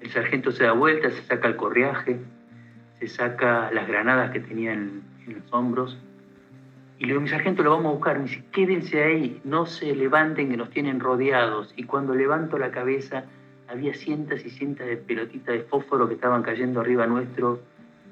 El 0.00 0.10
sargento 0.10 0.50
se 0.50 0.64
da 0.64 0.72
vuelta, 0.72 1.10
se 1.10 1.20
saca 1.22 1.48
el 1.48 1.56
correaje, 1.56 2.18
se 2.98 3.08
saca 3.08 3.70
las 3.70 3.86
granadas 3.86 4.30
que 4.30 4.40
tenía 4.40 4.72
en, 4.72 5.02
los 5.26 5.52
hombros. 5.52 5.98
Y 6.98 7.04
le 7.04 7.18
mi 7.18 7.28
sargento, 7.28 7.62
lo 7.62 7.72
vamos 7.72 7.90
a 7.90 7.94
buscar. 7.96 8.18
Me 8.18 8.24
dice, 8.24 8.42
quédense 8.50 9.02
ahí, 9.02 9.40
no 9.44 9.66
se 9.66 9.94
levanten 9.94 10.50
que 10.50 10.56
nos 10.56 10.70
tienen 10.70 10.98
rodeados. 10.98 11.74
Y 11.76 11.84
cuando 11.84 12.14
levanto 12.14 12.58
la 12.58 12.70
cabeza, 12.70 13.24
había 13.68 13.92
cientos 13.92 14.44
y 14.46 14.50
cientos 14.50 14.86
de 14.86 14.96
pelotitas 14.96 15.54
de 15.54 15.60
fósforo 15.60 16.08
que 16.08 16.14
estaban 16.14 16.42
cayendo 16.42 16.80
arriba 16.80 17.06
nuestro, 17.06 17.60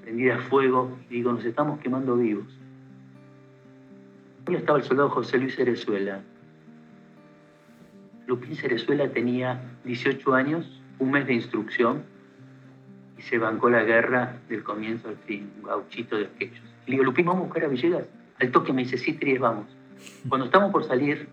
prendidas 0.02 0.42
fuego. 0.44 0.98
Y 1.08 1.14
digo, 1.14 1.32
nos 1.32 1.44
estamos 1.46 1.80
quemando 1.80 2.14
vivos. 2.16 2.58
Hoy 4.48 4.54
estaba 4.54 4.78
el 4.78 4.84
soldado 4.84 5.10
José 5.10 5.36
Luis 5.36 5.56
Cerezuela. 5.56 6.22
Lupín 8.26 8.56
Cerezuela 8.56 9.06
tenía 9.10 9.60
18 9.84 10.32
años 10.32 10.80
un 10.98 11.10
mes 11.10 11.26
de 11.26 11.34
instrucción 11.34 12.04
y 13.18 13.20
se 13.20 13.36
bancó 13.36 13.68
la 13.68 13.84
guerra 13.84 14.38
del 14.48 14.64
comienzo 14.64 15.10
al 15.10 15.18
fin, 15.18 15.52
un 15.58 15.64
gauchito 15.64 16.16
de 16.16 16.28
aquellos. 16.28 16.62
Le 16.86 16.92
digo, 16.92 17.04
Lupín, 17.04 17.26
¿vamos 17.26 17.42
a 17.42 17.44
buscar 17.44 17.64
a 17.64 17.68
Villegas? 17.68 18.04
Al 18.40 18.50
toque 18.50 18.72
me 18.72 18.84
dice, 18.84 18.96
sí, 18.96 19.12
Tries, 19.12 19.38
vamos. 19.38 19.66
Cuando 20.30 20.46
estamos 20.46 20.72
por 20.72 20.82
salir 20.84 21.28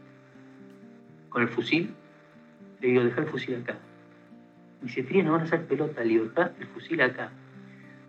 con 1.30 1.42
el 1.42 1.48
fusil, 1.48 1.96
le 2.82 2.88
digo, 2.90 3.02
deja 3.02 3.22
el 3.22 3.28
fusil 3.28 3.56
acá. 3.56 3.78
Me 4.82 4.88
dice, 4.88 5.04
Tries, 5.04 5.24
no 5.24 5.32
van 5.32 5.40
a 5.40 5.44
hacer 5.46 5.66
pelota. 5.68 6.02
Le 6.02 6.10
digo, 6.10 6.26
deja 6.26 6.52
el 6.60 6.68
fusil 6.68 7.00
acá. 7.00 7.32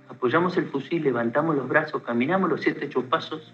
Apoyamos 0.09 0.57
el 0.57 0.67
fusil, 0.67 1.05
levantamos 1.05 1.55
los 1.55 1.69
brazos, 1.69 2.03
caminamos 2.03 2.51
los 2.51 2.61
siete, 2.61 2.87
ocho 2.87 3.05
pasos 3.05 3.53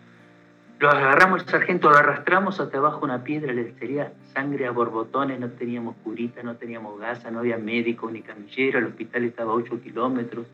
lo 0.82 0.90
agarramos 0.90 1.42
el 1.42 1.48
sargento, 1.48 1.90
lo 1.90 1.96
arrastramos 1.96 2.58
hasta 2.58 2.78
abajo 2.78 3.04
una 3.04 3.22
piedra, 3.22 3.52
le 3.52 3.72
salía 3.78 4.12
sangre 4.34 4.66
a 4.66 4.72
borbotones, 4.72 5.38
no 5.38 5.48
teníamos 5.50 5.94
curita, 6.02 6.42
no 6.42 6.56
teníamos 6.56 6.98
gasa, 6.98 7.30
no 7.30 7.38
había 7.38 7.56
médico 7.56 8.10
ni 8.10 8.20
camillero, 8.20 8.80
el 8.80 8.86
hospital 8.86 9.22
estaba 9.22 9.52
a 9.52 9.54
8 9.54 9.80
kilómetros. 9.80 10.44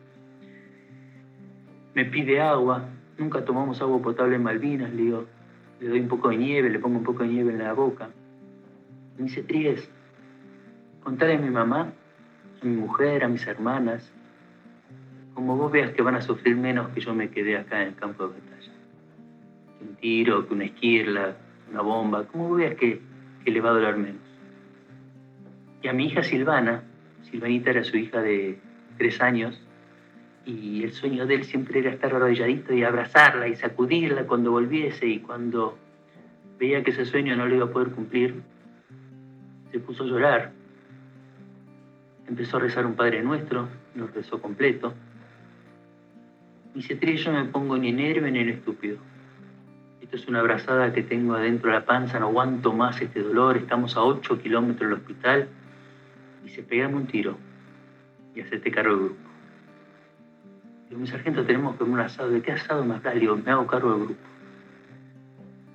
Me 1.95 2.05
pide 2.05 2.41
agua, 2.41 2.85
nunca 3.17 3.43
tomamos 3.43 3.81
agua 3.81 3.99
potable 4.03 4.35
en 4.35 4.43
Malvinas, 4.43 4.93
le 4.93 5.01
digo, 5.01 5.25
le 5.79 5.89
doy 5.89 5.99
un 5.99 6.07
poco 6.07 6.29
de 6.29 6.37
nieve, 6.37 6.69
le 6.69 6.77
pongo 6.77 6.99
un 6.99 7.03
poco 7.03 7.23
de 7.23 7.29
nieve 7.29 7.51
en 7.51 7.57
la 7.57 7.73
boca. 7.73 8.09
Me 9.17 9.23
dice, 9.23 9.41
Tríguez, 9.41 9.89
contale 11.03 11.37
a 11.37 11.39
mi 11.39 11.49
mamá, 11.49 11.91
a 12.61 12.65
mi 12.65 12.75
mujer, 12.75 13.23
a 13.23 13.27
mis 13.29 13.47
hermanas, 13.47 14.13
como 15.33 15.57
vos 15.57 15.71
veas 15.71 15.89
que 15.93 16.03
van 16.03 16.13
a 16.13 16.21
sufrir 16.21 16.55
menos 16.55 16.89
que 16.89 17.01
yo 17.01 17.15
me 17.15 17.31
quedé 17.31 17.57
acá 17.57 17.81
en 17.81 17.87
el 17.87 17.95
campo 17.95 18.27
de 18.27 18.48
un 19.81 19.95
tiro, 19.95 20.47
que 20.47 20.53
una 20.53 20.65
esquirla, 20.65 21.35
una 21.69 21.81
bomba, 21.81 22.25
¿cómo 22.25 22.53
veas 22.55 22.75
que, 22.75 23.01
que 23.43 23.51
le 23.51 23.61
va 23.61 23.69
a 23.69 23.73
doler 23.73 23.97
menos? 23.97 24.21
Y 25.81 25.87
a 25.87 25.93
mi 25.93 26.07
hija 26.07 26.23
Silvana, 26.23 26.83
Silvanita 27.23 27.71
era 27.71 27.83
su 27.83 27.97
hija 27.97 28.21
de 28.21 28.59
tres 28.97 29.21
años, 29.21 29.61
y 30.45 30.83
el 30.83 30.91
sueño 30.93 31.25
de 31.25 31.35
él 31.35 31.43
siempre 31.43 31.79
era 31.79 31.91
estar 31.91 32.13
arrodilladito 32.13 32.73
y 32.73 32.83
abrazarla 32.83 33.47
y 33.47 33.55
sacudirla 33.55 34.25
cuando 34.25 34.51
volviese, 34.51 35.07
y 35.07 35.19
cuando 35.19 35.77
veía 36.59 36.83
que 36.83 36.91
ese 36.91 37.05
sueño 37.05 37.35
no 37.35 37.45
le 37.45 37.55
iba 37.55 37.65
a 37.65 37.71
poder 37.71 37.91
cumplir, 37.91 38.41
se 39.71 39.79
puso 39.79 40.03
a 40.03 40.07
llorar. 40.07 40.51
Empezó 42.27 42.57
a 42.57 42.59
rezar 42.61 42.85
un 42.85 42.95
Padre 42.95 43.23
Nuestro, 43.23 43.67
lo 43.95 44.07
rezó 44.07 44.41
completo. 44.41 44.93
Y 46.75 46.81
se 46.81 46.97
yo 47.17 47.31
me 47.31 47.45
pongo 47.45 47.77
ni 47.77 47.89
en 47.89 47.99
héroe 47.99 48.31
ni 48.31 48.39
en 48.39 48.49
estúpido. 48.49 48.97
Esto 50.09 50.23
es 50.23 50.27
una 50.27 50.39
abrazada 50.39 50.91
que 50.91 51.03
tengo 51.03 51.35
adentro 51.35 51.69
de 51.69 51.77
la 51.77 51.85
panza, 51.85 52.19
no 52.19 52.29
aguanto 52.29 52.73
más 52.73 52.99
este 52.99 53.21
dolor, 53.21 53.57
estamos 53.57 53.95
a 53.95 54.01
8 54.01 54.39
kilómetros 54.41 54.89
del 54.89 54.97
hospital. 54.97 55.47
Y 56.43 56.49
se 56.49 56.63
pegame 56.63 56.95
un 56.95 57.05
tiro 57.05 57.37
y 58.33 58.41
hacete 58.41 58.71
cargo 58.71 58.95
del 58.95 59.05
grupo. 59.05 59.29
Digo, 60.89 61.01
mi 61.01 61.05
sargento, 61.05 61.45
tenemos 61.45 61.75
que 61.75 61.83
un 61.83 61.99
asado. 61.99 62.31
¿De 62.31 62.41
qué 62.41 62.53
asado 62.53 62.83
me 62.83 62.95
hablas? 62.95 63.13
Digo, 63.13 63.35
me 63.35 63.51
hago 63.51 63.67
cargo 63.67 63.91
del 63.91 64.05
grupo. 64.05 64.19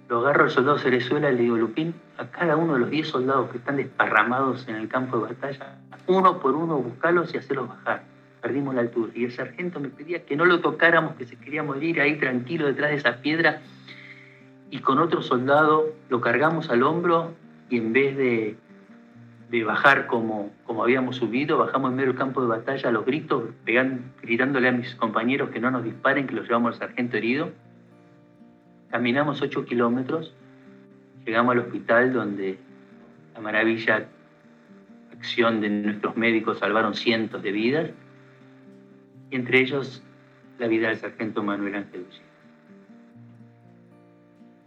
Lo 0.09 0.18
agarro 0.18 0.43
al 0.43 0.51
soldado 0.51 0.78
Cerezuela 0.78 1.30
y 1.30 1.37
le 1.37 1.43
digo, 1.43 1.57
Lupín, 1.57 1.95
a 2.18 2.26
cada 2.26 2.57
uno 2.57 2.72
de 2.72 2.80
los 2.80 2.91
10 2.91 3.07
soldados 3.07 3.53
que 3.53 3.59
están 3.59 3.76
desparramados 3.76 4.66
en 4.66 4.74
el 4.74 4.89
campo 4.89 5.16
de 5.18 5.32
batalla, 5.32 5.78
uno 6.09 6.41
por 6.41 6.57
uno 6.57 6.78
buscarlos 6.78 7.32
y 7.32 7.37
hacerlos 7.37 7.68
bajar. 7.68 8.03
Perdimos 8.43 8.74
la 8.74 8.80
altura. 8.80 9.12
Y 9.14 9.26
el 9.26 9.30
sargento 9.30 9.78
me 9.78 9.91
pedía 9.91 10.24
que 10.26 10.35
no 10.35 10.45
lo 10.45 10.59
tocáramos, 10.59 11.14
que 11.14 11.24
se 11.24 11.37
quería 11.37 11.62
morir 11.62 12.01
ahí 12.01 12.18
tranquilo 12.18 12.66
detrás 12.66 12.91
de 12.91 12.97
esa 12.97 13.18
piedra 13.18 13.62
y 14.75 14.81
con 14.81 14.99
otro 14.99 15.22
soldado 15.22 15.95
lo 16.09 16.20
cargamos 16.20 16.68
al 16.68 16.83
hombro 16.83 17.33
y 17.70 17.79
en 17.79 17.93
vez 17.93 18.16
de, 18.16 18.57
bajar 19.64 20.09
como, 20.09 20.51
como 20.66 20.83
habíamos 20.83 21.14
subido, 21.14 21.57
bajamos 21.59 21.91
en 21.91 21.97
medio 21.97 22.09
del 22.09 22.18
campo 22.18 22.41
de 22.41 22.49
batalla 22.49 22.89
a 22.89 22.93
los 22.93 23.07
gritos, 23.07 23.45
gritándole 23.64 24.66
a 24.66 24.72
mis 24.72 24.97
compañeros 24.97 25.51
que 25.51 25.61
no 25.61 25.70
nos 25.70 25.85
disparen, 25.85 26.27
que 26.27 26.35
los 26.35 26.49
llevamos 26.49 26.72
al 26.72 26.89
sargento 26.89 27.16
herido. 27.16 27.53
Caminamos 28.91 29.41
ocho 29.43 29.64
kilómetros, 29.64 30.35
llegamos 31.25 31.53
al 31.53 31.61
hospital 31.61 32.12
donde 32.12 32.59
la 33.33 33.41
maravilla 33.41 34.09
acción 35.12 35.61
de 35.61 35.70
nuestros 35.70 36.16
médicos 36.16 36.59
salvaron 36.59 36.95
cientos 36.95 37.45
de 37.45 37.53
vidas, 37.53 37.91
y 39.31 39.37
entre 39.37 39.61
ellos 39.61 40.03
la 40.59 40.66
vida 40.66 40.89
del 40.89 40.97
sargento 40.97 41.45
Manuel 41.45 41.77
Ángel 41.77 42.07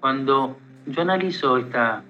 cuando 0.08 0.58
yo 0.86 1.02
analizo 1.02 1.58
esta, 1.58 2.02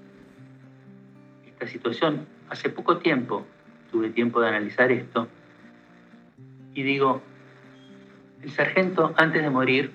esta 1.47 1.65
situación, 1.65 2.27
hace 2.47 2.69
poco 2.69 2.99
tiempo 2.99 3.43
tuve 3.89 4.11
tiempo 4.11 4.39
de 4.39 4.49
analizar 4.49 4.91
esto, 4.91 5.27
y 6.75 6.83
digo, 6.83 7.23
el 8.43 8.51
sargento 8.51 9.15
antes 9.17 9.41
de 9.41 9.49
morir, 9.49 9.91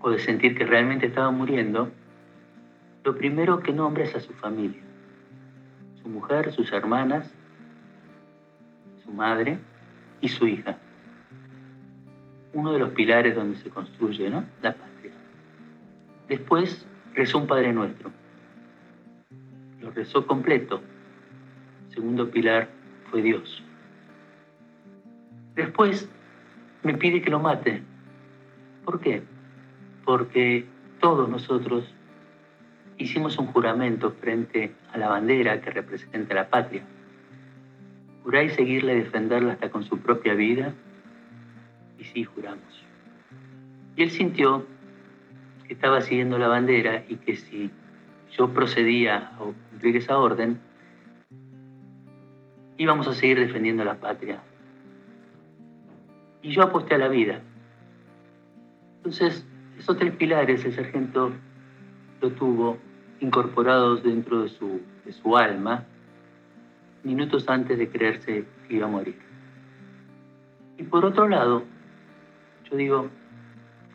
o 0.00 0.10
de 0.10 0.18
sentir 0.18 0.58
que 0.58 0.66
realmente 0.66 1.06
estaba 1.06 1.30
muriendo, 1.30 1.92
lo 3.04 3.16
primero 3.16 3.60
que 3.60 3.72
nombra 3.72 4.02
es 4.02 4.16
a 4.16 4.20
su 4.20 4.32
familia, 4.32 4.82
su 6.02 6.08
mujer, 6.08 6.50
sus 6.50 6.72
hermanas, 6.72 7.32
su 9.04 9.12
madre 9.12 9.60
y 10.20 10.28
su 10.28 10.44
hija. 10.48 10.76
Uno 12.52 12.72
de 12.72 12.80
los 12.80 12.90
pilares 12.90 13.36
donde 13.36 13.58
se 13.58 13.70
construye 13.70 14.28
¿no? 14.28 14.44
la 14.60 14.72
paz. 14.72 14.90
Después 16.30 16.86
rezó 17.12 17.38
un 17.38 17.48
Padre 17.48 17.72
Nuestro. 17.72 18.12
Lo 19.80 19.90
rezó 19.90 20.28
completo. 20.28 20.80
segundo 21.88 22.30
pilar 22.30 22.68
fue 23.10 23.20
Dios. 23.20 23.64
Después 25.56 26.08
me 26.84 26.94
pide 26.94 27.20
que 27.20 27.30
lo 27.30 27.40
mate. 27.40 27.82
¿Por 28.84 29.00
qué? 29.00 29.24
Porque 30.04 30.66
todos 31.00 31.28
nosotros 31.28 31.92
hicimos 32.96 33.36
un 33.36 33.46
juramento 33.48 34.12
frente 34.12 34.72
a 34.92 34.98
la 34.98 35.08
bandera 35.08 35.60
que 35.60 35.70
representa 35.70 36.32
la 36.32 36.48
patria. 36.48 36.84
Juráis 38.22 38.52
seguirla 38.52 38.92
y 38.92 39.00
defenderla 39.00 39.54
hasta 39.54 39.70
con 39.70 39.82
su 39.82 39.98
propia 39.98 40.34
vida. 40.34 40.74
Y 41.98 42.04
sí, 42.04 42.22
juramos. 42.22 42.84
Y 43.96 44.04
él 44.04 44.12
sintió 44.12 44.64
estaba 45.72 46.00
siguiendo 46.00 46.38
la 46.38 46.48
bandera 46.48 47.04
y 47.08 47.16
que 47.16 47.36
si 47.36 47.70
yo 48.36 48.52
procedía 48.52 49.16
a 49.16 49.38
cumplir 49.38 49.96
esa 49.96 50.18
orden, 50.18 50.60
íbamos 52.76 53.06
a 53.06 53.14
seguir 53.14 53.38
defendiendo 53.38 53.84
la 53.84 53.94
patria. 53.94 54.40
Y 56.42 56.50
yo 56.50 56.62
aposté 56.62 56.94
a 56.94 56.98
la 56.98 57.08
vida. 57.08 57.40
Entonces, 58.96 59.46
esos 59.78 59.96
tres 59.96 60.12
pilares 60.16 60.64
el 60.64 60.74
sargento 60.74 61.32
lo 62.20 62.30
tuvo 62.32 62.78
incorporado 63.20 63.96
dentro 63.96 64.42
de 64.42 64.48
su, 64.48 64.80
de 65.04 65.12
su 65.12 65.36
alma 65.36 65.84
minutos 67.04 67.48
antes 67.48 67.78
de 67.78 67.88
creerse 67.88 68.44
que 68.66 68.74
iba 68.74 68.86
a 68.86 68.90
morir. 68.90 69.18
Y 70.78 70.82
por 70.82 71.04
otro 71.04 71.28
lado, 71.28 71.62
yo 72.70 72.76
digo, 72.76 73.10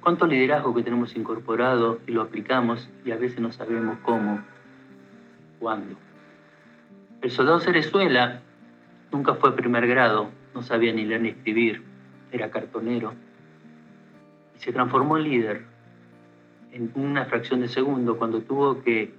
cuánto 0.06 0.28
liderazgo 0.28 0.76
que 0.76 0.84
tenemos 0.84 1.16
incorporado 1.16 2.00
y 2.06 2.12
lo 2.12 2.22
aplicamos 2.22 2.88
y 3.04 3.10
a 3.10 3.18
veces 3.18 3.40
no 3.40 3.52
sabemos 3.52 3.98
cómo, 4.04 4.40
cuándo. 5.58 5.96
El 7.24 7.32
soldado 7.32 7.60
Cerezuela 7.60 8.40
nunca 9.12 9.34
fue 9.34 9.56
primer 9.56 9.88
grado, 9.88 10.30
no 10.54 10.62
sabía 10.62 10.94
ni 10.94 11.06
leer 11.06 11.22
ni 11.22 11.30
escribir, 11.30 11.82
era 12.32 12.52
cartonero. 12.52 13.16
Y 14.56 14.60
se 14.60 14.72
transformó 14.72 15.18
en 15.18 15.24
líder 15.24 15.66
en 16.72 16.92
una 16.94 17.26
fracción 17.26 17.62
de 17.62 17.68
segundo 17.68 18.16
cuando 18.20 18.42
tuvo 18.42 18.84
que 18.84 19.12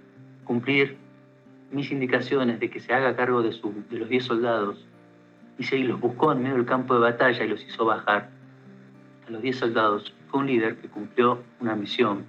cumplir 0.45 0.99
mis 1.73 1.91
indicaciones 1.91 2.61
de 2.61 2.71
que 2.71 2.79
se 2.79 2.95
haga 2.95 3.17
cargo 3.17 3.43
de, 3.43 3.51
de 3.91 3.99
los 3.99 4.09
10 4.09 4.25
soldados. 4.25 4.87
Y 5.59 5.65
se 5.65 5.81
los 5.81 5.99
buscó 5.99 6.31
en 6.31 6.45
medio 6.45 6.55
del 6.55 6.65
campo 6.65 6.95
de 6.95 7.01
batalla 7.01 7.45
y 7.45 7.49
los 7.49 7.65
hizo 7.65 7.87
bajar 7.87 8.36
a 9.27 9.31
los 9.31 9.43
10 9.43 9.57
soldados. 9.57 10.15
Fue 10.29 10.41
un 10.41 10.47
líder 10.47 10.77
que 10.77 10.89
cumplió 10.89 11.43
una 11.61 11.75
misión 11.75 12.25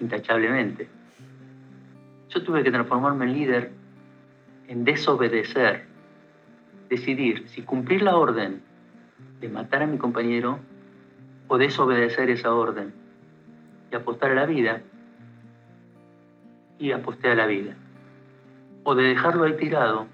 intachablemente. 0.00 0.88
Yo 2.28 2.42
tuve 2.42 2.62
que 2.62 2.70
transformarme 2.70 3.24
en 3.26 3.32
líder 3.32 3.72
en 4.68 4.84
desobedecer, 4.84 5.86
decidir 6.90 7.48
si 7.48 7.62
cumplir 7.62 8.02
la 8.02 8.16
orden 8.16 8.60
de 9.40 9.48
matar 9.48 9.82
a 9.82 9.86
mi 9.86 9.96
compañero 9.96 10.58
o 11.48 11.56
desobedecer 11.56 12.28
esa 12.28 12.52
orden 12.52 12.92
y 13.90 13.96
apostar 13.96 14.32
a 14.32 14.34
la 14.34 14.46
vida 14.46 14.82
y 16.78 16.92
aposté 16.92 17.30
a 17.30 17.34
la 17.34 17.46
vida 17.46 17.74
o 18.84 18.94
de 18.94 19.04
dejarlo 19.04 19.44
ahí 19.44 19.56
tirado 19.56 20.06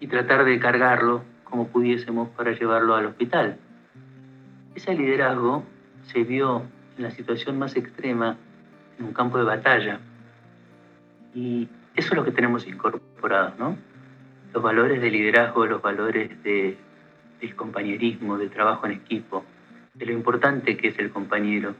y 0.00 0.06
tratar 0.06 0.44
de 0.44 0.58
cargarlo 0.58 1.22
como 1.44 1.68
pudiésemos 1.68 2.30
para 2.30 2.52
llevarlo 2.52 2.94
al 2.94 3.06
hospital. 3.06 3.58
Ese 4.74 4.94
liderazgo 4.94 5.64
se 6.06 6.24
vio 6.24 6.62
en 6.96 7.04
la 7.04 7.10
situación 7.10 7.58
más 7.58 7.76
extrema 7.76 8.36
en 8.98 9.06
un 9.06 9.12
campo 9.12 9.38
de 9.38 9.44
batalla. 9.44 10.00
Y 11.34 11.68
eso 11.94 12.08
es 12.08 12.14
lo 12.14 12.24
que 12.24 12.32
tenemos 12.32 12.66
incorporado, 12.66 13.54
¿no? 13.58 13.76
Los 14.52 14.62
valores 14.62 15.00
de 15.00 15.10
liderazgo, 15.10 15.66
los 15.66 15.82
valores 15.82 16.42
de, 16.42 16.76
del 17.40 17.56
compañerismo, 17.56 18.38
del 18.38 18.50
trabajo 18.50 18.86
en 18.86 18.92
equipo, 18.92 19.44
de 19.94 20.06
lo 20.06 20.12
importante 20.12 20.76
que 20.76 20.88
es 20.88 20.98
el 20.98 21.10
compañero, 21.10 21.74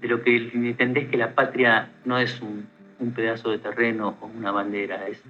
de 0.00 0.08
lo 0.08 0.22
que 0.22 0.36
entendés 0.52 1.08
que 1.08 1.16
la 1.16 1.34
patria 1.34 1.90
no 2.04 2.18
es 2.18 2.40
un, 2.40 2.66
un 2.98 3.12
pedazo 3.12 3.50
de 3.50 3.58
terreno 3.58 4.16
o 4.20 4.26
una 4.26 4.50
bandera, 4.50 5.06
es, 5.08 5.22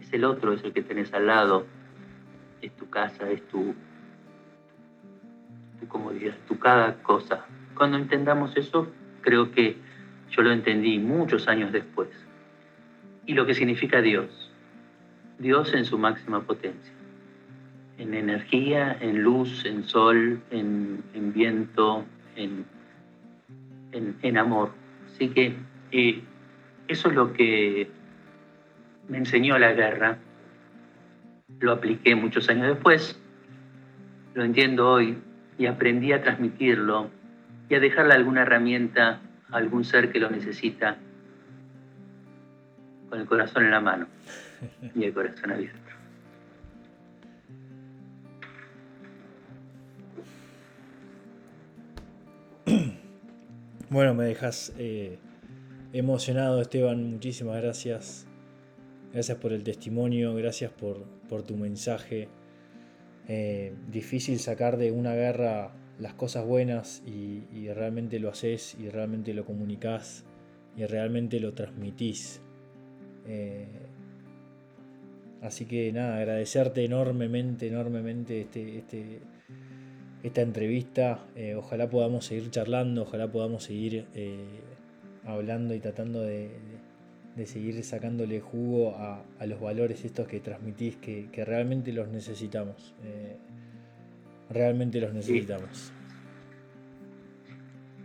es 0.00 0.12
el 0.12 0.24
otro, 0.24 0.52
es 0.52 0.62
el 0.64 0.72
que 0.72 0.82
tenés 0.82 1.12
al 1.12 1.26
lado, 1.26 1.66
es 2.60 2.74
tu 2.76 2.88
casa, 2.88 3.30
es 3.30 3.46
tu, 3.48 3.74
tu 5.80 5.88
comodidad, 5.88 6.34
tu 6.46 6.58
cada 6.58 6.94
cosa. 7.02 7.44
Cuando 7.74 7.96
entendamos 7.96 8.56
eso, 8.56 8.90
creo 9.22 9.52
que 9.52 9.76
yo 10.30 10.42
lo 10.42 10.50
entendí 10.50 10.98
muchos 10.98 11.48
años 11.48 11.72
después. 11.72 12.08
Y 13.26 13.34
lo 13.34 13.46
que 13.46 13.54
significa 13.54 14.00
Dios. 14.00 14.50
Dios 15.38 15.72
en 15.74 15.84
su 15.84 15.98
máxima 15.98 16.42
potencia. 16.42 16.92
En 17.98 18.14
energía, 18.14 18.96
en 19.00 19.22
luz, 19.22 19.64
en 19.64 19.84
sol, 19.84 20.40
en, 20.50 21.32
viento, 21.32 22.04
en, 22.36 22.64
en, 23.92 24.38
amor. 24.38 24.70
Así 25.06 25.28
que 25.28 25.56
eh, 25.92 26.22
eso 26.86 27.08
es 27.08 27.14
lo 27.14 27.32
que 27.32 27.90
me 29.08 29.18
enseñó 29.18 29.58
la 29.58 29.72
guerra. 29.72 30.18
Lo 31.60 31.72
apliqué 31.72 32.14
muchos 32.14 32.48
años 32.48 32.68
después, 32.68 33.20
lo 34.34 34.44
entiendo 34.44 34.88
hoy 34.88 35.18
y 35.58 35.66
aprendí 35.66 36.12
a 36.12 36.22
transmitirlo 36.22 37.10
y 37.68 37.74
a 37.74 37.80
dejarle 37.80 38.14
alguna 38.14 38.42
herramienta 38.42 39.20
a 39.50 39.56
algún 39.56 39.84
ser 39.84 40.10
que 40.10 40.20
lo 40.20 40.30
necesita 40.30 40.96
con 43.10 43.20
el 43.20 43.26
corazón 43.26 43.64
en 43.64 43.70
la 43.72 43.80
mano 43.80 44.06
y 44.94 45.04
el 45.04 45.12
corazón 45.12 45.50
abierto. 45.50 45.78
Bueno, 53.90 54.12
me 54.12 54.24
dejas 54.24 54.74
eh, 54.76 55.18
emocionado, 55.94 56.60
Esteban. 56.60 57.10
Muchísimas 57.10 57.62
gracias. 57.62 58.26
Gracias 59.14 59.38
por 59.38 59.54
el 59.54 59.64
testimonio, 59.64 60.34
gracias 60.34 60.70
por, 60.70 61.04
por 61.26 61.42
tu 61.42 61.56
mensaje. 61.56 62.28
Eh, 63.30 63.74
difícil 63.92 64.38
sacar 64.38 64.78
de 64.78 64.90
una 64.90 65.14
guerra 65.14 65.72
las 65.98 66.14
cosas 66.14 66.46
buenas 66.46 67.02
y, 67.06 67.68
realmente 67.68 68.18
lo 68.18 68.30
haces 68.30 68.74
y 68.80 68.88
realmente 68.88 69.34
lo 69.34 69.44
comunicas 69.44 70.24
y 70.76 70.86
realmente 70.86 71.38
lo 71.38 71.52
transmitís. 71.52 72.40
Eh, 73.26 73.66
así 75.42 75.66
que 75.66 75.92
nada, 75.92 76.16
agradecerte 76.16 76.84
enormemente, 76.84 77.66
enormemente 77.68 78.40
este, 78.40 78.78
este, 78.78 79.20
esta 80.22 80.40
entrevista. 80.40 81.26
Eh, 81.36 81.54
ojalá 81.54 81.90
podamos 81.90 82.24
seguir 82.24 82.50
charlando, 82.50 83.02
ojalá 83.02 83.30
podamos 83.30 83.64
seguir 83.64 84.06
hablando 85.26 85.74
y 85.74 85.80
tratando 85.80 86.22
de, 86.22 86.50
seguir 87.46 87.82
sacándole 87.84 88.40
jugo 88.40 88.96
a, 88.96 89.46
los 89.46 89.60
valores 89.60 90.04
estos 90.04 90.26
que 90.26 90.40
transmitís, 90.40 90.96
que, 90.96 91.44
realmente 91.44 91.92
los 91.92 92.08
necesitamos. 92.08 92.94
Eh, 93.04 93.36
realmente 94.50 95.00
los 95.00 95.12
necesitamos. 95.12 95.92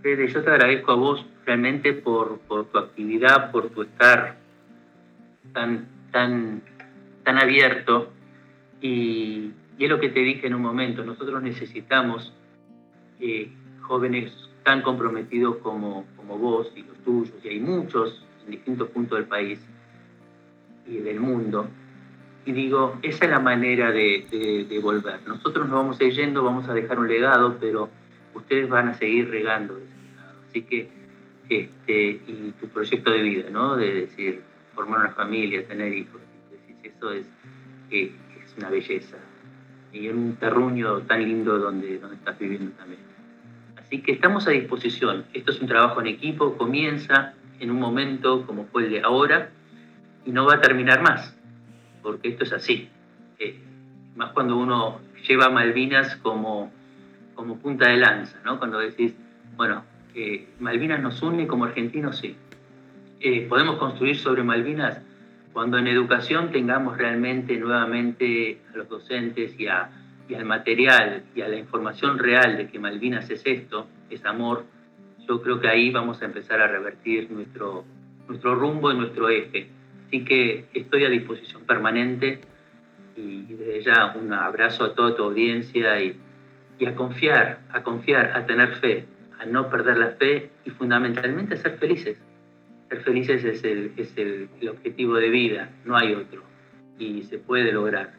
Fede, 0.01 0.27
yo 0.27 0.43
te 0.43 0.49
agradezco 0.49 0.91
a 0.91 0.95
vos 0.95 1.25
realmente 1.45 1.93
por, 1.93 2.39
tu 2.47 2.77
actividad, 2.77 3.51
por 3.51 3.69
tu 3.69 3.83
estar 3.83 4.35
tan, 5.53 5.87
tan, 6.11 6.61
tan 7.23 7.37
abierto. 7.37 8.11
Y, 8.81 9.51
es 9.79 9.89
lo 9.89 9.99
que 9.99 10.09
te 10.09 10.19
dije 10.19 10.47
en 10.47 10.53
un 10.53 10.61
momento, 10.61 11.03
nosotros 11.03 11.41
necesitamos 11.41 12.31
eh, 13.19 13.49
jóvenes 13.81 14.31
tan 14.63 14.81
comprometidos 14.81 15.57
como, 15.57 16.05
como 16.15 16.37
vos 16.37 16.71
y 16.75 16.83
los 16.83 16.97
tuyos, 16.99 17.33
y 17.43 17.49
hay 17.49 17.59
muchos 17.59 18.23
en 18.45 18.51
distintos 18.51 18.89
puntos 18.89 19.17
del 19.17 19.27
país 19.27 19.59
y 20.87 20.97
del 20.97 21.19
mundo. 21.19 21.67
Y 22.45 22.51
digo, 22.51 22.97
esa 23.01 23.25
es 23.25 23.31
la 23.31 23.39
manera 23.39 23.91
de, 23.91 24.79
volver. 24.81 25.21
Nosotros 25.27 25.67
nos 25.67 25.75
vamos 25.75 26.01
ir 26.01 26.13
yendo, 26.13 26.43
vamos 26.43 26.67
a 26.67 26.73
dejar 26.73 26.99
un 26.99 27.07
legado, 27.07 27.57
pero 27.59 27.89
ustedes 28.33 28.67
van 28.67 28.89
a 28.89 28.93
seguir 28.95 29.29
regando 29.29 29.77
ese 29.77 29.85
legado. 29.85 30.39
Así 30.49 30.61
que, 30.63 30.89
este, 31.49 32.21
y 32.27 32.53
tu 32.59 32.67
proyecto 32.67 33.11
de 33.11 33.21
vida, 33.21 33.49
¿no? 33.49 33.77
De 33.77 33.93
decir, 33.93 34.41
formar 34.75 34.99
una 34.99 35.09
familia, 35.11 35.65
tener 35.65 35.93
hijos. 35.93 36.21
Eso 36.83 37.13
es, 37.13 37.25
es 37.89 38.11
una 38.57 38.69
belleza. 38.69 39.17
Y 39.93 40.07
en 40.07 40.17
un 40.17 40.35
terruño 40.35 41.01
tan 41.03 41.23
lindo 41.23 41.59
donde, 41.59 41.99
donde 41.99 42.17
estás 42.17 42.37
viviendo 42.37 42.71
también. 42.71 42.99
Así 43.77 44.01
que 44.01 44.11
estamos 44.11 44.47
a 44.47 44.51
disposición. 44.51 45.23
Esto 45.33 45.51
es 45.51 45.61
un 45.61 45.67
trabajo 45.67 46.01
en 46.01 46.07
equipo, 46.07 46.57
comienza 46.57 47.35
en 47.59 47.71
un 47.71 47.79
momento 47.79 48.45
como 48.45 48.65
fue 48.65 48.85
el 48.85 48.91
de 48.91 49.01
ahora 49.01 49.49
y 50.25 50.31
no 50.31 50.45
va 50.45 50.55
a 50.55 50.61
terminar 50.61 51.01
más, 51.01 51.35
porque 52.01 52.29
esto 52.29 52.43
es 52.43 52.53
así. 52.53 52.89
Eh, 53.39 53.59
más 54.15 54.31
cuando 54.31 54.57
uno 54.57 54.99
lleva 55.27 55.49
Malvinas 55.49 56.15
como, 56.17 56.71
como 57.35 57.57
punta 57.57 57.89
de 57.89 57.97
lanza, 57.97 58.37
¿no? 58.43 58.59
Cuando 58.59 58.79
decís, 58.79 59.13
bueno, 59.55 59.83
Malvinas 60.59 61.01
nos 61.01 61.21
une 61.21 61.47
como 61.47 61.65
argentinos, 61.65 62.17
sí. 62.17 62.35
Eh, 63.19 63.47
podemos 63.49 63.77
construir 63.77 64.17
sobre 64.17 64.43
Malvinas 64.43 65.01
cuando 65.51 65.77
en 65.77 65.87
educación 65.87 66.51
tengamos 66.51 66.97
realmente 66.97 67.57
nuevamente 67.57 68.59
a 68.73 68.77
los 68.77 68.89
docentes 68.89 69.59
y 69.59 69.67
a 69.67 69.89
y 70.27 70.35
al 70.35 70.45
material 70.45 71.23
y 71.35 71.41
a 71.41 71.47
la 71.47 71.57
información 71.57 72.17
real 72.17 72.57
de 72.57 72.67
que 72.67 72.79
Malvinas 72.79 73.29
es 73.29 73.45
esto, 73.45 73.87
es 74.09 74.23
amor, 74.25 74.65
yo 75.27 75.41
creo 75.41 75.59
que 75.59 75.67
ahí 75.67 75.91
vamos 75.91 76.21
a 76.21 76.25
empezar 76.25 76.61
a 76.61 76.67
revertir 76.67 77.31
nuestro, 77.31 77.85
nuestro 78.27 78.55
rumbo 78.55 78.91
y 78.91 78.97
nuestro 78.97 79.29
eje. 79.29 79.67
Así 80.07 80.23
que 80.23 80.65
estoy 80.73 81.05
a 81.05 81.09
disposición 81.09 81.63
permanente 81.63 82.41
y 83.15 83.43
desde 83.43 83.81
ya 83.83 84.15
un 84.19 84.33
abrazo 84.33 84.85
a 84.85 84.95
toda 84.95 85.15
tu 85.15 85.23
audiencia 85.23 86.01
y, 86.01 86.17
y 86.79 86.85
a 86.85 86.95
confiar, 86.95 87.59
a 87.71 87.83
confiar, 87.83 88.31
a 88.35 88.45
tener 88.45 88.75
fe, 88.75 89.05
a 89.39 89.45
no 89.45 89.69
perder 89.69 89.97
la 89.97 90.09
fe 90.11 90.49
y 90.65 90.69
fundamentalmente 90.71 91.55
a 91.55 91.57
ser 91.57 91.77
felices. 91.77 92.17
Ser 92.89 93.01
felices 93.01 93.43
es 93.43 93.63
el, 93.63 93.91
es 93.97 94.17
el, 94.17 94.49
el 94.61 94.69
objetivo 94.69 95.15
de 95.15 95.29
vida, 95.29 95.69
no 95.85 95.97
hay 95.97 96.13
otro 96.13 96.43
y 96.99 97.23
se 97.23 97.39
puede 97.39 97.71
lograr 97.71 98.11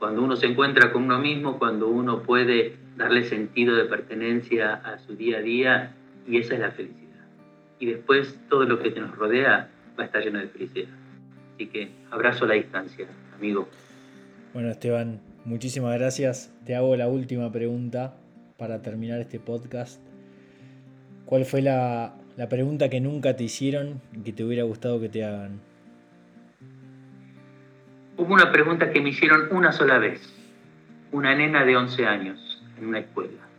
cuando 0.00 0.22
uno 0.22 0.34
se 0.34 0.46
encuentra 0.46 0.92
con 0.92 1.04
uno 1.04 1.18
mismo, 1.18 1.58
cuando 1.58 1.88
uno 1.88 2.22
puede 2.22 2.76
darle 2.96 3.24
sentido 3.24 3.76
de 3.76 3.84
pertenencia 3.84 4.74
a 4.74 4.98
su 4.98 5.14
día 5.14 5.38
a 5.38 5.42
día, 5.42 5.94
y 6.26 6.38
esa 6.38 6.54
es 6.54 6.60
la 6.60 6.70
felicidad. 6.70 7.00
y 7.78 7.86
después 7.86 8.38
todo 8.50 8.64
lo 8.64 8.78
que 8.78 8.90
te 8.90 9.00
nos 9.00 9.16
rodea 9.16 9.70
va 9.98 10.02
a 10.02 10.06
estar 10.06 10.22
lleno 10.22 10.38
de 10.38 10.48
felicidad. 10.48 10.88
Así 11.54 11.66
que 11.66 11.90
abrazo 12.10 12.44
a 12.44 12.48
la 12.48 12.54
distancia, 12.54 13.06
amigo. 13.34 13.68
Bueno, 14.52 14.68
Esteban, 14.68 15.20
muchísimas 15.44 15.98
gracias. 15.98 16.52
Te 16.66 16.74
hago 16.76 16.94
la 16.96 17.08
última 17.08 17.50
pregunta 17.50 18.16
para 18.58 18.82
terminar 18.82 19.20
este 19.20 19.40
podcast. 19.40 20.00
¿Cuál 21.24 21.44
fue 21.46 21.62
la, 21.62 22.14
la 22.36 22.48
pregunta 22.48 22.90
que 22.90 23.00
nunca 23.00 23.36
te 23.36 23.44
hicieron 23.44 24.00
y 24.12 24.22
que 24.22 24.32
te 24.32 24.44
hubiera 24.44 24.64
gustado 24.64 25.00
que 25.00 25.08
te 25.08 25.24
hagan? 25.24 25.60
Hubo 28.16 28.34
una 28.34 28.52
pregunta 28.52 28.90
que 28.92 29.00
me 29.00 29.10
hicieron 29.10 29.48
una 29.50 29.72
sola 29.72 29.98
vez, 29.98 30.20
una 31.12 31.34
nena 31.34 31.64
de 31.64 31.76
11 31.76 32.06
años 32.06 32.62
en 32.78 32.88
una 32.88 32.98
escuela. 32.98 33.49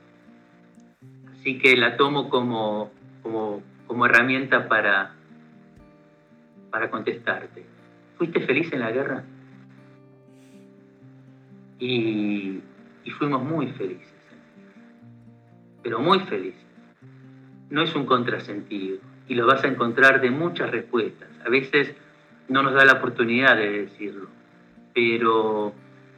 Así 1.41 1.57
que 1.57 1.75
la 1.75 1.97
tomo 1.97 2.29
como, 2.29 2.91
como, 3.21 4.05
herramienta 4.05 4.69
para, 4.69 5.15
para 6.69 6.89
contestarte. 6.89 7.65
¿Fuiste 8.17 8.39
feliz 8.41 8.71
en 8.71 8.79
la 8.79 8.91
guerra? 8.91 9.23
Y, 11.79 12.61
y 13.03 13.11
fuimos 13.11 13.43
muy 13.43 13.67
felices, 13.73 14.13
pero 15.83 15.99
muy 15.99 16.19
felices. 16.21 16.61
No 17.69 17.81
es 17.81 17.93
un 17.95 18.05
contrasentido 18.05 18.99
y 19.27 19.35
lo 19.35 19.45
vas 19.45 19.63
a 19.63 19.67
encontrar 19.67 20.21
de 20.21 20.31
muchas 20.31 20.71
respuestas. 20.71 21.29
A 21.45 21.49
veces 21.49 21.93
no 22.47 22.63
nos 22.63 22.73
da 22.73 22.85
la 22.85 22.93
oportunidad 22.93 23.57
de 23.57 23.83
decirlo 23.83 24.41
pero 24.93 25.73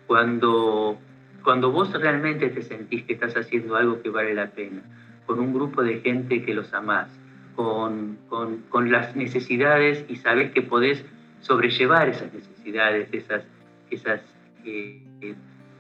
cuando, 0.08 0.98
cuando 1.44 1.72
vos 1.72 1.92
realmente 1.94 2.50
te 2.50 2.62
sentís 2.62 3.04
que 3.04 3.14
estás 3.14 3.36
haciendo 3.36 3.76
algo 3.76 4.02
que 4.02 4.10
vale 4.10 4.34
la 4.34 4.48
pena, 4.52 4.82
con 5.26 5.40
un 5.40 5.54
grupo 5.54 5.84
de 5.84 6.00
gente 6.02 6.44
que 6.44 6.54
los 6.54 6.74
amás, 6.74 7.10
con, 7.56 8.18
con, 8.30 8.92
las 8.92 9.16
necesidades 9.16 10.06
y 10.10 10.16
sabes 10.16 10.52
que 10.52 10.62
podés 10.62 11.06
sobrellevar 11.42 12.10
esas 12.10 12.34
necesidades, 12.34 13.10
esas, 13.12 13.44
esas 13.92 14.22
eh, 14.66 15.00
eh, 15.22 15.36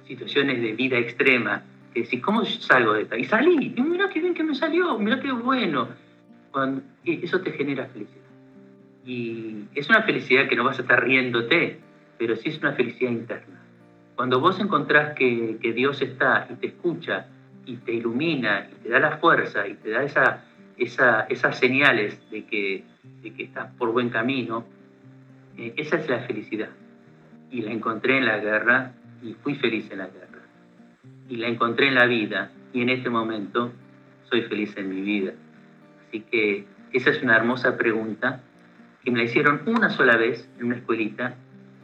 situaciones 0.07 0.61
de 0.61 0.73
vida 0.73 0.97
extrema, 0.97 1.63
que 1.93 2.01
decís, 2.01 2.21
¿cómo 2.21 2.45
salgo 2.45 2.93
de 2.93 3.03
esta? 3.03 3.17
Y 3.17 3.25
salí, 3.25 3.73
y 3.75 3.81
mira 3.81 4.09
qué 4.09 4.19
bien 4.19 4.33
que 4.33 4.43
me 4.43 4.55
salió, 4.55 4.97
mira 4.99 5.19
qué 5.19 5.31
bueno. 5.31 5.89
Cuando, 6.51 6.83
eso 7.03 7.41
te 7.41 7.51
genera 7.51 7.85
felicidad. 7.87 8.23
Y 9.05 9.65
es 9.75 9.89
una 9.89 10.03
felicidad 10.03 10.47
que 10.47 10.55
no 10.55 10.63
vas 10.63 10.79
a 10.79 10.83
estar 10.83 11.03
riéndote, 11.03 11.79
pero 12.17 12.35
sí 12.35 12.49
es 12.49 12.59
una 12.59 12.73
felicidad 12.73 13.11
interna. 13.11 13.61
Cuando 14.15 14.39
vos 14.39 14.59
encontrás 14.59 15.15
que, 15.15 15.57
Dios 15.75 16.01
está 16.01 16.47
y 16.49 16.55
te 16.55 16.67
escucha 16.67 17.27
y 17.65 17.77
te 17.77 17.93
ilumina 17.93 18.67
y 18.71 18.83
te 18.83 18.89
da 18.89 18.99
la 18.99 19.17
fuerza 19.17 19.67
y 19.67 19.75
te 19.75 19.91
da 19.91 20.03
esa, 20.03 20.43
esas 20.77 21.57
señales 21.57 22.19
de 22.29 22.45
que, 22.45 22.83
que 23.23 23.43
estás 23.43 23.71
por 23.77 23.91
buen 23.91 24.09
camino, 24.09 24.65
eh, 25.57 25.73
esa 25.77 25.97
es 25.97 26.09
la 26.09 26.19
felicidad. 26.19 26.69
Y 27.51 27.61
la 27.61 27.71
encontré 27.71 28.17
en 28.17 28.25
la 28.25 28.39
guerra 28.39 28.93
y 29.21 29.33
fui 29.35 29.55
feliz 29.55 29.89
en 29.91 29.99
la 29.99 30.07
guerra. 30.07 30.41
Y 31.29 31.37
la 31.37 31.47
encontré 31.47 31.87
en 31.87 31.95
la 31.95 32.05
vida 32.05 32.51
y 32.73 32.81
en 32.81 32.89
este 32.89 33.09
momento 33.09 33.71
soy 34.29 34.41
feliz 34.43 34.75
en 34.77 34.89
mi 34.89 35.01
vida. 35.01 35.33
Así 36.07 36.21
que 36.21 36.65
esa 36.91 37.11
es 37.11 37.21
una 37.23 37.35
hermosa 37.35 37.77
pregunta 37.77 38.41
que 39.03 39.11
me 39.11 39.19
la 39.19 39.25
hicieron 39.25 39.61
una 39.65 39.89
sola 39.89 40.17
vez 40.17 40.49
en 40.59 40.65
una 40.65 40.77
escuelita 40.77 41.35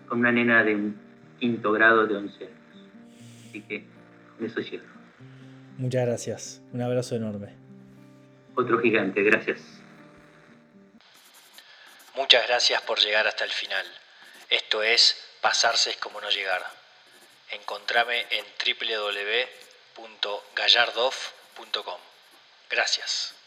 con 0.07 0.19
una 0.19 0.32
nena 0.32 0.63
de 0.63 0.75
un 0.75 0.95
quinto 1.39 1.71
grado 1.71 2.07
de 2.07 2.15
11 2.15 2.43
años. 2.43 2.89
Así 3.47 3.61
que 3.61 3.86
con 4.38 4.45
eso 4.45 4.61
cierro. 4.61 4.99
Muchas 5.80 6.05
gracias. 6.05 6.61
Un 6.73 6.82
abrazo 6.82 7.15
enorme. 7.15 7.55
Otro 8.53 8.82
gigante, 8.82 9.23
gracias. 9.23 9.61
Muchas 12.15 12.45
gracias 12.47 12.82
por 12.82 12.99
llegar 12.99 13.25
hasta 13.27 13.45
el 13.45 13.51
final. 13.51 13.86
Esto 14.49 14.84
es 14.84 15.15
Pasarse 15.39 15.91
es 15.91 15.97
como 15.97 16.19
no 16.19 16.30
llegar. 16.30 16.61
Encontrame 17.51 18.25
en 18.30 18.43
www.gallardoff.com. 19.95 21.99
Gracias. 22.69 23.38